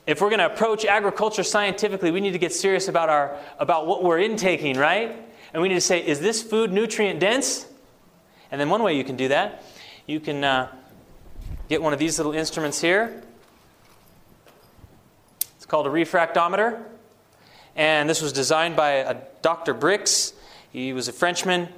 if 0.07 0.21
we're 0.21 0.29
going 0.29 0.39
to 0.39 0.45
approach 0.45 0.85
agriculture 0.85 1.43
scientifically, 1.43 2.11
we 2.11 2.21
need 2.21 2.33
to 2.33 2.39
get 2.39 2.53
serious 2.53 2.87
about, 2.87 3.09
our, 3.09 3.37
about 3.57 3.87
what 3.87 4.03
we're 4.03 4.19
intaking, 4.19 4.77
right? 4.77 5.15
And 5.53 5.61
we 5.61 5.69
need 5.69 5.75
to 5.75 5.81
say, 5.81 6.05
is 6.05 6.19
this 6.19 6.43
food 6.43 6.71
nutrient 6.71 7.19
dense? 7.19 7.65
And 8.51 8.61
then 8.61 8.69
one 8.69 8.83
way 8.83 8.95
you 8.95 9.03
can 9.03 9.15
do 9.15 9.29
that, 9.29 9.63
you 10.05 10.19
can 10.19 10.43
uh, 10.43 10.71
get 11.69 11.81
one 11.81 11.93
of 11.93 11.99
these 11.99 12.19
little 12.19 12.33
instruments 12.33 12.79
here. 12.79 13.23
It's 15.55 15.65
called 15.65 15.87
a 15.87 15.89
refractometer. 15.89 16.83
And 17.75 18.09
this 18.09 18.21
was 18.21 18.31
designed 18.31 18.75
by 18.75 18.91
a 18.91 19.17
Dr. 19.41 19.73
Brix. 19.73 20.33
He 20.71 20.93
was 20.93 21.07
a 21.07 21.13
Frenchman 21.13 21.69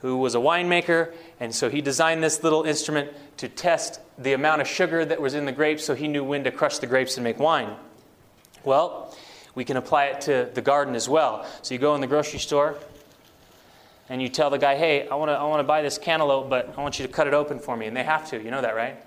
who 0.00 0.18
was 0.18 0.34
a 0.34 0.38
winemaker, 0.38 1.12
and 1.40 1.54
so 1.54 1.70
he 1.70 1.80
designed 1.80 2.22
this 2.22 2.42
little 2.42 2.64
instrument 2.64 3.10
to 3.38 3.48
test 3.48 4.00
the 4.18 4.34
amount 4.34 4.60
of 4.60 4.68
sugar 4.68 5.04
that 5.04 5.20
was 5.20 5.32
in 5.32 5.46
the 5.46 5.52
grapes 5.52 5.84
so 5.84 5.94
he 5.94 6.06
knew 6.06 6.22
when 6.22 6.44
to 6.44 6.50
crush 6.50 6.78
the 6.78 6.86
grapes 6.86 7.16
and 7.16 7.24
make 7.24 7.38
wine. 7.38 7.74
Well, 8.62 9.16
we 9.54 9.64
can 9.64 9.78
apply 9.78 10.06
it 10.06 10.20
to 10.22 10.50
the 10.52 10.60
garden 10.60 10.94
as 10.94 11.08
well. 11.08 11.46
So 11.62 11.74
you 11.74 11.80
go 11.80 11.94
in 11.94 12.02
the 12.02 12.06
grocery 12.06 12.38
store 12.38 12.76
and 14.10 14.20
you 14.20 14.28
tell 14.28 14.50
the 14.50 14.58
guy, 14.58 14.76
hey, 14.76 15.08
I 15.08 15.14
want 15.14 15.30
to 15.30 15.32
I 15.32 15.44
wanna 15.44 15.64
buy 15.64 15.80
this 15.80 15.96
cantaloupe, 15.96 16.50
but 16.50 16.74
I 16.76 16.82
want 16.82 16.98
you 16.98 17.06
to 17.06 17.12
cut 17.12 17.26
it 17.26 17.32
open 17.32 17.58
for 17.58 17.76
me. 17.76 17.86
And 17.86 17.96
they 17.96 18.04
have 18.04 18.28
to. 18.30 18.42
You 18.42 18.50
know 18.50 18.60
that, 18.60 18.76
right? 18.76 19.02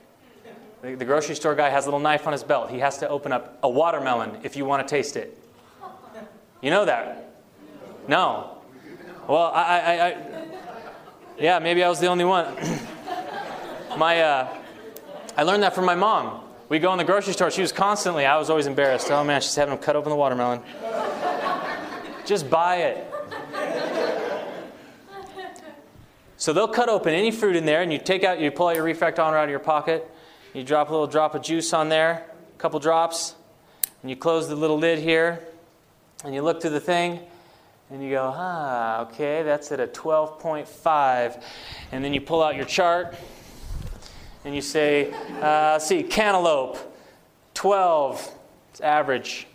The, 0.82 0.96
the 0.96 1.06
grocery 1.06 1.36
store 1.36 1.56
guy 1.56 1.70
has 1.70 1.86
a 1.86 1.88
little 1.88 2.00
knife 2.00 2.26
on 2.26 2.34
his 2.34 2.44
belt. 2.44 2.72
He 2.72 2.80
has 2.80 2.98
to 2.98 3.10
open 3.10 3.32
up 3.32 3.60
a 3.64 3.70
watermelon 3.70 4.40
if 4.44 4.56
you 4.56 4.66
want 4.66 4.86
to 4.86 4.92
taste 4.92 5.16
it. 5.16 5.38
You 6.62 6.72
know 6.72 6.86
that? 6.86 7.36
No. 8.08 8.58
Well, 9.28 9.52
I, 9.54 9.80
I, 9.80 10.08
I 10.08 10.43
yeah, 11.40 11.60
maybe 11.60 11.84
I 11.84 11.90
was 11.90 12.00
the 12.00 12.08
only 12.08 12.26
one. 12.26 12.56
my, 13.98 14.22
uh, 14.22 14.58
I 15.36 15.44
learned 15.44 15.64
that 15.64 15.76
from 15.76 15.86
my 15.86 15.96
mom. 15.96 16.42
We 16.70 16.80
go 16.80 16.92
in 16.92 16.98
the 16.98 17.04
grocery 17.04 17.34
store. 17.34 17.52
She 17.52 17.62
was 17.62 17.72
constantly, 17.72 18.26
I 18.26 18.38
was 18.38 18.50
always 18.50 18.68
embarrassed. 18.68 19.12
Oh 19.12 19.24
man, 19.24 19.42
she's 19.42 19.56
having 19.56 19.76
them 19.76 19.84
cut 19.84 19.96
open 19.96 20.10
the 20.10 20.16
watermelon. 20.16 20.62
Just 22.26 22.50
buy 22.50 22.78
it. 22.78 23.14
So 26.38 26.52
they'll 26.52 26.68
cut 26.68 26.90
open 26.90 27.14
any 27.14 27.32
fruit 27.32 27.56
in 27.56 27.66
there, 27.66 27.82
and 27.82 27.94
you 27.94 28.00
take 28.00 28.24
out, 28.24 28.40
you 28.40 28.52
pull 28.52 28.68
out 28.68 28.76
your 28.76 28.86
refractometer 28.86 29.38
out 29.38 29.46
of 29.46 29.50
your 29.50 29.60
pocket, 29.60 30.10
you 30.54 30.64
drop 30.64 30.90
a 30.90 30.92
little 30.92 31.08
drop 31.08 31.36
of 31.36 31.42
juice 31.42 31.72
on 31.72 31.88
there, 31.88 32.26
a 32.54 32.60
couple 32.60 32.80
drops, 32.82 33.36
and 34.02 34.10
you 34.10 34.18
close 34.18 34.50
the 34.50 34.56
little 34.56 34.78
lid 34.78 35.00
here, 35.00 35.40
and 36.26 36.36
you 36.36 36.42
look 36.42 36.62
through 36.62 36.72
the 36.72 36.82
thing, 36.82 37.22
and 37.94 38.04
you 38.04 38.10
go, 38.10 38.34
ah, 38.36 39.02
okay, 39.02 39.44
that's 39.44 39.72
at 39.72 39.80
a 39.80 39.86
12.5. 39.86 41.44
And 41.92 42.04
then 42.04 42.12
you 42.12 42.22
pull 42.22 42.42
out 42.42 42.56
your 42.56 42.66
chart, 42.66 43.16
and 44.44 44.56
you 44.56 44.62
say, 44.62 45.14
uh, 45.42 45.78
see, 45.78 46.02
cantaloupe, 46.02 46.80
12, 47.54 48.36
it's 48.72 48.82
average. 48.82 49.46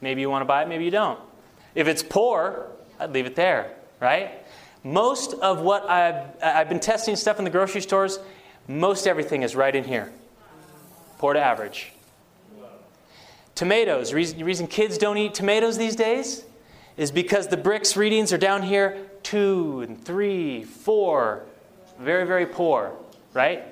Maybe 0.00 0.22
you 0.22 0.30
want 0.30 0.40
to 0.40 0.46
buy 0.46 0.62
it, 0.62 0.68
maybe 0.68 0.86
you 0.86 0.90
don't. 0.90 1.20
If 1.74 1.88
it's 1.88 2.02
poor, 2.02 2.68
I'd 2.98 3.12
leave 3.12 3.26
it 3.26 3.36
there, 3.36 3.74
right? 4.00 4.42
Most 4.82 5.34
of 5.34 5.60
what 5.60 5.86
I've, 5.86 6.42
I've 6.42 6.70
been 6.70 6.80
testing 6.80 7.16
stuff 7.16 7.38
in 7.38 7.44
the 7.44 7.50
grocery 7.50 7.82
stores, 7.82 8.18
most 8.66 9.06
everything 9.06 9.42
is 9.42 9.54
right 9.54 9.76
in 9.76 9.84
here. 9.84 10.10
Poor 11.18 11.34
to 11.34 11.40
average. 11.40 11.92
Tomatoes. 13.54 14.14
Reason, 14.14 14.42
reason 14.42 14.66
kids 14.66 14.96
don't 14.96 15.18
eat 15.18 15.34
tomatoes 15.34 15.76
these 15.76 15.96
days 15.96 16.44
is 16.96 17.10
because 17.10 17.48
the 17.48 17.56
Brix 17.56 17.96
readings 17.96 18.32
are 18.32 18.38
down 18.38 18.62
here 18.62 18.98
two 19.22 19.80
and 19.80 20.02
three, 20.04 20.64
four. 20.64 21.44
Very, 21.98 22.26
very 22.26 22.46
poor 22.46 22.92
right? 23.34 23.64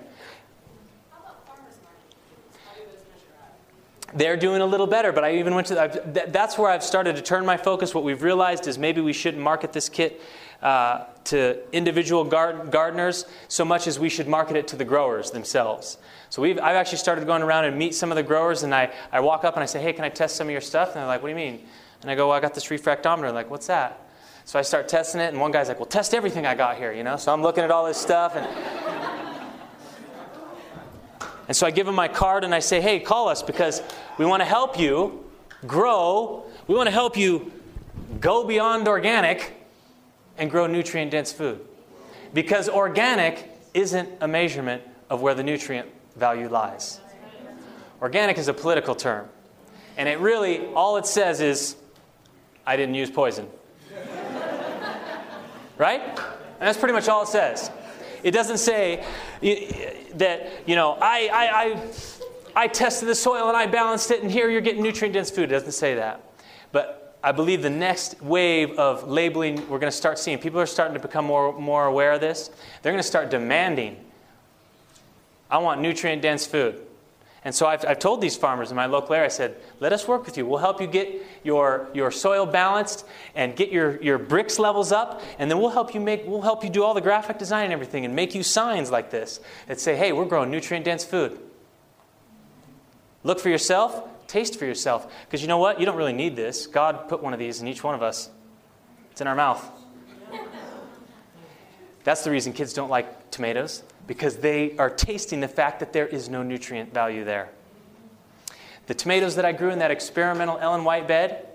They're 4.14 4.36
doing 4.36 4.60
a 4.60 4.66
little 4.66 4.86
better, 4.86 5.10
but 5.10 5.24
I 5.24 5.36
even 5.36 5.54
went 5.54 5.68
to 5.68 5.80
I've, 5.80 6.32
that's 6.32 6.58
where 6.58 6.70
I've 6.70 6.84
started 6.84 7.16
to 7.16 7.22
turn 7.22 7.46
my 7.46 7.56
focus. 7.56 7.94
What 7.94 8.04
we've 8.04 8.22
realized 8.22 8.66
is 8.66 8.76
maybe 8.76 9.00
we 9.00 9.14
shouldn't 9.14 9.42
market 9.42 9.72
this 9.72 9.88
kit 9.88 10.20
uh, 10.60 11.04
to 11.24 11.58
individual 11.74 12.24
gard- 12.24 12.70
gardeners 12.70 13.24
so 13.48 13.64
much 13.64 13.86
as 13.86 13.98
we 13.98 14.10
should 14.10 14.28
market 14.28 14.56
it 14.56 14.68
to 14.68 14.76
the 14.76 14.84
growers 14.84 15.30
themselves. 15.30 15.96
So 16.28 16.42
we've, 16.42 16.58
I've 16.58 16.76
actually 16.76 16.98
started 16.98 17.26
going 17.26 17.42
around 17.42 17.64
and 17.64 17.78
meet 17.78 17.94
some 17.94 18.12
of 18.12 18.16
the 18.16 18.22
growers, 18.22 18.64
and 18.64 18.74
I, 18.74 18.92
I 19.10 19.20
walk 19.20 19.44
up 19.44 19.54
and 19.54 19.62
I 19.62 19.66
say, 19.66 19.80
Hey, 19.80 19.94
can 19.94 20.04
I 20.04 20.10
test 20.10 20.36
some 20.36 20.48
of 20.48 20.52
your 20.52 20.60
stuff? 20.60 20.88
And 20.88 20.96
they're 20.96 21.06
like, 21.06 21.22
What 21.22 21.28
do 21.28 21.30
you 21.30 21.52
mean? 21.52 21.66
And 22.02 22.10
I 22.10 22.14
go, 22.14 22.28
Well, 22.28 22.36
I 22.36 22.40
got 22.40 22.54
this 22.54 22.66
refractometer. 22.66 23.28
I'm 23.28 23.34
like, 23.34 23.50
What's 23.50 23.68
that? 23.68 24.08
So 24.44 24.58
I 24.58 24.62
start 24.62 24.88
testing 24.88 25.20
it, 25.20 25.28
and 25.28 25.40
one 25.40 25.52
guy's 25.52 25.68
like, 25.68 25.78
Well, 25.78 25.86
test 25.86 26.14
everything 26.14 26.46
I 26.46 26.54
got 26.54 26.76
here, 26.76 26.92
you 26.92 27.04
know? 27.04 27.16
So 27.16 27.32
I'm 27.32 27.42
looking 27.42 27.64
at 27.64 27.70
all 27.70 27.86
this 27.86 27.98
stuff, 27.98 28.36
and 28.36 28.46
and 31.48 31.56
so 31.56 31.66
I 31.66 31.70
give 31.70 31.88
him 31.88 31.94
my 31.94 32.08
card 32.08 32.44
and 32.44 32.54
I 32.54 32.60
say, 32.60 32.80
hey, 32.80 33.00
call 33.00 33.28
us 33.28 33.42
because 33.42 33.82
we 34.18 34.24
want 34.24 34.40
to 34.40 34.46
help 34.46 34.78
you 34.78 35.24
grow. 35.66 36.44
We 36.66 36.74
want 36.74 36.86
to 36.86 36.92
help 36.92 37.16
you 37.16 37.52
go 38.20 38.46
beyond 38.46 38.88
organic 38.88 39.52
and 40.38 40.50
grow 40.50 40.66
nutrient 40.66 41.10
dense 41.10 41.32
food. 41.32 41.60
Because 42.32 42.68
organic 42.68 43.50
isn't 43.74 44.08
a 44.20 44.28
measurement 44.28 44.82
of 45.10 45.20
where 45.20 45.34
the 45.34 45.42
nutrient 45.42 45.88
value 46.16 46.48
lies. 46.48 47.00
Organic 48.00 48.38
is 48.38 48.48
a 48.48 48.54
political 48.54 48.94
term. 48.94 49.28
And 49.96 50.08
it 50.08 50.18
really, 50.20 50.66
all 50.68 50.96
it 50.96 51.06
says 51.06 51.40
is, 51.40 51.76
I 52.66 52.76
didn't 52.76 52.94
use 52.94 53.10
poison. 53.10 53.48
right? 55.78 56.00
And 56.02 56.68
that's 56.68 56.78
pretty 56.78 56.94
much 56.94 57.08
all 57.08 57.22
it 57.22 57.28
says. 57.28 57.70
It 58.22 58.30
doesn't 58.30 58.58
say 58.58 59.04
that, 60.14 60.52
you 60.66 60.76
know, 60.76 60.96
I, 61.00 61.28
I, 61.32 61.62
I, 61.62 62.64
I 62.64 62.68
tested 62.68 63.08
the 63.08 63.14
soil 63.14 63.48
and 63.48 63.56
I 63.56 63.66
balanced 63.66 64.10
it, 64.10 64.22
and 64.22 64.30
here 64.30 64.48
you're 64.48 64.60
getting 64.60 64.82
nutrient 64.82 65.14
dense 65.14 65.30
food. 65.30 65.44
It 65.44 65.54
doesn't 65.54 65.72
say 65.72 65.96
that. 65.96 66.20
But 66.70 67.18
I 67.24 67.32
believe 67.32 67.62
the 67.62 67.70
next 67.70 68.22
wave 68.22 68.78
of 68.78 69.08
labeling 69.08 69.56
we're 69.68 69.78
going 69.78 69.90
to 69.90 69.96
start 69.96 70.18
seeing, 70.18 70.38
people 70.38 70.60
are 70.60 70.66
starting 70.66 70.94
to 70.94 71.00
become 71.00 71.24
more, 71.24 71.52
more 71.58 71.86
aware 71.86 72.12
of 72.12 72.20
this. 72.20 72.50
They're 72.82 72.92
going 72.92 73.02
to 73.02 73.08
start 73.08 73.30
demanding, 73.30 73.96
I 75.50 75.58
want 75.58 75.80
nutrient 75.80 76.22
dense 76.22 76.46
food. 76.46 76.80
And 77.44 77.52
so 77.52 77.66
I've, 77.66 77.84
I've 77.84 77.98
told 77.98 78.20
these 78.20 78.36
farmers 78.36 78.70
in 78.70 78.76
my 78.76 78.86
local 78.86 79.14
area, 79.14 79.26
I 79.26 79.28
said, 79.28 79.56
let 79.80 79.92
us 79.92 80.06
work 80.06 80.24
with 80.24 80.36
you. 80.36 80.46
We'll 80.46 80.60
help 80.60 80.80
you 80.80 80.86
get 80.86 81.22
your, 81.42 81.88
your 81.92 82.12
soil 82.12 82.46
balanced 82.46 83.04
and 83.34 83.56
get 83.56 83.72
your, 83.72 84.00
your 84.00 84.18
Brix 84.18 84.60
levels 84.60 84.92
up, 84.92 85.22
and 85.40 85.50
then 85.50 85.58
we'll 85.58 85.70
help 85.70 85.92
you 85.92 86.00
make 86.00 86.24
we'll 86.24 86.42
help 86.42 86.62
you 86.62 86.70
do 86.70 86.84
all 86.84 86.94
the 86.94 87.00
graphic 87.00 87.38
design 87.38 87.64
and 87.64 87.72
everything 87.72 88.04
and 88.04 88.14
make 88.14 88.34
you 88.34 88.44
signs 88.44 88.92
like 88.92 89.10
this 89.10 89.40
that 89.66 89.80
say, 89.80 89.96
hey, 89.96 90.12
we're 90.12 90.24
growing 90.24 90.50
nutrient 90.52 90.84
dense 90.84 91.04
food. 91.04 91.36
Look 93.24 93.40
for 93.40 93.48
yourself, 93.48 94.08
taste 94.28 94.56
for 94.56 94.64
yourself. 94.64 95.12
Because 95.24 95.42
you 95.42 95.48
know 95.48 95.58
what? 95.58 95.80
You 95.80 95.86
don't 95.86 95.96
really 95.96 96.12
need 96.12 96.36
this. 96.36 96.66
God 96.68 97.08
put 97.08 97.22
one 97.22 97.32
of 97.32 97.40
these 97.40 97.60
in 97.60 97.66
each 97.66 97.82
one 97.82 97.94
of 97.94 98.02
us, 98.02 98.30
it's 99.10 99.20
in 99.20 99.26
our 99.26 99.34
mouth. 99.34 99.68
That's 102.04 102.24
the 102.24 102.30
reason 102.30 102.52
kids 102.52 102.72
don't 102.72 102.90
like 102.90 103.30
tomatoes, 103.30 103.82
because 104.06 104.36
they 104.36 104.76
are 104.78 104.90
tasting 104.90 105.40
the 105.40 105.48
fact 105.48 105.80
that 105.80 105.92
there 105.92 106.06
is 106.06 106.28
no 106.28 106.42
nutrient 106.42 106.92
value 106.92 107.24
there. 107.24 107.50
The 108.86 108.94
tomatoes 108.94 109.36
that 109.36 109.44
I 109.44 109.52
grew 109.52 109.70
in 109.70 109.78
that 109.78 109.90
experimental 109.90 110.58
Ellen 110.58 110.84
White 110.84 111.06
bed 111.06 111.46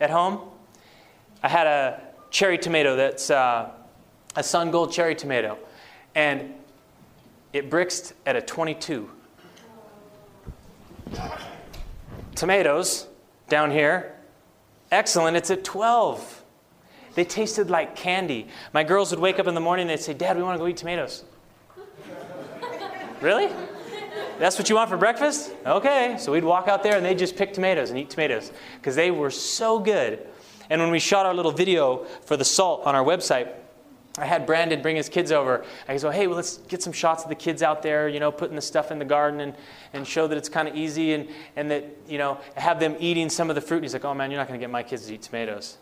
at 0.00 0.10
home, 0.10 0.40
I 1.42 1.48
had 1.48 1.66
a 1.66 2.00
cherry 2.30 2.58
tomato 2.58 2.96
that's 2.96 3.30
uh, 3.30 3.70
a 4.36 4.42
sun 4.42 4.70
gold 4.70 4.92
cherry 4.92 5.14
tomato, 5.14 5.58
and 6.14 6.54
it 7.52 7.68
Brixed 7.68 8.14
at 8.26 8.36
a 8.36 8.40
22. 8.40 9.10
Tomatoes 12.34 13.08
down 13.48 13.70
here, 13.70 14.14
excellent, 14.90 15.36
it's 15.36 15.50
at 15.50 15.64
12. 15.64 16.44
They 17.14 17.24
tasted 17.24 17.70
like 17.70 17.96
candy. 17.96 18.46
My 18.72 18.84
girls 18.84 19.10
would 19.10 19.20
wake 19.20 19.38
up 19.38 19.46
in 19.46 19.54
the 19.54 19.60
morning 19.60 19.82
and 19.82 19.90
they'd 19.90 20.02
say, 20.02 20.14
Dad, 20.14 20.36
we 20.36 20.42
want 20.42 20.54
to 20.54 20.58
go 20.58 20.68
eat 20.68 20.76
tomatoes. 20.76 21.24
Really? 23.20 23.48
That's 24.38 24.58
what 24.58 24.68
you 24.68 24.74
want 24.74 24.88
for 24.88 24.96
breakfast? 24.96 25.52
Okay. 25.66 26.16
So 26.18 26.32
we'd 26.32 26.44
walk 26.44 26.68
out 26.68 26.82
there 26.82 26.96
and 26.96 27.04
they'd 27.04 27.18
just 27.18 27.36
pick 27.36 27.52
tomatoes 27.52 27.90
and 27.90 27.98
eat 27.98 28.10
tomatoes 28.10 28.52
because 28.76 28.96
they 28.96 29.10
were 29.10 29.30
so 29.30 29.78
good. 29.78 30.26
And 30.70 30.80
when 30.80 30.90
we 30.90 30.98
shot 30.98 31.26
our 31.26 31.34
little 31.34 31.52
video 31.52 32.04
for 32.24 32.36
the 32.36 32.44
salt 32.44 32.86
on 32.86 32.94
our 32.94 33.04
website, 33.04 33.52
I 34.18 34.24
had 34.24 34.44
Brandon 34.46 34.82
bring 34.82 34.96
his 34.96 35.08
kids 35.08 35.30
over. 35.30 35.64
I 35.88 35.96
go, 35.98 36.10
hey, 36.10 36.26
well, 36.26 36.36
let's 36.36 36.58
get 36.58 36.82
some 36.82 36.92
shots 36.92 37.22
of 37.22 37.28
the 37.28 37.34
kids 37.34 37.62
out 37.62 37.82
there, 37.82 38.08
you 38.08 38.20
know, 38.20 38.32
putting 38.32 38.56
the 38.56 38.62
stuff 38.62 38.90
in 38.90 38.98
the 38.98 39.04
garden 39.04 39.40
and, 39.40 39.54
and 39.92 40.06
show 40.06 40.26
that 40.26 40.36
it's 40.36 40.48
kind 40.48 40.68
of 40.68 40.74
easy 40.74 41.12
and, 41.14 41.28
and 41.56 41.70
that, 41.70 41.84
you 42.08 42.18
know, 42.18 42.40
have 42.56 42.80
them 42.80 42.96
eating 42.98 43.30
some 43.30 43.50
of 43.50 43.54
the 43.54 43.60
fruit. 43.60 43.78
And 43.78 43.84
he's 43.84 43.92
like, 43.92 44.04
oh, 44.04 44.14
man, 44.14 44.30
you're 44.30 44.38
not 44.38 44.48
going 44.48 44.58
to 44.58 44.62
get 44.62 44.70
my 44.70 44.82
kids 44.82 45.06
to 45.06 45.14
eat 45.14 45.22
tomatoes. 45.22 45.78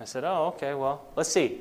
I 0.00 0.04
said, 0.04 0.24
Oh, 0.24 0.52
okay, 0.54 0.74
well, 0.74 1.04
let's 1.16 1.30
see. 1.30 1.60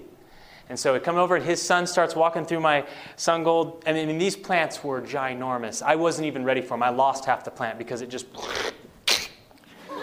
And 0.68 0.80
so 0.80 0.94
we 0.94 1.00
come 1.00 1.18
over, 1.18 1.36
and 1.36 1.46
his 1.46 1.62
son 1.62 1.86
starts 1.86 2.16
walking 2.16 2.44
through 2.44 2.62
my 2.62 2.86
sun 3.18 3.44
gold. 3.44 3.84
I 3.86 3.94
mean, 3.94 4.18
these 4.18 4.36
plants 4.36 4.84
were 4.84 5.00
ginormous. 5.02 5.84
I 5.84 5.96
wasn't 5.96 6.26
even 6.26 6.44
ready 6.44 6.62
for 6.62 6.70
them. 6.70 6.82
I 6.82 6.90
lost 6.90 7.26
half 7.26 7.44
the 7.44 7.52
plant 7.52 7.78
because 7.78 8.02
it 8.02 8.10
just. 8.10 8.26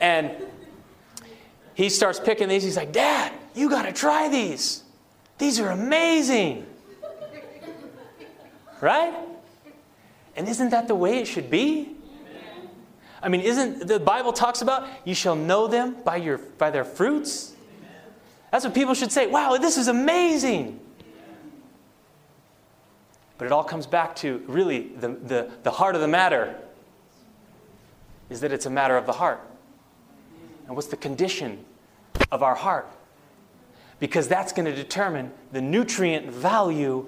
and 0.00 0.30
he 1.74 1.88
starts 1.88 2.20
picking 2.20 2.48
these. 2.48 2.62
He's 2.62 2.76
like, 2.76 2.92
Dad, 2.92 3.32
you 3.54 3.70
got 3.70 3.84
to 3.84 3.92
try 3.92 4.28
these. 4.28 4.84
These 5.38 5.58
are 5.60 5.70
amazing. 5.70 6.66
Right? 8.82 9.14
And 10.36 10.46
isn't 10.48 10.68
that 10.68 10.86
the 10.86 10.94
way 10.94 11.18
it 11.18 11.26
should 11.26 11.50
be? 11.50 11.96
I 13.22 13.28
mean, 13.28 13.40
isn't 13.40 13.88
the 13.88 13.98
Bible 13.98 14.32
talks 14.32 14.60
about 14.60 14.86
you 15.04 15.14
shall 15.14 15.34
know 15.34 15.66
them 15.66 15.96
by, 16.04 16.16
your, 16.16 16.38
by 16.38 16.70
their 16.70 16.84
fruits? 16.84 17.55
That's 18.50 18.64
what 18.64 18.74
people 18.74 18.94
should 18.94 19.12
say. 19.12 19.26
Wow, 19.26 19.56
this 19.56 19.76
is 19.76 19.88
amazing. 19.88 20.80
But 23.38 23.46
it 23.46 23.52
all 23.52 23.64
comes 23.64 23.86
back 23.86 24.16
to 24.16 24.42
really 24.46 24.88
the, 24.88 25.08
the, 25.08 25.50
the 25.62 25.70
heart 25.70 25.94
of 25.94 26.00
the 26.00 26.08
matter 26.08 26.58
is 28.30 28.40
that 28.40 28.52
it's 28.52 28.66
a 28.66 28.70
matter 28.70 28.96
of 28.96 29.06
the 29.06 29.12
heart. 29.12 29.40
And 30.66 30.74
what's 30.74 30.88
the 30.88 30.96
condition 30.96 31.64
of 32.32 32.42
our 32.42 32.54
heart? 32.54 32.88
Because 34.00 34.26
that's 34.26 34.52
going 34.52 34.66
to 34.66 34.74
determine 34.74 35.32
the 35.52 35.60
nutrient 35.60 36.30
value 36.30 37.06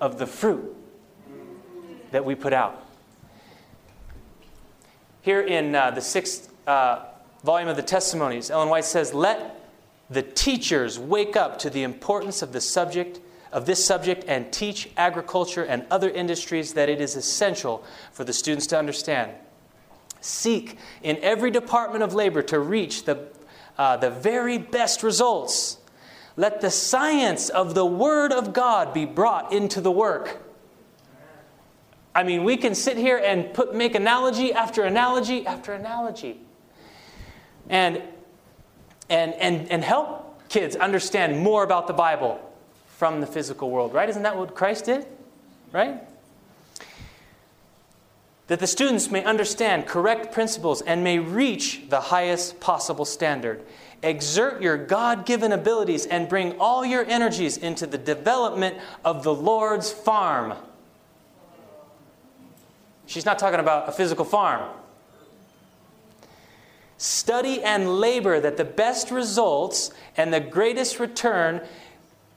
of 0.00 0.18
the 0.18 0.26
fruit 0.26 0.76
that 2.10 2.24
we 2.24 2.34
put 2.34 2.52
out. 2.52 2.86
Here 5.22 5.40
in 5.40 5.74
uh, 5.74 5.90
the 5.90 6.00
sixth 6.00 6.52
uh, 6.66 7.04
volume 7.42 7.68
of 7.68 7.76
the 7.76 7.82
Testimonies, 7.82 8.50
Ellen 8.50 8.68
White 8.68 8.84
says, 8.84 9.12
Let 9.12 9.59
the 10.10 10.22
teachers 10.22 10.98
wake 10.98 11.36
up 11.36 11.58
to 11.60 11.70
the 11.70 11.82
importance 11.82 12.42
of 12.42 12.52
the 12.52 12.60
subject 12.60 13.20
of 13.52 13.66
this 13.66 13.84
subject 13.84 14.24
and 14.28 14.52
teach 14.52 14.88
agriculture 14.96 15.64
and 15.64 15.84
other 15.90 16.08
industries 16.08 16.74
that 16.74 16.88
it 16.88 17.00
is 17.00 17.16
essential 17.16 17.84
for 18.12 18.24
the 18.24 18.32
students 18.32 18.66
to 18.68 18.78
understand. 18.78 19.32
Seek 20.20 20.78
in 21.02 21.18
every 21.18 21.50
department 21.50 22.04
of 22.04 22.14
labor 22.14 22.42
to 22.42 22.60
reach 22.60 23.04
the, 23.04 23.28
uh, 23.78 23.96
the 23.96 24.10
very 24.10 24.58
best 24.58 25.02
results. 25.02 25.78
Let 26.36 26.60
the 26.60 26.70
science 26.70 27.48
of 27.48 27.74
the 27.74 27.86
Word 27.86 28.32
of 28.32 28.52
God 28.52 28.94
be 28.94 29.04
brought 29.04 29.52
into 29.52 29.80
the 29.80 29.90
work. 29.90 30.38
I 32.14 32.22
mean, 32.22 32.44
we 32.44 32.56
can 32.56 32.74
sit 32.74 32.96
here 32.96 33.18
and 33.18 33.52
put, 33.54 33.74
make 33.74 33.94
analogy 33.94 34.52
after 34.52 34.84
analogy 34.84 35.46
after 35.46 35.72
analogy. 35.72 36.40
And, 37.68 38.02
and, 39.10 39.34
and, 39.34 39.70
and 39.70 39.84
help 39.84 40.48
kids 40.48 40.76
understand 40.76 41.38
more 41.38 41.62
about 41.62 41.86
the 41.86 41.92
Bible 41.92 42.40
from 42.96 43.20
the 43.20 43.26
physical 43.26 43.70
world, 43.70 43.92
right? 43.92 44.08
Isn't 44.08 44.22
that 44.22 44.36
what 44.36 44.54
Christ 44.54 44.86
did? 44.86 45.06
Right? 45.72 46.00
That 48.46 48.58
the 48.58 48.66
students 48.66 49.10
may 49.10 49.22
understand 49.22 49.86
correct 49.86 50.32
principles 50.32 50.80
and 50.82 51.04
may 51.04 51.18
reach 51.18 51.82
the 51.88 52.00
highest 52.00 52.60
possible 52.60 53.04
standard. 53.04 53.62
Exert 54.02 54.62
your 54.62 54.78
God 54.78 55.26
given 55.26 55.52
abilities 55.52 56.06
and 56.06 56.28
bring 56.28 56.58
all 56.58 56.84
your 56.86 57.04
energies 57.04 57.58
into 57.58 57.86
the 57.86 57.98
development 57.98 58.78
of 59.04 59.22
the 59.22 59.34
Lord's 59.34 59.92
farm 59.92 60.54
She's 63.10 63.26
not 63.26 63.40
talking 63.40 63.58
about 63.58 63.88
a 63.88 63.92
physical 63.92 64.24
farm. 64.24 64.70
Study 67.00 67.62
and 67.62 67.98
labor 67.98 68.40
that 68.40 68.58
the 68.58 68.64
best 68.64 69.10
results 69.10 69.90
and 70.18 70.34
the 70.34 70.38
greatest 70.38 71.00
return 71.00 71.62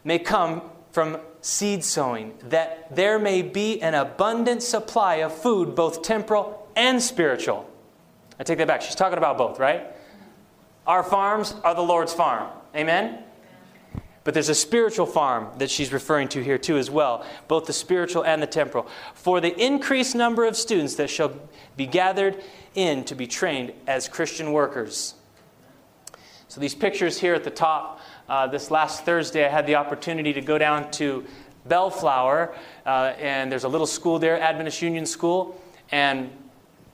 may 0.05 0.18
come 0.18 0.61
from 0.93 1.18
seed 1.41 1.84
sowing, 1.84 2.34
that 2.43 2.95
there 2.95 3.20
may 3.20 3.41
be 3.41 3.82
an 3.82 3.93
abundant 3.93 4.64
supply 4.64 5.16
of 5.16 5.34
food, 5.34 5.76
both 5.76 6.01
temporal 6.01 6.66
and 6.78 7.01
spiritual. 7.03 7.70
I 8.39 8.45
take 8.45 8.57
that 8.59 8.68
back. 8.68 8.82
She's 8.82 8.95
talking 8.95 9.18
about 9.18 9.38
both, 9.38 9.59
right? 9.59 9.86
Our 10.88 11.03
farms 11.03 11.53
are 11.66 11.76
the 11.76 11.82
Lord's 11.82 12.14
farm. 12.14 12.47
Amen? 12.74 13.22
But 14.24 14.34
there's 14.34 14.49
a 14.49 14.55
spiritual 14.55 15.05
farm 15.05 15.49
that 15.57 15.69
she's 15.69 15.91
referring 15.91 16.30
to 16.30 16.43
here 16.43 16.57
too 16.57 16.78
as 16.78 16.89
well, 16.89 17.26
both 17.47 17.65
the 17.65 17.74
spiritual 17.74 18.24
and 18.24 18.41
the 18.41 18.47
temporal. 18.47 18.88
For 19.13 19.41
the 19.41 19.53
increased 19.61 20.15
number 20.15 20.45
of 20.45 20.55
students 20.55 20.95
that 20.95 21.09
shall 21.09 21.34
be 21.76 21.86
gathered 21.86 22.41
in 22.76 23.03
to 23.05 23.15
be 23.15 23.28
trained 23.28 23.74
as 23.86 24.07
Christian 24.07 24.53
workers. 24.53 25.15
So 26.47 26.61
these 26.61 26.76
pictures 26.76 27.19
here 27.19 27.34
at 27.34 27.43
the 27.43 27.49
top, 27.49 27.99
uh, 28.30 28.47
this 28.47 28.71
last 28.71 29.05
Thursday 29.05 29.45
I 29.45 29.49
had 29.49 29.65
the 29.65 29.76
opportunity 29.76 30.34
to 30.34 30.41
go 30.41 30.57
down 30.57 30.91
to 30.91 31.26
Bellflower, 31.65 32.53
uh, 32.86 32.89
and 33.17 33.51
there's 33.51 33.63
a 33.63 33.69
little 33.69 33.88
school 33.88 34.19
there, 34.19 34.39
Adventist 34.39 34.82
Union 34.82 35.05
School, 35.05 35.59
and 35.91 36.30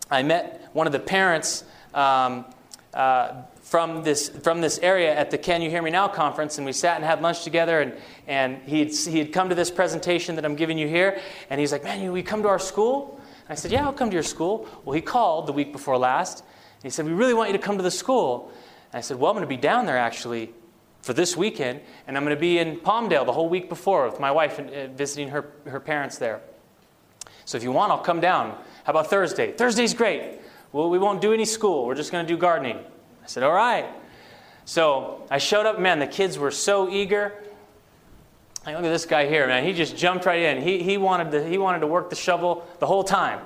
I 0.10 0.24
met 0.24 0.70
one 0.74 0.88
of 0.88 0.94
the 0.94 1.00
parents 1.00 1.64
um, 1.94 2.46
uh, 2.94 3.42
from 3.70 4.02
this, 4.02 4.30
from 4.30 4.62
this 4.62 4.80
area 4.80 5.16
at 5.16 5.30
the 5.30 5.38
Can 5.38 5.62
You 5.62 5.70
Hear 5.70 5.84
Me 5.84 5.92
Now 5.92 6.08
conference, 6.08 6.58
and 6.58 6.66
we 6.66 6.74
sat 6.74 6.96
and 6.96 7.06
had 7.06 7.22
lunch 7.22 7.44
together. 7.44 7.82
And, 7.82 7.94
and 8.26 8.58
he 8.66 8.80
had, 8.80 8.92
he 8.92 9.20
had 9.20 9.32
come 9.32 9.50
to 9.50 9.56
this 9.56 9.70
presentation 9.70 10.36
that 10.38 10.46
I'm 10.46 10.56
giving 10.56 10.80
you 10.80 10.88
here, 10.88 11.22
and 11.52 11.60
he's 11.60 11.72
like, 11.72 11.84
Man, 11.84 12.02
you, 12.02 12.12
we 12.12 12.24
come 12.24 12.42
to 12.42 12.48
our 12.48 12.58
school? 12.58 13.22
And 13.22 13.52
I 13.52 13.56
said, 13.56 13.72
Yeah, 13.72 13.86
I'll 13.86 13.94
come 13.94 14.10
to 14.10 14.16
your 14.16 14.24
school. 14.24 14.68
Well, 14.84 14.96
he 14.96 15.02
called 15.02 15.46
the 15.46 15.52
week 15.52 15.72
before 15.72 16.00
last, 16.00 16.40
and 16.40 16.84
he 16.84 16.90
said, 16.90 17.06
We 17.06 17.12
really 17.12 17.36
want 17.36 17.52
you 17.52 17.58
to 17.58 17.64
come 17.64 17.78
to 17.78 17.84
the 17.84 17.92
school. 17.92 18.52
And 18.92 18.98
I 18.98 19.02
said, 19.02 19.18
Well, 19.18 19.30
I'm 19.30 19.38
going 19.38 19.48
to 19.48 19.56
be 19.56 19.62
down 19.62 19.86
there 19.86 20.00
actually 20.00 20.52
for 21.04 21.14
this 21.14 21.38
weekend, 21.38 21.82
and 22.08 22.18
I'm 22.18 22.24
going 22.24 22.36
to 22.36 22.42
be 22.42 22.58
in 22.58 22.80
Palmdale 22.80 23.28
the 23.28 23.34
whole 23.34 23.50
week 23.50 23.70
before 23.70 24.10
with 24.10 24.20
my 24.20 24.32
wife 24.32 24.58
and 24.58 24.72
uh, 24.72 24.88
visiting 24.88 25.30
her, 25.30 25.46
her 25.66 25.80
parents 25.80 26.18
there. 26.18 26.42
So 27.46 27.56
if 27.56 27.64
you 27.64 27.72
want, 27.72 27.92
I'll 27.92 28.00
come 28.00 28.20
down. 28.20 28.58
How 28.84 28.94
about 28.94 29.12
Thursday? 29.12 29.52
Thursday's 29.52 29.94
great. 29.94 30.40
Well, 30.72 30.90
we 30.90 30.98
won't 30.98 31.22
do 31.22 31.34
any 31.34 31.46
school. 31.46 31.86
We're 31.86 31.94
just 31.94 32.12
going 32.12 32.26
to 32.26 32.34
do 32.34 32.36
gardening. 32.36 32.80
I 33.24 33.28
said, 33.28 33.44
All 33.44 33.54
right. 33.54 33.86
So 34.66 35.26
I 35.32 35.40
showed 35.40 35.66
up, 35.66 35.80
man, 35.80 35.98
the 35.98 36.06
kids 36.06 36.38
were 36.38 36.52
so 36.52 36.92
eager. 36.92 37.34
look 38.68 38.76
at 38.76 38.82
this 38.84 39.06
guy 39.06 39.28
here, 39.28 39.48
man. 39.48 39.64
He 39.64 39.74
just 39.74 39.98
jumped 39.98 40.28
right 40.28 40.42
in. 40.42 40.62
He, 40.62 40.84
he, 40.84 40.98
wanted 40.98 41.32
to, 41.32 41.48
he 41.48 41.58
wanted 41.58 41.80
to 41.80 41.88
work 41.88 42.12
the 42.12 42.16
shovel 42.16 42.68
the 42.78 42.86
whole 42.86 43.04
time. 43.04 43.40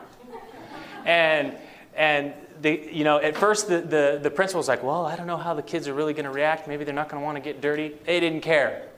And, 1.06 1.56
and 1.96 2.34
the, 2.62 2.90
you 2.92 3.06
know, 3.06 3.20
at 3.20 3.38
first 3.38 3.70
the, 3.70 3.80
the, 3.80 4.20
the 4.22 4.30
principal 4.30 4.60
was 4.60 4.68
like, 4.68 4.84
well, 4.84 5.06
I 5.06 5.16
don't 5.16 5.28
know 5.28 5.38
how 5.38 5.54
the 5.54 5.62
kids 5.62 5.88
are 5.88 5.94
really 5.94 6.14
going 6.14 6.26
to 6.26 6.32
react. 6.32 6.68
Maybe 6.68 6.84
they're 6.84 6.94
not 6.94 7.08
going 7.08 7.22
to 7.22 7.26
want 7.26 7.38
to 7.38 7.42
get 7.42 7.62
dirty. 7.62 7.94
They 8.06 8.20
didn't 8.20 8.42
care. 8.42 8.90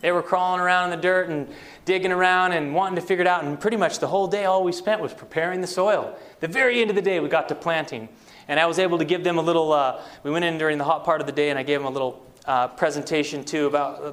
They 0.00 0.10
were 0.10 0.22
crawling 0.22 0.60
around 0.60 0.92
in 0.92 0.98
the 0.98 1.02
dirt 1.02 1.28
and 1.28 1.48
digging 1.84 2.10
around 2.10 2.54
and 2.54 2.74
wanting 2.74 2.96
to 2.96 3.02
figure 3.02 3.22
it 3.22 3.28
out. 3.28 3.44
And 3.44 3.58
pretty 3.58 3.76
much 3.76 4.00
the 4.00 4.08
whole 4.08 4.26
day, 4.26 4.46
all 4.46 4.64
we 4.64 4.72
spent 4.72 5.00
was 5.00 5.14
preparing 5.14 5.60
the 5.60 5.68
soil. 5.68 6.16
The 6.40 6.48
very 6.48 6.80
end 6.80 6.90
of 6.90 6.96
the 6.96 7.02
day, 7.02 7.20
we 7.20 7.28
got 7.28 7.48
to 7.50 7.54
planting. 7.54 8.08
And 8.48 8.58
I 8.58 8.66
was 8.66 8.78
able 8.78 8.98
to 8.98 9.04
give 9.04 9.24
them 9.24 9.38
a 9.38 9.42
little, 9.42 9.72
uh, 9.72 10.02
we 10.22 10.30
went 10.30 10.44
in 10.44 10.58
during 10.58 10.78
the 10.78 10.84
hot 10.84 11.04
part 11.04 11.20
of 11.20 11.26
the 11.26 11.32
day 11.32 11.50
and 11.50 11.58
I 11.58 11.62
gave 11.62 11.78
them 11.78 11.86
a 11.86 11.90
little 11.90 12.24
uh, 12.46 12.68
presentation 12.68 13.44
too 13.44 13.66
about 13.66 14.02
uh, 14.02 14.12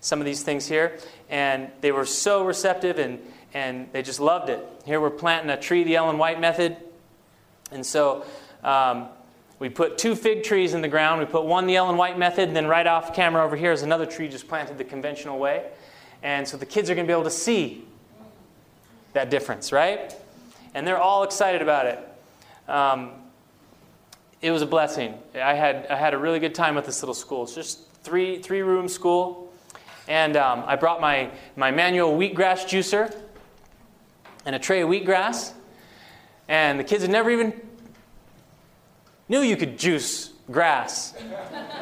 some 0.00 0.20
of 0.20 0.24
these 0.24 0.42
things 0.42 0.66
here. 0.66 0.98
And 1.28 1.70
they 1.80 1.92
were 1.92 2.06
so 2.06 2.44
receptive 2.44 2.98
and, 2.98 3.20
and 3.54 3.88
they 3.92 4.02
just 4.02 4.20
loved 4.20 4.48
it. 4.48 4.64
Here 4.84 5.00
we're 5.00 5.10
planting 5.10 5.50
a 5.50 5.60
tree 5.60 5.84
the 5.84 5.96
Ellen 5.96 6.18
White 6.18 6.40
method. 6.40 6.76
And 7.70 7.84
so 7.84 8.24
um, 8.62 9.08
we 9.58 9.68
put 9.68 9.98
two 9.98 10.14
fig 10.14 10.42
trees 10.42 10.74
in 10.74 10.82
the 10.82 10.88
ground. 10.88 11.20
We 11.20 11.26
put 11.26 11.44
one 11.44 11.66
the 11.66 11.76
Ellen 11.76 11.96
White 11.96 12.18
method, 12.18 12.48
and 12.48 12.56
then 12.56 12.66
right 12.66 12.86
off 12.86 13.14
camera 13.14 13.44
over 13.44 13.56
here 13.56 13.72
is 13.72 13.82
another 13.82 14.06
tree 14.06 14.28
just 14.28 14.48
planted 14.48 14.78
the 14.78 14.84
conventional 14.84 15.38
way. 15.38 15.70
And 16.22 16.46
so 16.46 16.56
the 16.56 16.66
kids 16.66 16.90
are 16.90 16.94
going 16.94 17.06
to 17.06 17.10
be 17.10 17.14
able 17.14 17.24
to 17.24 17.30
see 17.30 17.84
that 19.14 19.30
difference, 19.30 19.72
right? 19.72 20.14
And 20.74 20.86
they're 20.86 21.00
all 21.00 21.22
excited 21.22 21.62
about 21.62 21.86
it. 21.86 21.98
Um, 22.68 23.12
it 24.46 24.52
was 24.52 24.62
a 24.62 24.66
blessing. 24.66 25.18
I 25.34 25.54
had, 25.54 25.88
I 25.90 25.96
had 25.96 26.14
a 26.14 26.18
really 26.18 26.38
good 26.38 26.54
time 26.54 26.76
with 26.76 26.86
this 26.86 27.02
little 27.02 27.16
school. 27.16 27.42
It's 27.42 27.54
just 27.54 27.80
three, 28.04 28.40
three 28.40 28.62
room 28.62 28.88
school. 28.88 29.52
And 30.06 30.36
um, 30.36 30.62
I 30.68 30.76
brought 30.76 31.00
my, 31.00 31.32
my 31.56 31.72
manual 31.72 32.16
wheatgrass 32.16 32.64
juicer 32.64 33.12
and 34.44 34.54
a 34.54 34.58
tray 34.60 34.82
of 34.82 34.88
wheatgrass. 34.88 35.52
And 36.46 36.78
the 36.78 36.84
kids 36.84 37.02
had 37.02 37.10
never 37.10 37.28
even 37.28 37.60
knew 39.28 39.40
you 39.40 39.56
could 39.56 39.76
juice 39.76 40.30
grass. 40.48 41.14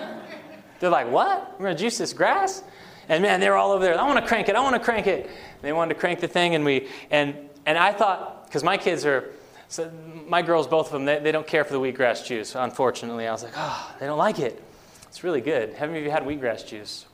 They're 0.81 0.89
like, 0.89 1.11
what? 1.11 1.53
We're 1.59 1.67
going 1.67 1.77
to 1.77 1.83
juice 1.83 1.99
this 1.99 2.15
grass? 2.15 2.62
And 3.11 3.23
man, 3.23 3.41
they 3.41 3.51
were 3.51 3.57
all 3.57 3.73
over 3.73 3.85
there. 3.85 4.01
I 4.01 4.07
want 4.07 4.21
to 4.21 4.27
crank 4.27 4.49
it. 4.49 4.57
I 4.57 4.61
want 4.61 4.75
to 4.75 4.81
crank 4.81 5.07
it. 5.07 5.29
They 5.61 5.75
wanted 5.75 5.93
to 5.93 6.01
crank 6.01 6.21
the 6.21 6.29
thing, 6.29 6.55
and 6.55 6.65
we 6.65 6.89
and 7.11 7.37
and 7.67 7.77
I 7.77 7.93
thought 7.93 8.47
because 8.47 8.65
my 8.65 8.79
kids 8.79 9.05
are, 9.05 9.31
so 9.75 9.91
my 10.29 10.41
girls, 10.41 10.68
both 10.68 10.87
of 10.87 10.93
them, 10.93 11.05
they, 11.05 11.18
they 11.18 11.33
don't 11.33 11.49
care 11.49 11.64
for 11.64 11.72
the 11.72 11.81
wheatgrass 11.81 12.25
juice. 12.25 12.55
Unfortunately, 12.55 13.27
I 13.27 13.33
was 13.33 13.43
like, 13.43 13.55
oh, 13.57 13.97
they 13.99 14.07
don't 14.07 14.18
like 14.18 14.39
it. 14.39 14.62
It's 15.09 15.25
really 15.25 15.41
good. 15.41 15.72
Have 15.75 15.91
any 15.91 15.99
of 15.99 16.05
you 16.05 16.12
had 16.12 16.22
wheatgrass 16.22 16.64
juice? 16.64 17.07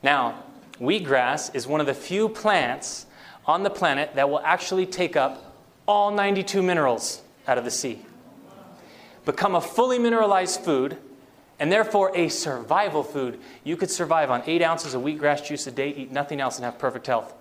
Now, 0.00 0.44
wheatgrass 0.78 1.52
is 1.56 1.66
one 1.66 1.80
of 1.80 1.86
the 1.86 1.94
few 1.94 2.28
plants 2.28 3.06
on 3.46 3.64
the 3.64 3.70
planet 3.70 4.14
that 4.14 4.30
will 4.30 4.38
actually 4.44 4.86
take 4.86 5.16
up 5.16 5.56
all 5.88 6.12
92 6.12 6.62
minerals 6.62 7.22
out 7.48 7.58
of 7.58 7.64
the 7.64 7.70
sea, 7.72 8.00
become 9.24 9.56
a 9.56 9.60
fully 9.60 9.98
mineralized 9.98 10.60
food, 10.60 10.96
and 11.58 11.72
therefore 11.72 12.12
a 12.14 12.28
survival 12.28 13.02
food. 13.02 13.40
You 13.64 13.76
could 13.76 13.90
survive 13.90 14.30
on 14.30 14.44
eight 14.46 14.62
ounces 14.62 14.94
of 14.94 15.02
wheatgrass 15.02 15.44
juice 15.44 15.66
a 15.66 15.72
day, 15.72 15.90
eat 15.90 16.12
nothing 16.12 16.40
else, 16.40 16.58
and 16.58 16.64
have 16.64 16.78
perfect 16.78 17.08
health. 17.08 17.34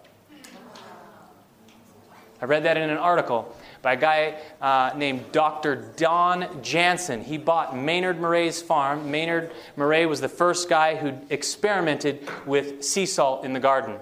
I 2.42 2.46
read 2.46 2.64
that 2.64 2.76
in 2.76 2.90
an 2.90 2.98
article 2.98 3.56
by 3.86 3.94
a 3.94 3.98
guy 3.98 4.36
uh, 4.62 4.98
named 4.98 5.32
Dr. 5.32 5.76
Don 5.96 6.64
Jansen. 6.64 7.22
He 7.22 7.38
bought 7.38 7.78
Maynard 7.78 8.20
Murray's 8.20 8.60
farm. 8.60 9.12
Maynard 9.12 9.52
Murray 9.76 10.08
was 10.08 10.20
the 10.20 10.28
first 10.28 10.68
guy 10.68 10.96
who 10.96 11.14
experimented 11.30 12.28
with 12.48 12.84
sea 12.84 13.06
salt 13.06 13.46
in 13.46 13.54
the 13.54 13.60
garden 13.60 14.00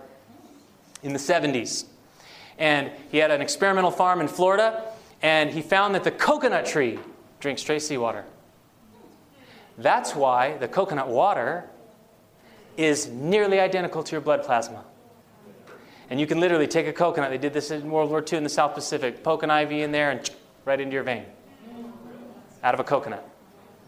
in 1.03 1.11
the 1.11 1.19
70s. 1.19 1.83
And 2.57 2.91
he 3.11 3.17
had 3.17 3.29
an 3.29 3.41
experimental 3.41 3.91
farm 3.91 4.21
in 4.21 4.29
Florida, 4.29 4.85
and 5.21 5.49
he 5.49 5.61
found 5.61 5.93
that 5.95 6.05
the 6.05 6.11
coconut 6.11 6.65
tree 6.65 6.97
drinks 7.41 7.61
straight 7.61 7.81
seawater. 7.81 8.23
That's 9.77 10.15
why 10.15 10.55
the 10.59 10.69
coconut 10.69 11.09
water 11.09 11.69
is 12.77 13.09
nearly 13.09 13.59
identical 13.59 14.01
to 14.01 14.13
your 14.13 14.21
blood 14.21 14.43
plasma. 14.43 14.85
And 16.13 16.19
you 16.19 16.27
can 16.27 16.39
literally 16.39 16.67
take 16.67 16.85
a 16.85 16.93
coconut, 16.93 17.31
they 17.31 17.39
did 17.39 17.53
this 17.53 17.71
in 17.71 17.89
World 17.89 18.11
War 18.11 18.23
II 18.23 18.37
in 18.37 18.43
the 18.43 18.49
South 18.49 18.75
Pacific, 18.75 19.23
poke 19.23 19.41
an 19.41 19.49
IV 19.49 19.71
in 19.71 19.91
there 19.91 20.11
and 20.11 20.29
right 20.63 20.79
into 20.79 20.93
your 20.93 21.01
vein. 21.01 21.25
Out 22.63 22.75
of 22.75 22.79
a 22.79 22.83
coconut. 22.83 23.27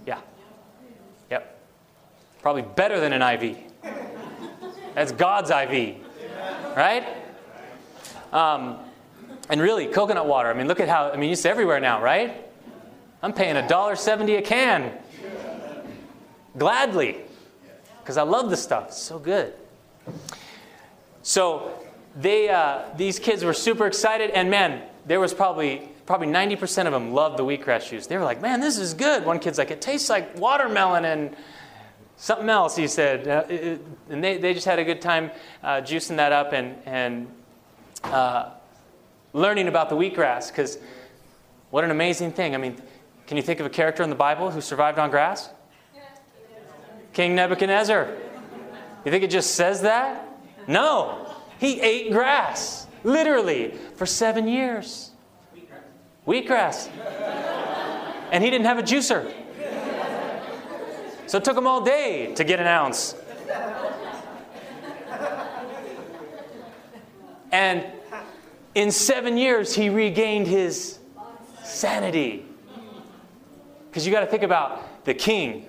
Yeah. 0.07 0.17
Yep. 1.29 1.55
Probably 2.41 2.63
better 2.63 2.99
than 2.99 3.13
an 3.13 3.21
IV. 3.21 3.57
That's 4.95 5.11
God's 5.11 5.51
IV. 5.51 5.97
Right? 6.75 7.05
Um, 8.33 8.79
and 9.47 9.61
really, 9.61 9.85
coconut 9.85 10.25
water, 10.25 10.49
I 10.49 10.55
mean, 10.55 10.67
look 10.67 10.79
at 10.79 10.89
how, 10.89 11.11
I 11.11 11.17
mean, 11.17 11.31
it's 11.31 11.45
everywhere 11.45 11.79
now, 11.79 12.01
right? 12.01 12.43
I'm 13.21 13.33
paying 13.33 13.53
$1.70 13.53 14.39
a 14.39 14.41
can. 14.41 14.91
Gladly. 16.57 17.17
Because 18.01 18.17
I 18.17 18.23
love 18.23 18.49
the 18.49 18.57
stuff. 18.57 18.87
It's 18.87 18.97
so 19.03 19.19
good. 19.19 19.53
So, 21.21 21.84
they, 22.15 22.49
uh, 22.49 22.83
these 22.95 23.19
kids 23.19 23.43
were 23.43 23.53
super 23.53 23.85
excited, 23.85 24.31
and 24.31 24.49
man, 24.49 24.81
there 25.05 25.19
was 25.19 25.33
probably 25.33 25.89
probably 26.05 26.27
90% 26.27 26.85
of 26.85 26.91
them 26.93 27.13
loved 27.13 27.37
the 27.37 27.43
wheatgrass 27.43 27.89
juice. 27.89 28.07
They 28.07 28.17
were 28.17 28.23
like, 28.23 28.41
man, 28.41 28.59
this 28.59 28.77
is 28.77 28.93
good. 28.93 29.25
One 29.25 29.39
kid's 29.39 29.57
like, 29.57 29.71
it 29.71 29.81
tastes 29.81 30.09
like 30.09 30.37
watermelon 30.37 31.05
and 31.05 31.35
something 32.17 32.49
else, 32.49 32.75
he 32.75 32.87
said. 32.87 33.27
Uh, 33.27 33.43
it, 33.49 33.81
and 34.09 34.23
they, 34.23 34.37
they 34.37 34.53
just 34.53 34.65
had 34.65 34.79
a 34.79 34.83
good 34.83 35.01
time 35.01 35.31
uh, 35.63 35.81
juicing 35.81 36.17
that 36.17 36.31
up 36.31 36.53
and, 36.53 36.75
and 36.85 37.27
uh, 38.03 38.51
learning 39.33 39.67
about 39.67 39.89
the 39.89 39.95
wheatgrass, 39.95 40.49
because 40.49 40.77
what 41.71 41.83
an 41.83 41.91
amazing 41.91 42.31
thing. 42.31 42.53
I 42.53 42.57
mean, 42.57 42.77
can 43.27 43.37
you 43.37 43.43
think 43.43 43.59
of 43.59 43.65
a 43.65 43.71
character 43.71 44.03
in 44.03 44.09
the 44.09 44.15
Bible 44.15 44.51
who 44.51 44.61
survived 44.61 44.99
on 44.99 45.09
grass? 45.09 45.49
King 47.13 47.33
Nebuchadnezzar. 47.33 48.09
You 49.05 49.11
think 49.11 49.23
it 49.23 49.31
just 49.31 49.55
says 49.55 49.81
that? 49.81 50.27
No. 50.67 51.24
He 51.59 51.79
ate 51.81 52.11
grass, 52.11 52.87
literally, 53.03 53.73
for 53.95 54.05
seven 54.05 54.47
years. 54.47 55.11
Wheatgrass. 56.27 56.89
And 58.31 58.43
he 58.43 58.49
didn't 58.49 58.65
have 58.65 58.79
a 58.79 58.83
juicer. 58.83 59.31
So 61.27 61.37
it 61.37 61.43
took 61.43 61.57
him 61.57 61.67
all 61.67 61.81
day 61.81 62.33
to 62.35 62.43
get 62.43 62.59
an 62.59 62.67
ounce. 62.67 63.15
And 67.51 67.85
in 68.73 68.91
seven 68.91 69.37
years, 69.37 69.73
he 69.73 69.89
regained 69.89 70.47
his 70.47 70.99
sanity. 71.63 72.45
Because 73.87 74.05
you 74.05 74.11
got 74.11 74.19
to 74.19 74.25
think 74.27 74.43
about 74.43 75.05
the 75.05 75.13
king, 75.13 75.67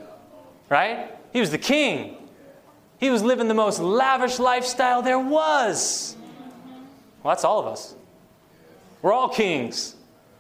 right? 0.69 1.15
He 1.33 1.39
was 1.39 1.51
the 1.51 1.59
king. 1.59 2.17
He 2.99 3.11
was 3.11 3.23
living 3.23 3.49
the 3.49 3.55
most 3.55 3.79
lavish 3.79 4.39
lifestyle 4.39 5.03
there 5.03 5.19
was. 5.19 6.17
Well, 7.23 7.35
that's 7.35 7.45
all 7.45 7.61
of 7.61 7.67
us. 7.67 7.95
We're 9.03 9.13
all 9.13 9.29
kings, 9.29 9.95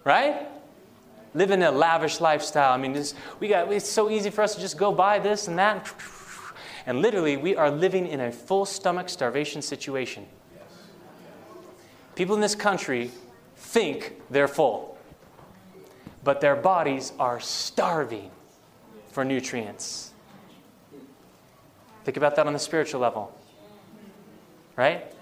right? 0.04 0.48
Living 1.34 1.62
a 1.62 1.70
lavish 1.70 2.20
lifestyle. 2.20 2.72
I 2.72 2.78
mean, 2.78 3.02
we 3.40 3.48
got, 3.48 3.70
it's 3.70 3.88
so 3.88 4.09
easy 4.09 4.30
for 4.30 4.42
us 4.42 4.54
to 4.54 4.61
just 4.61 4.78
go 4.78 4.92
buy 4.92 5.18
this 5.18 5.48
and 5.48 5.59
that. 5.59 5.92
And 6.86 7.02
literally, 7.02 7.36
we 7.36 7.57
are 7.57 7.70
living 7.70 8.07
in 8.07 8.20
a 8.20 8.32
full 8.32 8.64
stomach 8.64 9.09
starvation 9.09 9.61
situation. 9.61 10.26
People 12.14 12.34
in 12.34 12.40
this 12.40 12.54
country 12.54 13.11
think 13.57 14.14
they're 14.30 14.48
full, 14.48 14.96
but 16.24 16.40
their 16.40 16.57
bodies 16.57 17.12
are 17.18 17.40
starving 17.40 18.30
for 19.11 19.24
nutrients. 19.24 20.05
Think 22.07 22.16
about 22.16 22.36
that 22.36 22.46
on 22.46 22.52
the 22.52 22.61
spiritual 22.61 23.00
level. 23.00 23.36
Right? 24.76 25.12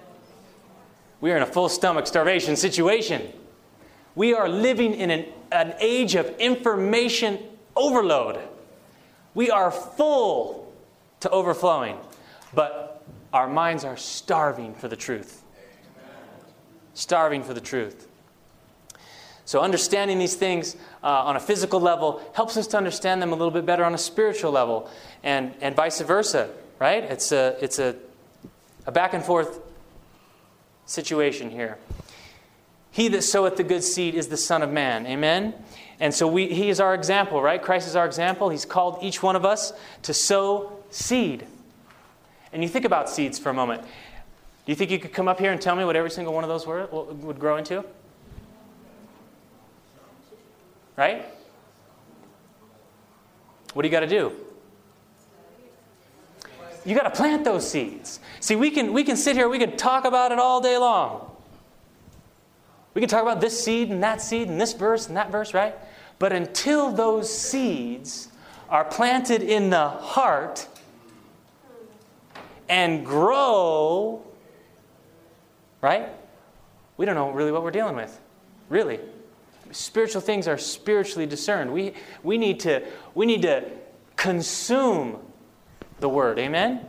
We 1.22 1.32
are 1.32 1.36
in 1.38 1.42
a 1.42 1.46
full 1.46 1.70
stomach 1.70 2.06
starvation 2.06 2.56
situation. 2.56 3.32
We 4.14 4.34
are 4.34 4.50
living 4.50 4.92
in 4.92 5.10
an, 5.10 5.24
an 5.50 5.74
age 5.80 6.14
of 6.14 6.28
information 6.38 7.38
overload. 7.74 8.38
We 9.32 9.50
are 9.50 9.70
full 9.70 10.74
to 11.20 11.30
overflowing, 11.30 11.96
but 12.52 13.02
our 13.32 13.48
minds 13.48 13.86
are 13.86 13.96
starving 13.96 14.74
for 14.74 14.86
the 14.86 14.96
truth. 14.96 15.42
Starving 16.92 17.44
for 17.44 17.54
the 17.54 17.62
truth. 17.62 18.08
So, 19.46 19.60
understanding 19.60 20.18
these 20.18 20.34
things 20.34 20.76
uh, 21.02 21.06
on 21.06 21.36
a 21.36 21.40
physical 21.40 21.80
level 21.80 22.20
helps 22.34 22.58
us 22.58 22.66
to 22.68 22.76
understand 22.76 23.22
them 23.22 23.32
a 23.32 23.36
little 23.36 23.50
bit 23.50 23.64
better 23.64 23.84
on 23.84 23.94
a 23.94 23.98
spiritual 23.98 24.52
level, 24.52 24.90
and, 25.22 25.54
and 25.62 25.74
vice 25.74 26.02
versa 26.02 26.50
right? 26.84 27.04
It's 27.04 27.32
a, 27.32 27.56
it's 27.62 27.78
a, 27.78 27.96
a 28.84 28.92
back 28.92 29.14
and 29.14 29.24
forth 29.24 29.58
situation 30.84 31.48
here. 31.48 31.78
He 32.90 33.08
that 33.08 33.22
soweth 33.22 33.56
the 33.56 33.62
good 33.62 33.82
seed 33.82 34.14
is 34.14 34.28
the 34.28 34.36
Son 34.36 34.60
of 34.60 34.70
Man. 34.70 35.06
Amen? 35.06 35.54
And 35.98 36.12
so 36.12 36.28
we, 36.28 36.48
he 36.48 36.68
is 36.68 36.80
our 36.80 36.94
example, 36.94 37.40
right? 37.40 37.62
Christ 37.62 37.88
is 37.88 37.96
our 37.96 38.04
example. 38.04 38.50
He's 38.50 38.66
called 38.66 38.98
each 39.00 39.22
one 39.22 39.34
of 39.34 39.46
us 39.46 39.72
to 40.02 40.12
sow 40.12 40.78
seed. 40.90 41.46
And 42.52 42.62
you 42.62 42.68
think 42.68 42.84
about 42.84 43.08
seeds 43.08 43.38
for 43.38 43.48
a 43.48 43.54
moment. 43.54 43.80
Do 43.80 43.88
you 44.66 44.74
think 44.74 44.90
you 44.90 44.98
could 44.98 45.14
come 45.14 45.26
up 45.26 45.38
here 45.38 45.52
and 45.52 45.62
tell 45.62 45.76
me 45.76 45.86
what 45.86 45.96
every 45.96 46.10
single 46.10 46.34
one 46.34 46.44
of 46.44 46.48
those 46.48 46.66
were, 46.66 46.84
would 46.92 47.38
grow 47.38 47.56
into? 47.56 47.82
Right? 50.98 51.24
What 53.72 53.84
do 53.84 53.88
you 53.88 53.92
got 53.92 54.00
to 54.00 54.06
do? 54.06 54.43
You 56.84 56.94
got 56.94 57.04
to 57.04 57.10
plant 57.10 57.44
those 57.44 57.68
seeds. 57.68 58.20
See, 58.40 58.56
we 58.56 58.70
can, 58.70 58.92
we 58.92 59.04
can 59.04 59.16
sit 59.16 59.36
here, 59.36 59.48
we 59.48 59.58
can 59.58 59.76
talk 59.76 60.04
about 60.04 60.32
it 60.32 60.38
all 60.38 60.60
day 60.60 60.76
long. 60.76 61.30
We 62.94 63.00
can 63.00 63.08
talk 63.08 63.22
about 63.22 63.40
this 63.40 63.62
seed 63.62 63.90
and 63.90 64.02
that 64.02 64.20
seed 64.20 64.48
and 64.48 64.60
this 64.60 64.72
verse 64.72 65.08
and 65.08 65.16
that 65.16 65.32
verse, 65.32 65.54
right? 65.54 65.74
But 66.18 66.32
until 66.32 66.92
those 66.92 67.32
seeds 67.36 68.28
are 68.68 68.84
planted 68.84 69.42
in 69.42 69.70
the 69.70 69.88
heart 69.88 70.68
and 72.68 73.04
grow, 73.04 74.22
right? 75.80 76.08
we 76.96 77.06
don't 77.06 77.14
know 77.14 77.30
really 77.30 77.52
what 77.52 77.62
we're 77.62 77.70
dealing 77.70 77.96
with. 77.96 78.20
Really. 78.68 79.00
Spiritual 79.70 80.20
things 80.20 80.46
are 80.46 80.58
spiritually 80.58 81.26
discerned. 81.26 81.72
We, 81.72 81.94
we, 82.22 82.38
need, 82.38 82.60
to, 82.60 82.86
we 83.14 83.26
need 83.26 83.42
to 83.42 83.64
consume 84.16 85.18
the 86.04 86.08
word. 86.10 86.38
Amen? 86.38 86.86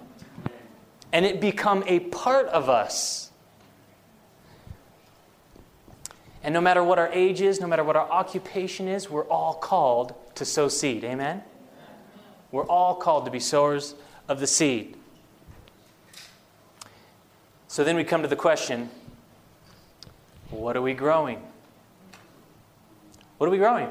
And 1.13 1.25
it 1.25 1.39
become 1.39 1.85
a 1.87 2.01
part 2.01 2.47
of 2.47 2.67
us. 2.67 3.31
And 6.43 6.53
no 6.53 6.59
matter 6.59 6.83
what 6.83 6.99
our 6.99 7.07
age 7.13 7.39
is, 7.39 7.61
no 7.61 7.65
matter 7.65 7.83
what 7.83 7.95
our 7.95 8.11
occupation 8.11 8.89
is, 8.89 9.09
we're 9.09 9.23
all 9.23 9.53
called 9.53 10.13
to 10.35 10.43
sow 10.43 10.67
seed. 10.67 11.05
Amen? 11.05 11.41
We're 12.51 12.65
all 12.65 12.93
called 12.95 13.23
to 13.23 13.31
be 13.31 13.39
sowers 13.39 13.95
of 14.27 14.41
the 14.41 14.47
seed. 14.47 14.97
So 17.69 17.85
then 17.85 17.95
we 17.95 18.03
come 18.03 18.21
to 18.21 18.27
the 18.27 18.35
question 18.35 18.89
what 20.49 20.75
are 20.75 20.81
we 20.81 20.93
growing? 20.93 21.41
What 23.37 23.47
are 23.47 23.49
we 23.49 23.59
growing? 23.59 23.87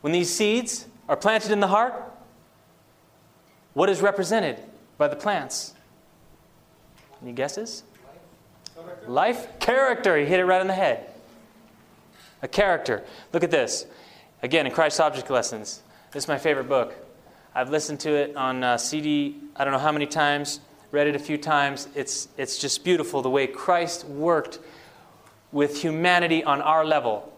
When 0.00 0.14
these 0.14 0.30
seeds 0.30 0.86
are 1.10 1.16
planted 1.16 1.52
in 1.52 1.60
the 1.60 1.68
heart, 1.68 2.09
what 3.74 3.88
is 3.88 4.00
represented 4.00 4.58
by 4.98 5.08
the 5.08 5.16
plants? 5.16 5.74
Any 7.22 7.32
guesses? 7.32 7.84
Life? 9.06 9.58
Character. 9.58 10.16
He 10.16 10.24
hit 10.24 10.40
it 10.40 10.44
right 10.44 10.60
on 10.60 10.66
the 10.66 10.74
head. 10.74 11.12
A 12.42 12.48
character. 12.48 13.04
Look 13.32 13.44
at 13.44 13.50
this. 13.50 13.86
Again, 14.42 14.66
in 14.66 14.72
Christ 14.72 15.00
Object 15.00 15.30
Lessons. 15.30 15.82
This 16.12 16.24
is 16.24 16.28
my 16.28 16.38
favorite 16.38 16.68
book. 16.68 16.94
I've 17.54 17.70
listened 17.70 18.00
to 18.00 18.14
it 18.14 18.36
on 18.36 18.62
uh, 18.62 18.78
CD, 18.78 19.36
I 19.56 19.64
don't 19.64 19.72
know 19.72 19.78
how 19.78 19.92
many 19.92 20.06
times, 20.06 20.60
read 20.92 21.08
it 21.08 21.16
a 21.16 21.18
few 21.18 21.36
times. 21.36 21.88
It's, 21.94 22.28
it's 22.36 22.58
just 22.58 22.84
beautiful 22.84 23.22
the 23.22 23.30
way 23.30 23.46
Christ 23.46 24.04
worked 24.06 24.60
with 25.52 25.82
humanity 25.82 26.44
on 26.44 26.62
our 26.62 26.84
level, 26.84 27.32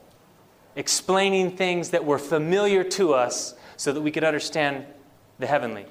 explaining 0.77 1.57
things 1.57 1.91
that 1.91 2.05
were 2.05 2.19
familiar 2.19 2.85
to 2.85 3.15
us 3.15 3.55
so 3.77 3.93
that 3.93 4.03
we 4.03 4.11
could 4.11 4.25
understand 4.25 4.85
the 5.39 5.47
heavenly. 5.47 5.87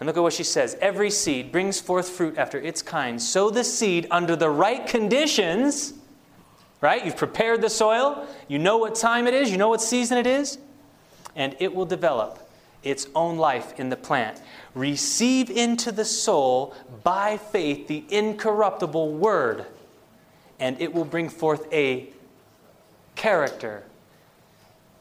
And 0.00 0.06
look 0.06 0.16
at 0.16 0.22
what 0.22 0.32
she 0.32 0.44
says 0.44 0.76
Every 0.80 1.10
seed 1.10 1.52
brings 1.52 1.80
forth 1.80 2.08
fruit 2.08 2.36
after 2.36 2.58
its 2.58 2.82
kind. 2.82 3.22
Sow 3.22 3.50
the 3.50 3.62
seed 3.62 4.06
under 4.10 4.34
the 4.34 4.50
right 4.50 4.86
conditions, 4.86 5.94
right? 6.80 7.04
You've 7.04 7.16
prepared 7.16 7.60
the 7.60 7.70
soil, 7.70 8.26
you 8.48 8.58
know 8.58 8.78
what 8.78 8.94
time 8.96 9.28
it 9.28 9.34
is, 9.34 9.50
you 9.50 9.58
know 9.58 9.68
what 9.68 9.80
season 9.80 10.18
it 10.18 10.26
is, 10.26 10.58
and 11.36 11.54
it 11.60 11.74
will 11.74 11.86
develop 11.86 12.50
its 12.82 13.06
own 13.14 13.36
life 13.36 13.78
in 13.78 13.90
the 13.90 13.96
plant. 13.96 14.40
Receive 14.74 15.50
into 15.50 15.92
the 15.92 16.04
soul 16.04 16.74
by 17.04 17.36
faith 17.36 17.86
the 17.86 18.04
incorruptible 18.08 19.12
word 19.12 19.66
and 20.60 20.80
it 20.80 20.92
will 20.92 21.06
bring 21.06 21.28
forth 21.28 21.66
a 21.72 22.08
character 23.16 23.82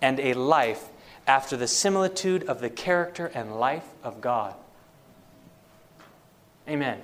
and 0.01 0.19
a 0.19 0.33
life 0.33 0.87
after 1.27 1.55
the 1.57 1.67
similitude 1.67 2.43
of 2.45 2.61
the 2.61 2.69
character 2.69 3.27
and 3.35 3.59
life 3.59 3.87
of 4.01 4.21
God. 4.21 4.55
Amen. 6.69 6.99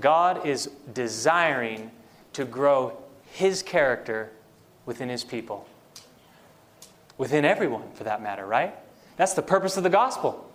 God 0.00 0.46
is 0.46 0.70
desiring 0.92 1.90
to 2.32 2.44
grow 2.44 2.96
his 3.32 3.62
character 3.62 4.30
within 4.86 5.08
his 5.08 5.24
people. 5.24 5.66
Within 7.18 7.44
everyone, 7.44 7.90
for 7.92 8.04
that 8.04 8.22
matter, 8.22 8.46
right? 8.46 8.74
That's 9.16 9.34
the 9.34 9.42
purpose 9.42 9.76
of 9.76 9.82
the 9.82 9.90
gospel 9.90 10.50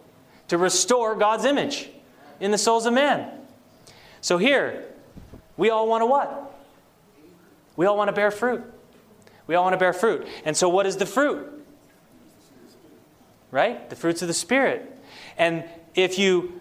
to 0.47 0.57
restore 0.57 1.15
God's 1.15 1.45
image 1.45 1.89
in 2.39 2.51
the 2.51 2.57
souls 2.57 2.85
of 2.85 2.93
man. 2.93 3.31
So 4.19 4.37
here, 4.37 4.85
we 5.57 5.69
all 5.69 5.87
want 5.87 6.01
to 6.01 6.05
what? 6.05 6.53
We 7.75 7.85
all 7.85 7.97
want 7.97 8.09
to 8.09 8.13
bear 8.13 8.31
fruit. 8.31 8.63
We 9.47 9.55
all 9.55 9.63
want 9.63 9.73
to 9.73 9.77
bear 9.77 9.93
fruit. 9.93 10.27
And 10.45 10.55
so, 10.55 10.69
what 10.69 10.85
is 10.85 10.97
the 10.97 11.05
fruit? 11.05 11.65
Right? 13.49 13.89
The 13.89 13.95
fruits 13.95 14.21
of 14.21 14.27
the 14.27 14.33
Spirit. 14.33 14.99
And 15.37 15.63
if 15.95 16.19
you 16.19 16.60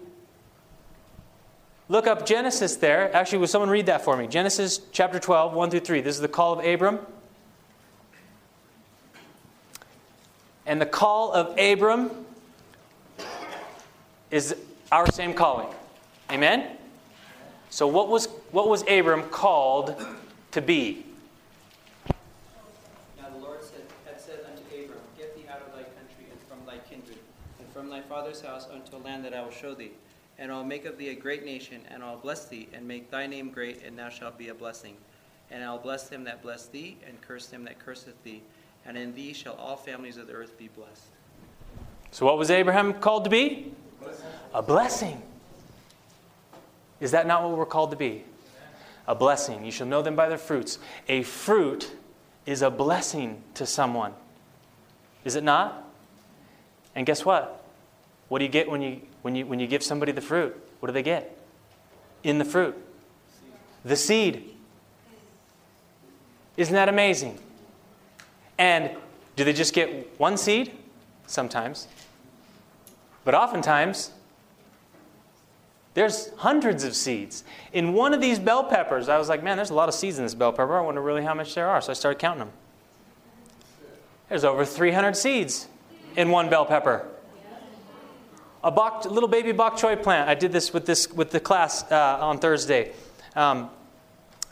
look 1.91 2.07
up 2.07 2.24
Genesis 2.24 2.76
there, 2.76 3.14
actually, 3.14 3.38
will 3.38 3.49
someone 3.49 3.68
read 3.68 3.86
that 3.86 4.03
for 4.03 4.16
me? 4.16 4.28
Genesis 4.28 4.80
chapter 4.93 5.18
12, 5.18 5.53
1 5.53 5.70
through 5.70 5.80
3. 5.80 6.01
This 6.01 6.14
is 6.14 6.22
the 6.22 6.28
call 6.28 6.59
of 6.59 6.64
Abram. 6.64 7.01
And 10.64 10.80
the 10.80 10.86
call 10.86 11.32
of 11.32 11.59
Abram 11.59 12.11
is 14.30 14.55
our 14.93 15.11
same 15.11 15.34
calling. 15.34 15.66
Amen? 16.30 16.76
So, 17.70 17.88
what 17.88 18.09
was, 18.09 18.26
what 18.53 18.68
was 18.68 18.82
Abram 18.88 19.24
called 19.24 19.97
to 20.53 20.62
be? 20.62 21.05
Now 23.18 23.30
the 23.32 23.38
Lord 23.38 23.59
had 24.07 24.20
said 24.20 24.38
unto 24.47 24.62
Abram, 24.68 25.01
Get 25.18 25.34
thee 25.34 25.45
out 25.51 25.61
of 25.61 25.72
thy 25.72 25.82
country 25.82 26.26
and 26.30 26.41
from 26.49 26.64
thy 26.66 26.78
kindred, 26.88 27.18
and 27.59 27.68
from 27.70 27.91
thy 27.91 28.01
father's 28.03 28.41
house 28.41 28.68
unto 28.72 28.97
a 28.97 28.99
land 28.99 29.24
that 29.24 29.34
I 29.34 29.43
will 29.43 29.51
show 29.51 29.74
thee. 29.74 29.91
And 30.41 30.51
I 30.51 30.57
will 30.57 30.64
make 30.64 30.86
of 30.86 30.97
thee 30.97 31.11
a 31.11 31.14
great 31.14 31.45
nation, 31.45 31.82
and 31.91 32.03
I 32.03 32.11
will 32.11 32.18
bless 32.18 32.47
thee, 32.47 32.66
and 32.72 32.88
make 32.88 33.11
thy 33.11 33.26
name 33.26 33.51
great, 33.51 33.82
and 33.84 33.97
thou 33.97 34.09
shalt 34.09 34.38
be 34.38 34.49
a 34.49 34.55
blessing. 34.55 34.97
And 35.51 35.62
I 35.62 35.70
will 35.70 35.78
bless 35.78 36.09
them 36.09 36.24
that 36.24 36.43
bless 36.43 36.66
thee, 36.66 36.97
and 37.07 37.20
curse 37.20 37.47
them 37.47 37.64
that 37.64 37.78
curseth 37.78 38.20
thee. 38.24 38.43
And 38.86 38.97
in 38.97 39.14
thee 39.14 39.34
shall 39.34 39.55
all 39.55 39.76
families 39.76 40.16
of 40.16 40.26
the 40.26 40.32
earth 40.32 40.57
be 40.57 40.68
blessed. 40.68 41.05
So, 42.11 42.24
what 42.24 42.38
was 42.38 42.51
Abraham 42.51 42.95
called 42.95 43.24
to 43.24 43.30
be? 43.30 43.72
Blessing. 44.01 44.26
A 44.55 44.62
blessing. 44.62 45.22
Is 47.01 47.11
that 47.11 47.26
not 47.26 47.43
what 47.43 47.57
we're 47.57 47.66
called 47.66 47.91
to 47.91 47.97
be? 47.97 48.24
A 49.07 49.14
blessing. 49.14 49.64
You 49.64 49.70
shall 49.70 49.86
know 49.86 50.01
them 50.01 50.16
by 50.16 50.30
their 50.30 50.38
fruits. 50.38 50.78
A 51.09 51.22
fruit 51.22 51.93
is 52.47 52.62
a 52.62 52.70
blessing 52.70 53.43
to 53.55 53.66
someone. 53.66 54.14
Is 55.24 55.36
it 55.36 55.45
not? 55.45 55.86
And 56.95 57.05
guess 57.07 57.24
what? 57.26 57.59
What 58.30 58.38
do 58.38 58.44
you 58.44 58.50
get 58.50 58.70
when 58.70 58.80
you, 58.80 59.00
when 59.22 59.34
you, 59.34 59.44
when 59.44 59.58
you 59.58 59.66
give 59.66 59.82
somebody 59.82 60.12
the 60.12 60.20
fruit? 60.20 60.56
What 60.78 60.86
do 60.86 60.92
they 60.92 61.02
get? 61.02 61.36
In 62.22 62.38
the 62.38 62.44
fruit? 62.44 62.76
The 63.84 63.96
seed. 63.96 64.54
Isn't 66.56 66.74
that 66.74 66.88
amazing? 66.88 67.40
And 68.56 68.92
do 69.34 69.42
they 69.42 69.52
just 69.52 69.74
get 69.74 70.16
one 70.20 70.36
seed? 70.36 70.70
Sometimes. 71.26 71.88
But 73.24 73.34
oftentimes, 73.34 74.12
there's 75.94 76.30
hundreds 76.36 76.84
of 76.84 76.94
seeds. 76.94 77.42
In 77.72 77.94
one 77.94 78.14
of 78.14 78.20
these 78.20 78.38
bell 78.38 78.62
peppers, 78.62 79.08
I 79.08 79.18
was 79.18 79.28
like, 79.28 79.42
man, 79.42 79.56
there's 79.56 79.70
a 79.70 79.74
lot 79.74 79.88
of 79.88 79.94
seeds 79.96 80.18
in 80.18 80.24
this 80.24 80.36
bell 80.36 80.52
pepper. 80.52 80.78
I 80.78 80.82
wonder 80.82 81.00
really 81.00 81.24
how 81.24 81.34
much 81.34 81.56
there 81.56 81.68
are. 81.68 81.80
So 81.80 81.90
I 81.90 81.94
started 81.94 82.20
counting 82.20 82.44
them. 82.44 82.52
There's 84.28 84.44
over 84.44 84.64
300 84.64 85.16
seeds 85.16 85.66
in 86.14 86.30
one 86.30 86.48
bell 86.48 86.64
pepper 86.64 87.08
a 88.62 88.70
bok, 88.70 89.04
little 89.04 89.28
baby 89.28 89.52
bok 89.52 89.76
choy 89.76 90.00
plant. 90.00 90.28
I 90.28 90.34
did 90.34 90.52
this 90.52 90.72
with 90.72 90.86
this 90.86 91.11
with 91.11 91.30
the 91.30 91.40
class 91.40 91.90
uh, 91.90 92.18
on 92.20 92.38
Thursday. 92.38 92.92
Um, 93.34 93.70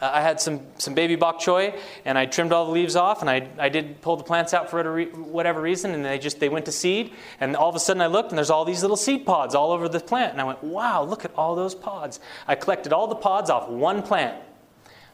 I 0.00 0.20
had 0.20 0.40
some, 0.40 0.60
some 0.78 0.94
baby 0.94 1.16
bok 1.16 1.40
choy, 1.40 1.76
and 2.04 2.16
I 2.16 2.26
trimmed 2.26 2.52
all 2.52 2.66
the 2.66 2.70
leaves 2.70 2.94
off, 2.94 3.20
and 3.20 3.28
I, 3.28 3.48
I 3.58 3.68
did 3.68 4.00
pull 4.00 4.16
the 4.16 4.22
plants 4.22 4.54
out 4.54 4.70
for 4.70 5.02
whatever 5.02 5.60
reason, 5.60 5.92
and 5.92 6.04
they 6.04 6.20
just 6.20 6.38
they 6.38 6.48
went 6.48 6.66
to 6.66 6.72
seed. 6.72 7.12
And 7.40 7.56
all 7.56 7.68
of 7.68 7.74
a 7.74 7.80
sudden, 7.80 8.00
I 8.00 8.06
looked, 8.06 8.30
and 8.30 8.38
there's 8.38 8.50
all 8.50 8.64
these 8.64 8.82
little 8.82 8.96
seed 8.96 9.26
pods 9.26 9.56
all 9.56 9.72
over 9.72 9.88
the 9.88 9.98
plant, 9.98 10.32
and 10.32 10.40
I 10.40 10.44
went, 10.44 10.62
"Wow, 10.62 11.02
look 11.02 11.24
at 11.24 11.32
all 11.34 11.56
those 11.56 11.74
pods!" 11.74 12.20
I 12.46 12.54
collected 12.54 12.92
all 12.92 13.08
the 13.08 13.16
pods 13.16 13.50
off 13.50 13.68
one 13.68 14.02
plant. 14.02 14.40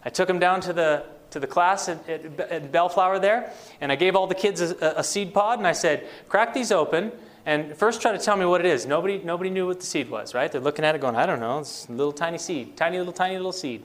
I 0.05 0.11
took 0.11 0.29
them 0.29 0.39
down 0.39 0.61
to 0.63 0.75
the 0.75 1.05
to 1.31 1.41
the 1.41 1.47
class 1.47 1.89
at, 1.89 2.07
at, 2.09 2.41
at 2.41 2.71
Bellflower 2.71 3.19
there, 3.19 3.53
and 3.81 3.91
I 3.91 3.97
gave 3.97 4.15
all 4.15 4.27
the 4.27 4.35
kids 4.35 4.61
a, 4.61 4.95
a 4.99 5.03
seed 5.03 5.33
pod, 5.33 5.59
and 5.59 5.67
I 5.67 5.73
said, 5.73 6.07
"Crack 6.29 6.53
these 6.53 6.71
open." 6.71 7.11
And 7.47 7.77
first 7.77 8.01
try 8.01 8.13
to 8.13 8.19
tell 8.19 8.37
me 8.37 8.47
what 8.47 8.61
it 8.61 8.67
is. 8.67 8.87
Nobody, 8.87 9.21
nobody 9.23 9.51
knew 9.51 9.67
what 9.67 9.81
the 9.81 9.87
seed 9.87 10.09
was, 10.09 10.35
right? 10.35 10.51
They're 10.51 10.61
looking 10.61 10.85
at 10.85 10.95
it 10.95 11.01
going, 11.01 11.15
I 11.15 11.27
don't 11.27 11.41
know, 11.41 11.59
it's 11.59 11.87
a 11.89 11.93
little 11.93 12.13
tiny 12.13 12.39
seed, 12.39 12.77
tiny 12.77 12.99
little, 12.99 13.13
tiny 13.13 13.37
little 13.37 13.53
seed. 13.53 13.85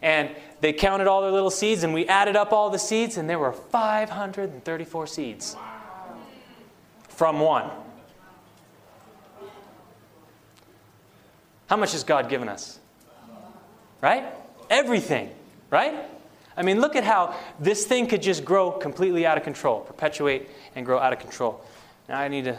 And 0.00 0.30
they 0.60 0.72
counted 0.72 1.08
all 1.08 1.22
their 1.22 1.32
little 1.32 1.50
seeds, 1.50 1.82
and 1.82 1.92
we 1.92 2.06
added 2.06 2.36
up 2.36 2.52
all 2.52 2.70
the 2.70 2.78
seeds, 2.78 3.16
and 3.16 3.28
there 3.28 3.38
were 3.38 3.52
534 3.52 5.06
seeds 5.08 5.56
from 7.08 7.40
one. 7.40 7.68
How 11.66 11.76
much 11.76 11.92
has 11.92 12.04
God 12.04 12.28
given 12.28 12.48
us? 12.48 12.78
Right? 14.00 14.24
Everything, 14.70 15.30
right? 15.70 15.94
I 16.56 16.62
mean, 16.62 16.80
look 16.80 16.96
at 16.96 17.04
how 17.04 17.34
this 17.58 17.86
thing 17.86 18.06
could 18.06 18.22
just 18.22 18.44
grow 18.44 18.70
completely 18.70 19.26
out 19.26 19.36
of 19.36 19.44
control, 19.44 19.80
perpetuate 19.80 20.48
and 20.74 20.86
grow 20.86 20.98
out 20.98 21.12
of 21.12 21.18
control. 21.18 21.60
Now 22.08 22.18
I 22.18 22.28
need 22.28 22.44
to 22.44 22.58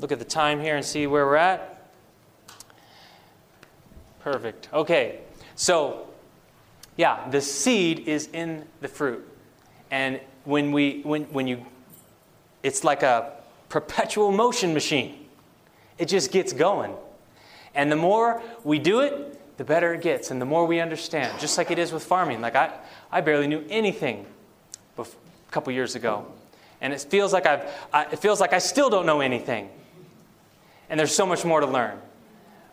look 0.00 0.12
at 0.12 0.18
the 0.18 0.24
time 0.24 0.60
here 0.60 0.76
and 0.76 0.84
see 0.84 1.06
where 1.06 1.24
we're 1.26 1.36
at. 1.36 1.90
Perfect. 4.20 4.68
Okay. 4.72 5.20
So, 5.54 6.08
yeah, 6.96 7.28
the 7.30 7.40
seed 7.40 8.00
is 8.00 8.28
in 8.32 8.64
the 8.80 8.88
fruit. 8.88 9.26
And 9.90 10.20
when 10.44 10.72
we 10.72 11.00
when 11.02 11.24
when 11.24 11.46
you 11.46 11.64
it's 12.62 12.84
like 12.84 13.02
a 13.02 13.32
perpetual 13.68 14.32
motion 14.32 14.74
machine. 14.74 15.26
It 15.98 16.06
just 16.06 16.32
gets 16.32 16.52
going. 16.52 16.94
And 17.74 17.90
the 17.92 17.96
more 17.96 18.42
we 18.64 18.78
do 18.78 19.00
it, 19.00 19.56
the 19.58 19.64
better 19.64 19.94
it 19.94 20.02
gets 20.02 20.30
and 20.30 20.40
the 20.40 20.46
more 20.46 20.66
we 20.66 20.80
understand, 20.80 21.38
just 21.40 21.58
like 21.58 21.70
it 21.70 21.78
is 21.78 21.92
with 21.92 22.04
farming. 22.04 22.40
Like 22.40 22.56
I, 22.56 22.72
I 23.10 23.20
barely 23.20 23.46
knew 23.46 23.64
anything 23.68 24.26
a 24.96 25.06
couple 25.50 25.72
years 25.72 25.94
ago. 25.94 26.26
And 26.80 26.92
it 26.92 27.00
feels 27.00 27.32
like 27.32 27.46
I've, 27.46 27.68
I, 27.92 28.04
it 28.04 28.18
feels 28.18 28.40
like 28.40 28.52
I 28.52 28.58
still 28.58 28.90
don't 28.90 29.06
know 29.06 29.20
anything. 29.20 29.68
And 30.88 30.98
there's 30.98 31.14
so 31.14 31.26
much 31.26 31.44
more 31.44 31.60
to 31.60 31.66
learn. 31.66 31.98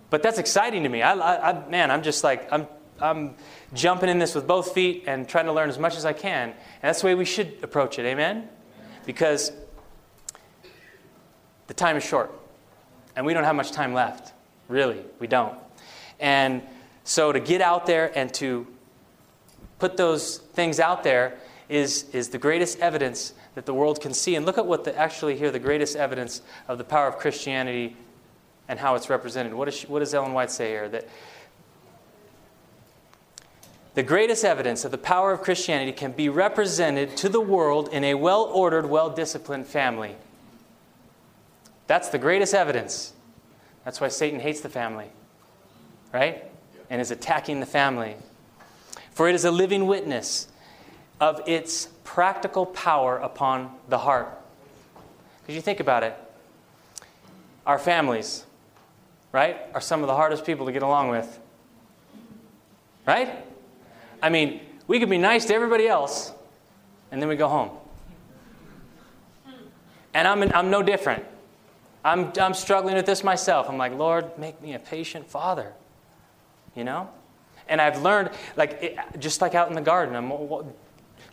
But 0.10 0.24
that's 0.24 0.38
exciting 0.38 0.84
to 0.84 0.90
me. 0.90 1.02
I, 1.02 1.14
I, 1.14 1.50
I, 1.50 1.70
man, 1.70 1.92
I'm 1.92 2.04
just 2.04 2.24
like, 2.24 2.52
I'm, 2.52 2.68
I'm 3.02 3.36
jumping 3.74 4.10
in 4.10 4.20
this 4.20 4.36
with 4.36 4.48
both 4.48 4.74
feet 4.74 5.04
and 5.08 5.28
trying 5.28 5.46
to 5.46 5.54
learn 5.54 5.70
as 5.70 5.80
much 5.80 5.98
as 5.98 6.06
I 6.06 6.14
can. 6.14 6.50
And 6.50 6.56
that's 6.82 7.02
the 7.02 7.08
way 7.08 7.16
we 7.16 7.26
should 7.26 7.58
approach 7.62 8.00
it. 8.00 8.06
Amen? 8.06 8.48
Because 9.06 9.52
the 11.68 11.74
time 11.74 11.98
is 11.98 12.04
short. 12.04 12.32
And 13.16 13.26
we 13.26 13.34
don't 13.34 13.44
have 13.44 13.56
much 13.56 13.72
time 13.72 13.94
left. 13.94 14.34
Really, 14.68 15.02
we 15.20 15.28
don't. 15.28 15.58
And 16.20 16.62
so 17.04 17.32
to 17.32 17.40
get 17.40 17.62
out 17.62 17.86
there 17.86 18.18
and 18.18 18.34
to 18.36 18.68
put 19.80 19.98
those 19.98 20.38
things 20.38 20.80
out 20.80 21.04
there 21.04 21.38
is, 21.70 22.06
is 22.14 22.30
the 22.30 22.38
greatest 22.38 22.80
evidence 22.80 23.34
that 23.56 23.66
the 23.66 23.74
world 23.74 24.02
can 24.02 24.14
see. 24.14 24.36
And 24.36 24.46
look 24.46 24.58
at 24.58 24.66
what 24.66 24.84
the, 24.84 24.96
actually 24.98 25.38
here 25.38 25.50
the 25.50 25.60
greatest 25.60 25.96
evidence 25.96 26.42
of 26.68 26.78
the 26.78 26.84
power 26.84 27.08
of 27.08 27.18
Christianity 27.18 27.96
and 28.68 28.80
how 28.80 28.96
it's 28.96 29.10
represented. 29.10 29.54
What, 29.54 29.68
is 29.68 29.76
she, 29.76 29.88
what 29.88 30.00
does 30.00 30.14
Ellen 30.14 30.34
White 30.34 30.52
say 30.52 30.70
here? 30.70 30.90
That 30.90 31.08
the 33.96 34.04
greatest 34.04 34.44
evidence 34.44 34.84
of 34.84 34.92
the 34.92 34.98
power 34.98 35.32
of 35.32 35.42
Christianity 35.42 35.94
can 35.94 36.12
be 36.12 36.28
represented 36.28 37.16
to 37.18 37.30
the 37.30 37.40
world 37.40 37.90
in 37.90 38.04
a 38.04 38.16
well 38.16 38.44
ordered, 38.44 38.88
well 38.88 39.10
disciplined 39.10 39.68
family. 39.68 40.16
That's 41.88 42.10
the 42.10 42.18
greatest 42.18 42.54
evidence. 42.54 43.14
That's 43.86 44.02
why 44.02 44.10
Satan 44.10 44.40
hates 44.40 44.62
the 44.62 44.70
family, 44.70 45.08
right? 46.14 46.44
And 46.90 47.00
is 47.00 47.12
attacking 47.12 47.62
the 47.62 47.66
family. 47.66 48.16
For 49.12 49.30
it 49.30 49.36
is 49.36 49.46
a 49.46 49.52
living 49.52 49.88
witness 49.88 50.48
of 51.20 51.42
its 51.48 51.90
practical 52.04 52.66
power 52.66 53.18
upon 53.18 53.72
the 53.90 53.98
heart. 53.98 54.30
Because 55.42 55.56
you 55.56 55.62
think 55.62 55.80
about 55.80 56.04
it, 56.04 56.18
our 57.66 57.80
families, 57.80 58.46
right, 59.32 59.58
are 59.74 59.82
some 59.82 60.02
of 60.02 60.08
the 60.08 60.16
hardest 60.16 60.46
people 60.46 60.66
to 60.66 60.72
get 60.72 60.84
along 60.84 61.10
with. 61.10 61.40
Right? 63.06 63.30
I 64.22 64.30
mean, 64.30 64.62
we 64.88 65.00
could 65.00 65.10
be 65.10 65.18
nice 65.18 65.46
to 65.46 65.54
everybody 65.54 65.88
else, 65.88 66.32
and 67.12 67.22
then 67.22 67.30
we 67.30 67.36
go 67.36 67.48
home. 67.48 67.72
And 70.14 70.28
I'm, 70.28 70.44
I'm 70.54 70.70
no 70.70 70.82
different. 70.82 71.26
I'm, 72.04 72.32
I'm 72.40 72.54
struggling 72.54 72.96
with 72.96 73.06
this 73.06 73.24
myself. 73.24 73.68
I'm 73.68 73.78
like, 73.78 73.94
Lord, 73.94 74.38
make 74.38 74.62
me 74.62 74.74
a 74.74 74.80
patient 74.80 75.30
father. 75.30 75.74
You 76.76 76.84
know? 76.84 77.10
And 77.68 77.82
I've 77.82 78.02
learned, 78.02 78.30
like, 78.56 78.82
it, 78.82 78.98
just 79.20 79.42
like 79.42 79.56
out 79.56 79.70
in 79.70 79.76
the 79.76 79.82
garden, 79.82 80.16
I'm 80.16 80.32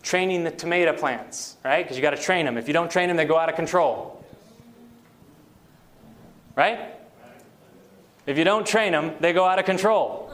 training 0.02 0.44
the 0.44 0.50
tomato 0.50 0.92
plants, 0.92 1.56
right? 1.64 1.82
Because 1.84 1.96
you 1.96 2.02
got 2.02 2.10
to 2.10 2.22
train 2.22 2.44
them. 2.44 2.58
If 2.58 2.66
you 2.66 2.74
don't 2.74 2.90
train 2.90 3.08
them, 3.08 3.16
they 3.16 3.24
go 3.24 3.38
out 3.38 3.48
of 3.48 3.54
control. 3.54 4.24
Right? 6.54 6.94
If 8.26 8.36
you 8.36 8.44
don't 8.44 8.66
train 8.66 8.92
them, 8.92 9.12
they 9.20 9.32
go 9.32 9.44
out 9.44 9.58
of 9.58 9.64
control. 9.64 10.30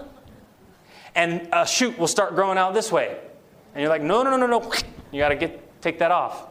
And 1.14 1.48
a 1.52 1.66
shoot 1.66 1.98
will 1.98 2.06
start 2.06 2.34
growing 2.34 2.58
out 2.58 2.74
this 2.74 2.90
way. 2.90 3.18
And 3.74 3.82
you're 3.82 3.90
like, 3.90 4.02
no, 4.02 4.22
no, 4.22 4.36
no, 4.36 4.46
no, 4.46 4.58
no. 4.58 4.72
You 5.12 5.20
got 5.20 5.28
to 5.28 5.36
get 5.36 5.80
take 5.80 5.98
that 6.00 6.10
off. 6.10 6.46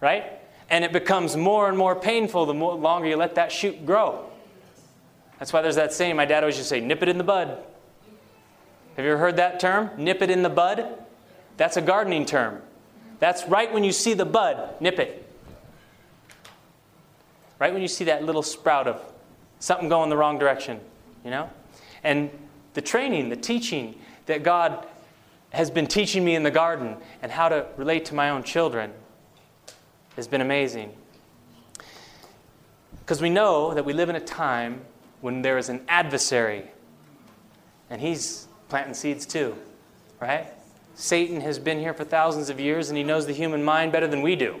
Right? 0.00 0.24
And 0.68 0.84
it 0.84 0.92
becomes 0.92 1.36
more 1.36 1.68
and 1.68 1.76
more 1.76 1.94
painful 1.94 2.46
the 2.46 2.54
more, 2.54 2.74
longer 2.74 3.08
you 3.08 3.16
let 3.16 3.34
that 3.34 3.52
shoot 3.52 3.84
grow. 3.84 4.26
That's 5.38 5.52
why 5.52 5.62
there's 5.62 5.76
that 5.76 5.92
saying 5.92 6.16
my 6.16 6.26
dad 6.26 6.42
always 6.42 6.56
used 6.56 6.68
to 6.68 6.76
say, 6.76 6.80
nip 6.80 7.02
it 7.02 7.08
in 7.08 7.18
the 7.18 7.24
bud. 7.24 7.64
Have 8.96 9.04
you 9.04 9.12
ever 9.12 9.20
heard 9.20 9.36
that 9.36 9.58
term? 9.58 9.90
Nip 9.96 10.22
it 10.22 10.30
in 10.30 10.42
the 10.42 10.50
bud? 10.50 10.98
That's 11.60 11.76
a 11.76 11.82
gardening 11.82 12.24
term. 12.24 12.62
That's 13.18 13.46
right 13.46 13.70
when 13.70 13.84
you 13.84 13.92
see 13.92 14.14
the 14.14 14.24
bud, 14.24 14.76
nip 14.80 14.98
it. 14.98 15.30
Right 17.58 17.70
when 17.70 17.82
you 17.82 17.88
see 17.88 18.04
that 18.04 18.24
little 18.24 18.42
sprout 18.42 18.88
of 18.88 18.98
something 19.58 19.90
going 19.90 20.08
the 20.08 20.16
wrong 20.16 20.38
direction, 20.38 20.80
you 21.22 21.30
know? 21.30 21.50
And 22.02 22.30
the 22.72 22.80
training, 22.80 23.28
the 23.28 23.36
teaching 23.36 24.00
that 24.24 24.42
God 24.42 24.86
has 25.50 25.70
been 25.70 25.86
teaching 25.86 26.24
me 26.24 26.34
in 26.34 26.44
the 26.44 26.50
garden 26.50 26.96
and 27.20 27.30
how 27.30 27.50
to 27.50 27.66
relate 27.76 28.06
to 28.06 28.14
my 28.14 28.30
own 28.30 28.42
children 28.42 28.94
has 30.16 30.26
been 30.26 30.40
amazing. 30.40 30.94
Because 33.00 33.20
we 33.20 33.28
know 33.28 33.74
that 33.74 33.84
we 33.84 33.92
live 33.92 34.08
in 34.08 34.16
a 34.16 34.20
time 34.20 34.80
when 35.20 35.42
there 35.42 35.58
is 35.58 35.68
an 35.68 35.82
adversary, 35.90 36.70
and 37.90 38.00
he's 38.00 38.48
planting 38.70 38.94
seeds 38.94 39.26
too, 39.26 39.54
right? 40.20 40.46
Satan 41.00 41.40
has 41.40 41.58
been 41.58 41.78
here 41.78 41.94
for 41.94 42.04
thousands 42.04 42.50
of 42.50 42.60
years 42.60 42.90
and 42.90 42.98
he 42.98 43.02
knows 43.02 43.24
the 43.24 43.32
human 43.32 43.64
mind 43.64 43.90
better 43.90 44.06
than 44.06 44.20
we 44.20 44.36
do. 44.36 44.60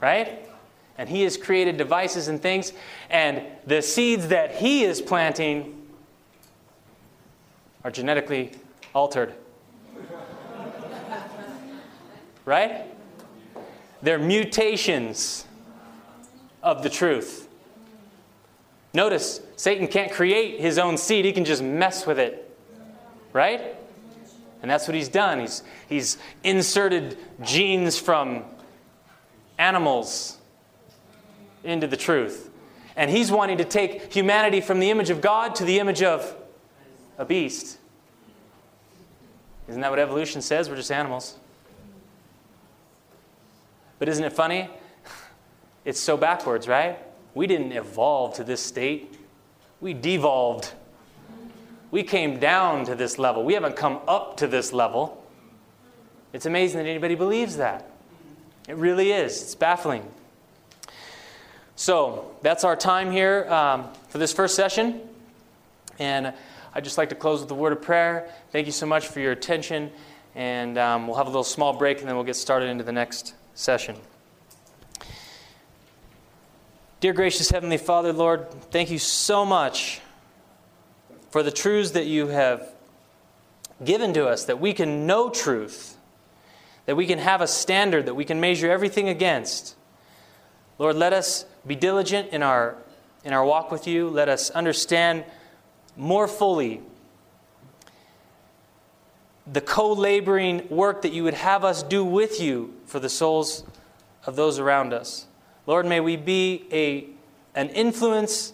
Right? 0.00 0.48
And 0.96 1.08
he 1.08 1.22
has 1.22 1.36
created 1.36 1.76
devices 1.76 2.28
and 2.28 2.40
things, 2.40 2.72
and 3.08 3.42
the 3.66 3.82
seeds 3.82 4.28
that 4.28 4.54
he 4.54 4.84
is 4.84 5.02
planting 5.02 5.88
are 7.82 7.90
genetically 7.90 8.52
altered. 8.94 9.34
right? 12.44 12.84
They're 14.02 14.18
mutations 14.18 15.46
of 16.62 16.82
the 16.82 16.90
truth. 16.90 17.48
Notice, 18.92 19.40
Satan 19.56 19.88
can't 19.88 20.12
create 20.12 20.60
his 20.60 20.78
own 20.78 20.96
seed, 20.96 21.24
he 21.24 21.32
can 21.32 21.44
just 21.44 21.62
mess 21.62 22.06
with 22.06 22.18
it. 22.18 22.46
Right? 23.32 23.79
And 24.62 24.70
that's 24.70 24.86
what 24.86 24.94
he's 24.94 25.08
done. 25.08 25.40
He's, 25.40 25.62
he's 25.88 26.18
inserted 26.44 27.16
genes 27.42 27.98
from 27.98 28.44
animals 29.58 30.38
into 31.64 31.86
the 31.86 31.96
truth. 31.96 32.50
And 32.96 33.10
he's 33.10 33.30
wanting 33.30 33.58
to 33.58 33.64
take 33.64 34.12
humanity 34.12 34.60
from 34.60 34.80
the 34.80 34.90
image 34.90 35.10
of 35.10 35.20
God 35.20 35.54
to 35.56 35.64
the 35.64 35.78
image 35.78 36.02
of 36.02 36.34
a 37.18 37.24
beast. 37.24 37.78
Isn't 39.68 39.80
that 39.82 39.90
what 39.90 40.00
evolution 40.00 40.42
says? 40.42 40.68
We're 40.68 40.76
just 40.76 40.90
animals. 40.90 41.36
But 43.98 44.08
isn't 44.08 44.24
it 44.24 44.32
funny? 44.32 44.68
It's 45.82 45.98
so 45.98 46.18
backwards, 46.18 46.68
right? 46.68 46.98
We 47.34 47.46
didn't 47.46 47.72
evolve 47.72 48.34
to 48.34 48.44
this 48.44 48.60
state, 48.60 49.16
we 49.80 49.94
devolved. 49.94 50.74
We 51.90 52.04
came 52.04 52.38
down 52.38 52.84
to 52.86 52.94
this 52.94 53.18
level. 53.18 53.44
We 53.44 53.54
haven't 53.54 53.76
come 53.76 54.00
up 54.06 54.36
to 54.38 54.46
this 54.46 54.72
level. 54.72 55.24
It's 56.32 56.46
amazing 56.46 56.78
that 56.78 56.88
anybody 56.88 57.16
believes 57.16 57.56
that. 57.56 57.90
It 58.68 58.76
really 58.76 59.10
is. 59.10 59.42
It's 59.42 59.54
baffling. 59.56 60.08
So 61.74 62.36
that's 62.42 62.62
our 62.62 62.76
time 62.76 63.10
here 63.10 63.50
um, 63.50 63.88
for 64.08 64.18
this 64.18 64.32
first 64.32 64.54
session. 64.54 65.00
And 65.98 66.32
I'd 66.72 66.84
just 66.84 66.98
like 66.98 67.08
to 67.08 67.16
close 67.16 67.40
with 67.40 67.50
a 67.50 67.54
word 67.54 67.72
of 67.72 67.82
prayer. 67.82 68.30
Thank 68.52 68.66
you 68.66 68.72
so 68.72 68.86
much 68.86 69.08
for 69.08 69.18
your 69.18 69.32
attention. 69.32 69.90
And 70.36 70.78
um, 70.78 71.08
we'll 71.08 71.16
have 71.16 71.26
a 71.26 71.30
little 71.30 71.42
small 71.42 71.72
break 71.72 71.98
and 71.98 72.08
then 72.08 72.14
we'll 72.14 72.24
get 72.24 72.36
started 72.36 72.66
into 72.66 72.84
the 72.84 72.92
next 72.92 73.34
session. 73.54 73.96
Dear 77.00 77.14
gracious 77.14 77.50
Heavenly 77.50 77.78
Father, 77.78 78.12
Lord, 78.12 78.50
thank 78.70 78.90
you 78.90 78.98
so 78.98 79.44
much 79.44 80.00
for 81.30 81.42
the 81.42 81.50
truths 81.50 81.92
that 81.92 82.06
you 82.06 82.28
have 82.28 82.68
given 83.84 84.12
to 84.14 84.26
us, 84.26 84.44
that 84.44 84.60
we 84.60 84.72
can 84.72 85.06
know 85.06 85.30
truth, 85.30 85.96
that 86.86 86.96
we 86.96 87.06
can 87.06 87.18
have 87.18 87.40
a 87.40 87.46
standard 87.46 88.06
that 88.06 88.14
we 88.14 88.24
can 88.24 88.40
measure 88.40 88.70
everything 88.70 89.08
against. 89.08 89.76
Lord, 90.78 90.96
let 90.96 91.12
us 91.12 91.46
be 91.66 91.76
diligent 91.76 92.30
in 92.30 92.42
our, 92.42 92.76
in 93.24 93.32
our 93.32 93.44
walk 93.44 93.70
with 93.70 93.86
you. 93.86 94.08
Let 94.08 94.28
us 94.28 94.50
understand 94.50 95.24
more 95.96 96.26
fully 96.26 96.82
the 99.50 99.60
co 99.60 99.92
laboring 99.92 100.68
work 100.68 101.02
that 101.02 101.12
you 101.12 101.24
would 101.24 101.34
have 101.34 101.64
us 101.64 101.82
do 101.82 102.04
with 102.04 102.40
you 102.40 102.74
for 102.86 103.00
the 103.00 103.08
souls 103.08 103.64
of 104.24 104.36
those 104.36 104.58
around 104.58 104.92
us. 104.92 105.26
Lord, 105.66 105.86
may 105.86 106.00
we 106.00 106.16
be 106.16 106.66
a, 106.70 107.06
an 107.54 107.68
influence 107.70 108.52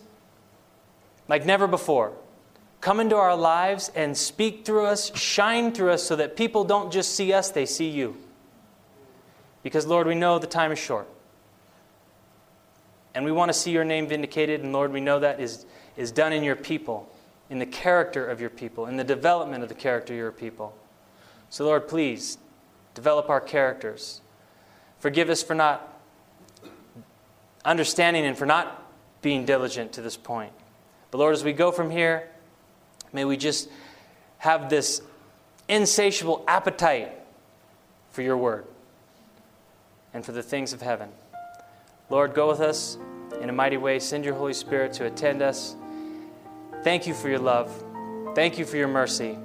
like 1.28 1.44
never 1.44 1.66
before 1.66 2.12
come 2.86 3.00
into 3.00 3.16
our 3.16 3.34
lives 3.34 3.90
and 3.96 4.16
speak 4.16 4.64
through 4.64 4.86
us, 4.86 5.10
shine 5.18 5.72
through 5.72 5.90
us, 5.90 6.04
so 6.04 6.14
that 6.14 6.36
people 6.36 6.62
don't 6.62 6.92
just 6.92 7.16
see 7.16 7.32
us, 7.32 7.50
they 7.50 7.66
see 7.66 7.88
you. 7.88 8.16
Because, 9.64 9.86
Lord, 9.86 10.06
we 10.06 10.14
know 10.14 10.38
the 10.38 10.46
time 10.46 10.70
is 10.70 10.78
short. 10.78 11.08
And 13.12 13.24
we 13.24 13.32
want 13.32 13.48
to 13.48 13.58
see 13.58 13.72
your 13.72 13.82
name 13.82 14.06
vindicated, 14.06 14.62
and 14.62 14.72
Lord, 14.72 14.92
we 14.92 15.00
know 15.00 15.18
that 15.18 15.40
is, 15.40 15.66
is 15.96 16.12
done 16.12 16.32
in 16.32 16.44
your 16.44 16.54
people, 16.54 17.12
in 17.50 17.58
the 17.58 17.66
character 17.66 18.24
of 18.24 18.40
your 18.40 18.50
people, 18.50 18.86
in 18.86 18.96
the 18.96 19.02
development 19.02 19.64
of 19.64 19.68
the 19.68 19.74
character 19.74 20.12
of 20.12 20.18
your 20.18 20.30
people. 20.30 20.72
So, 21.50 21.64
Lord, 21.64 21.88
please 21.88 22.38
develop 22.94 23.28
our 23.28 23.40
characters. 23.40 24.20
Forgive 25.00 25.28
us 25.28 25.42
for 25.42 25.54
not 25.54 26.00
understanding 27.64 28.24
and 28.24 28.38
for 28.38 28.46
not 28.46 28.88
being 29.22 29.44
diligent 29.44 29.90
to 29.94 30.02
this 30.02 30.16
point. 30.16 30.52
But, 31.10 31.18
Lord, 31.18 31.34
as 31.34 31.42
we 31.42 31.52
go 31.52 31.72
from 31.72 31.90
here, 31.90 32.30
May 33.16 33.24
we 33.24 33.38
just 33.38 33.70
have 34.36 34.68
this 34.68 35.00
insatiable 35.70 36.44
appetite 36.46 37.12
for 38.10 38.20
your 38.20 38.36
word 38.36 38.66
and 40.12 40.22
for 40.22 40.32
the 40.32 40.42
things 40.42 40.74
of 40.74 40.82
heaven. 40.82 41.08
Lord, 42.10 42.34
go 42.34 42.46
with 42.46 42.60
us 42.60 42.98
in 43.40 43.48
a 43.48 43.54
mighty 43.54 43.78
way. 43.78 44.00
Send 44.00 44.22
your 44.22 44.34
Holy 44.34 44.52
Spirit 44.52 44.92
to 44.92 45.06
attend 45.06 45.40
us. 45.40 45.76
Thank 46.84 47.06
you 47.06 47.14
for 47.14 47.30
your 47.30 47.38
love. 47.38 47.72
Thank 48.34 48.58
you 48.58 48.66
for 48.66 48.76
your 48.76 48.86
mercy. 48.86 49.38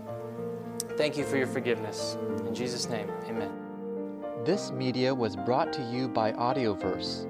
Thank 0.98 1.18
you 1.18 1.24
for 1.24 1.38
your 1.38 1.48
forgiveness. 1.48 2.18
In 2.46 2.54
Jesus' 2.54 2.90
name, 2.90 3.10
amen. 3.30 3.52
This 4.44 4.70
media 4.72 5.16
was 5.16 5.38
brought 5.38 5.72
to 5.72 5.82
you 5.84 6.10
by 6.10 6.34
Audioverse, 6.34 7.24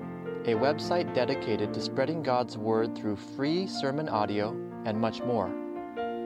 a 0.48 0.56
website 0.56 1.14
dedicated 1.14 1.72
to 1.76 1.82
spreading 1.82 2.24
God's 2.24 2.58
Word 2.58 2.98
through 2.98 3.18
free 3.18 3.68
sermon 3.68 4.10
audio 4.10 4.50
and 4.86 5.00
much 5.00 5.22
more. 5.22 5.61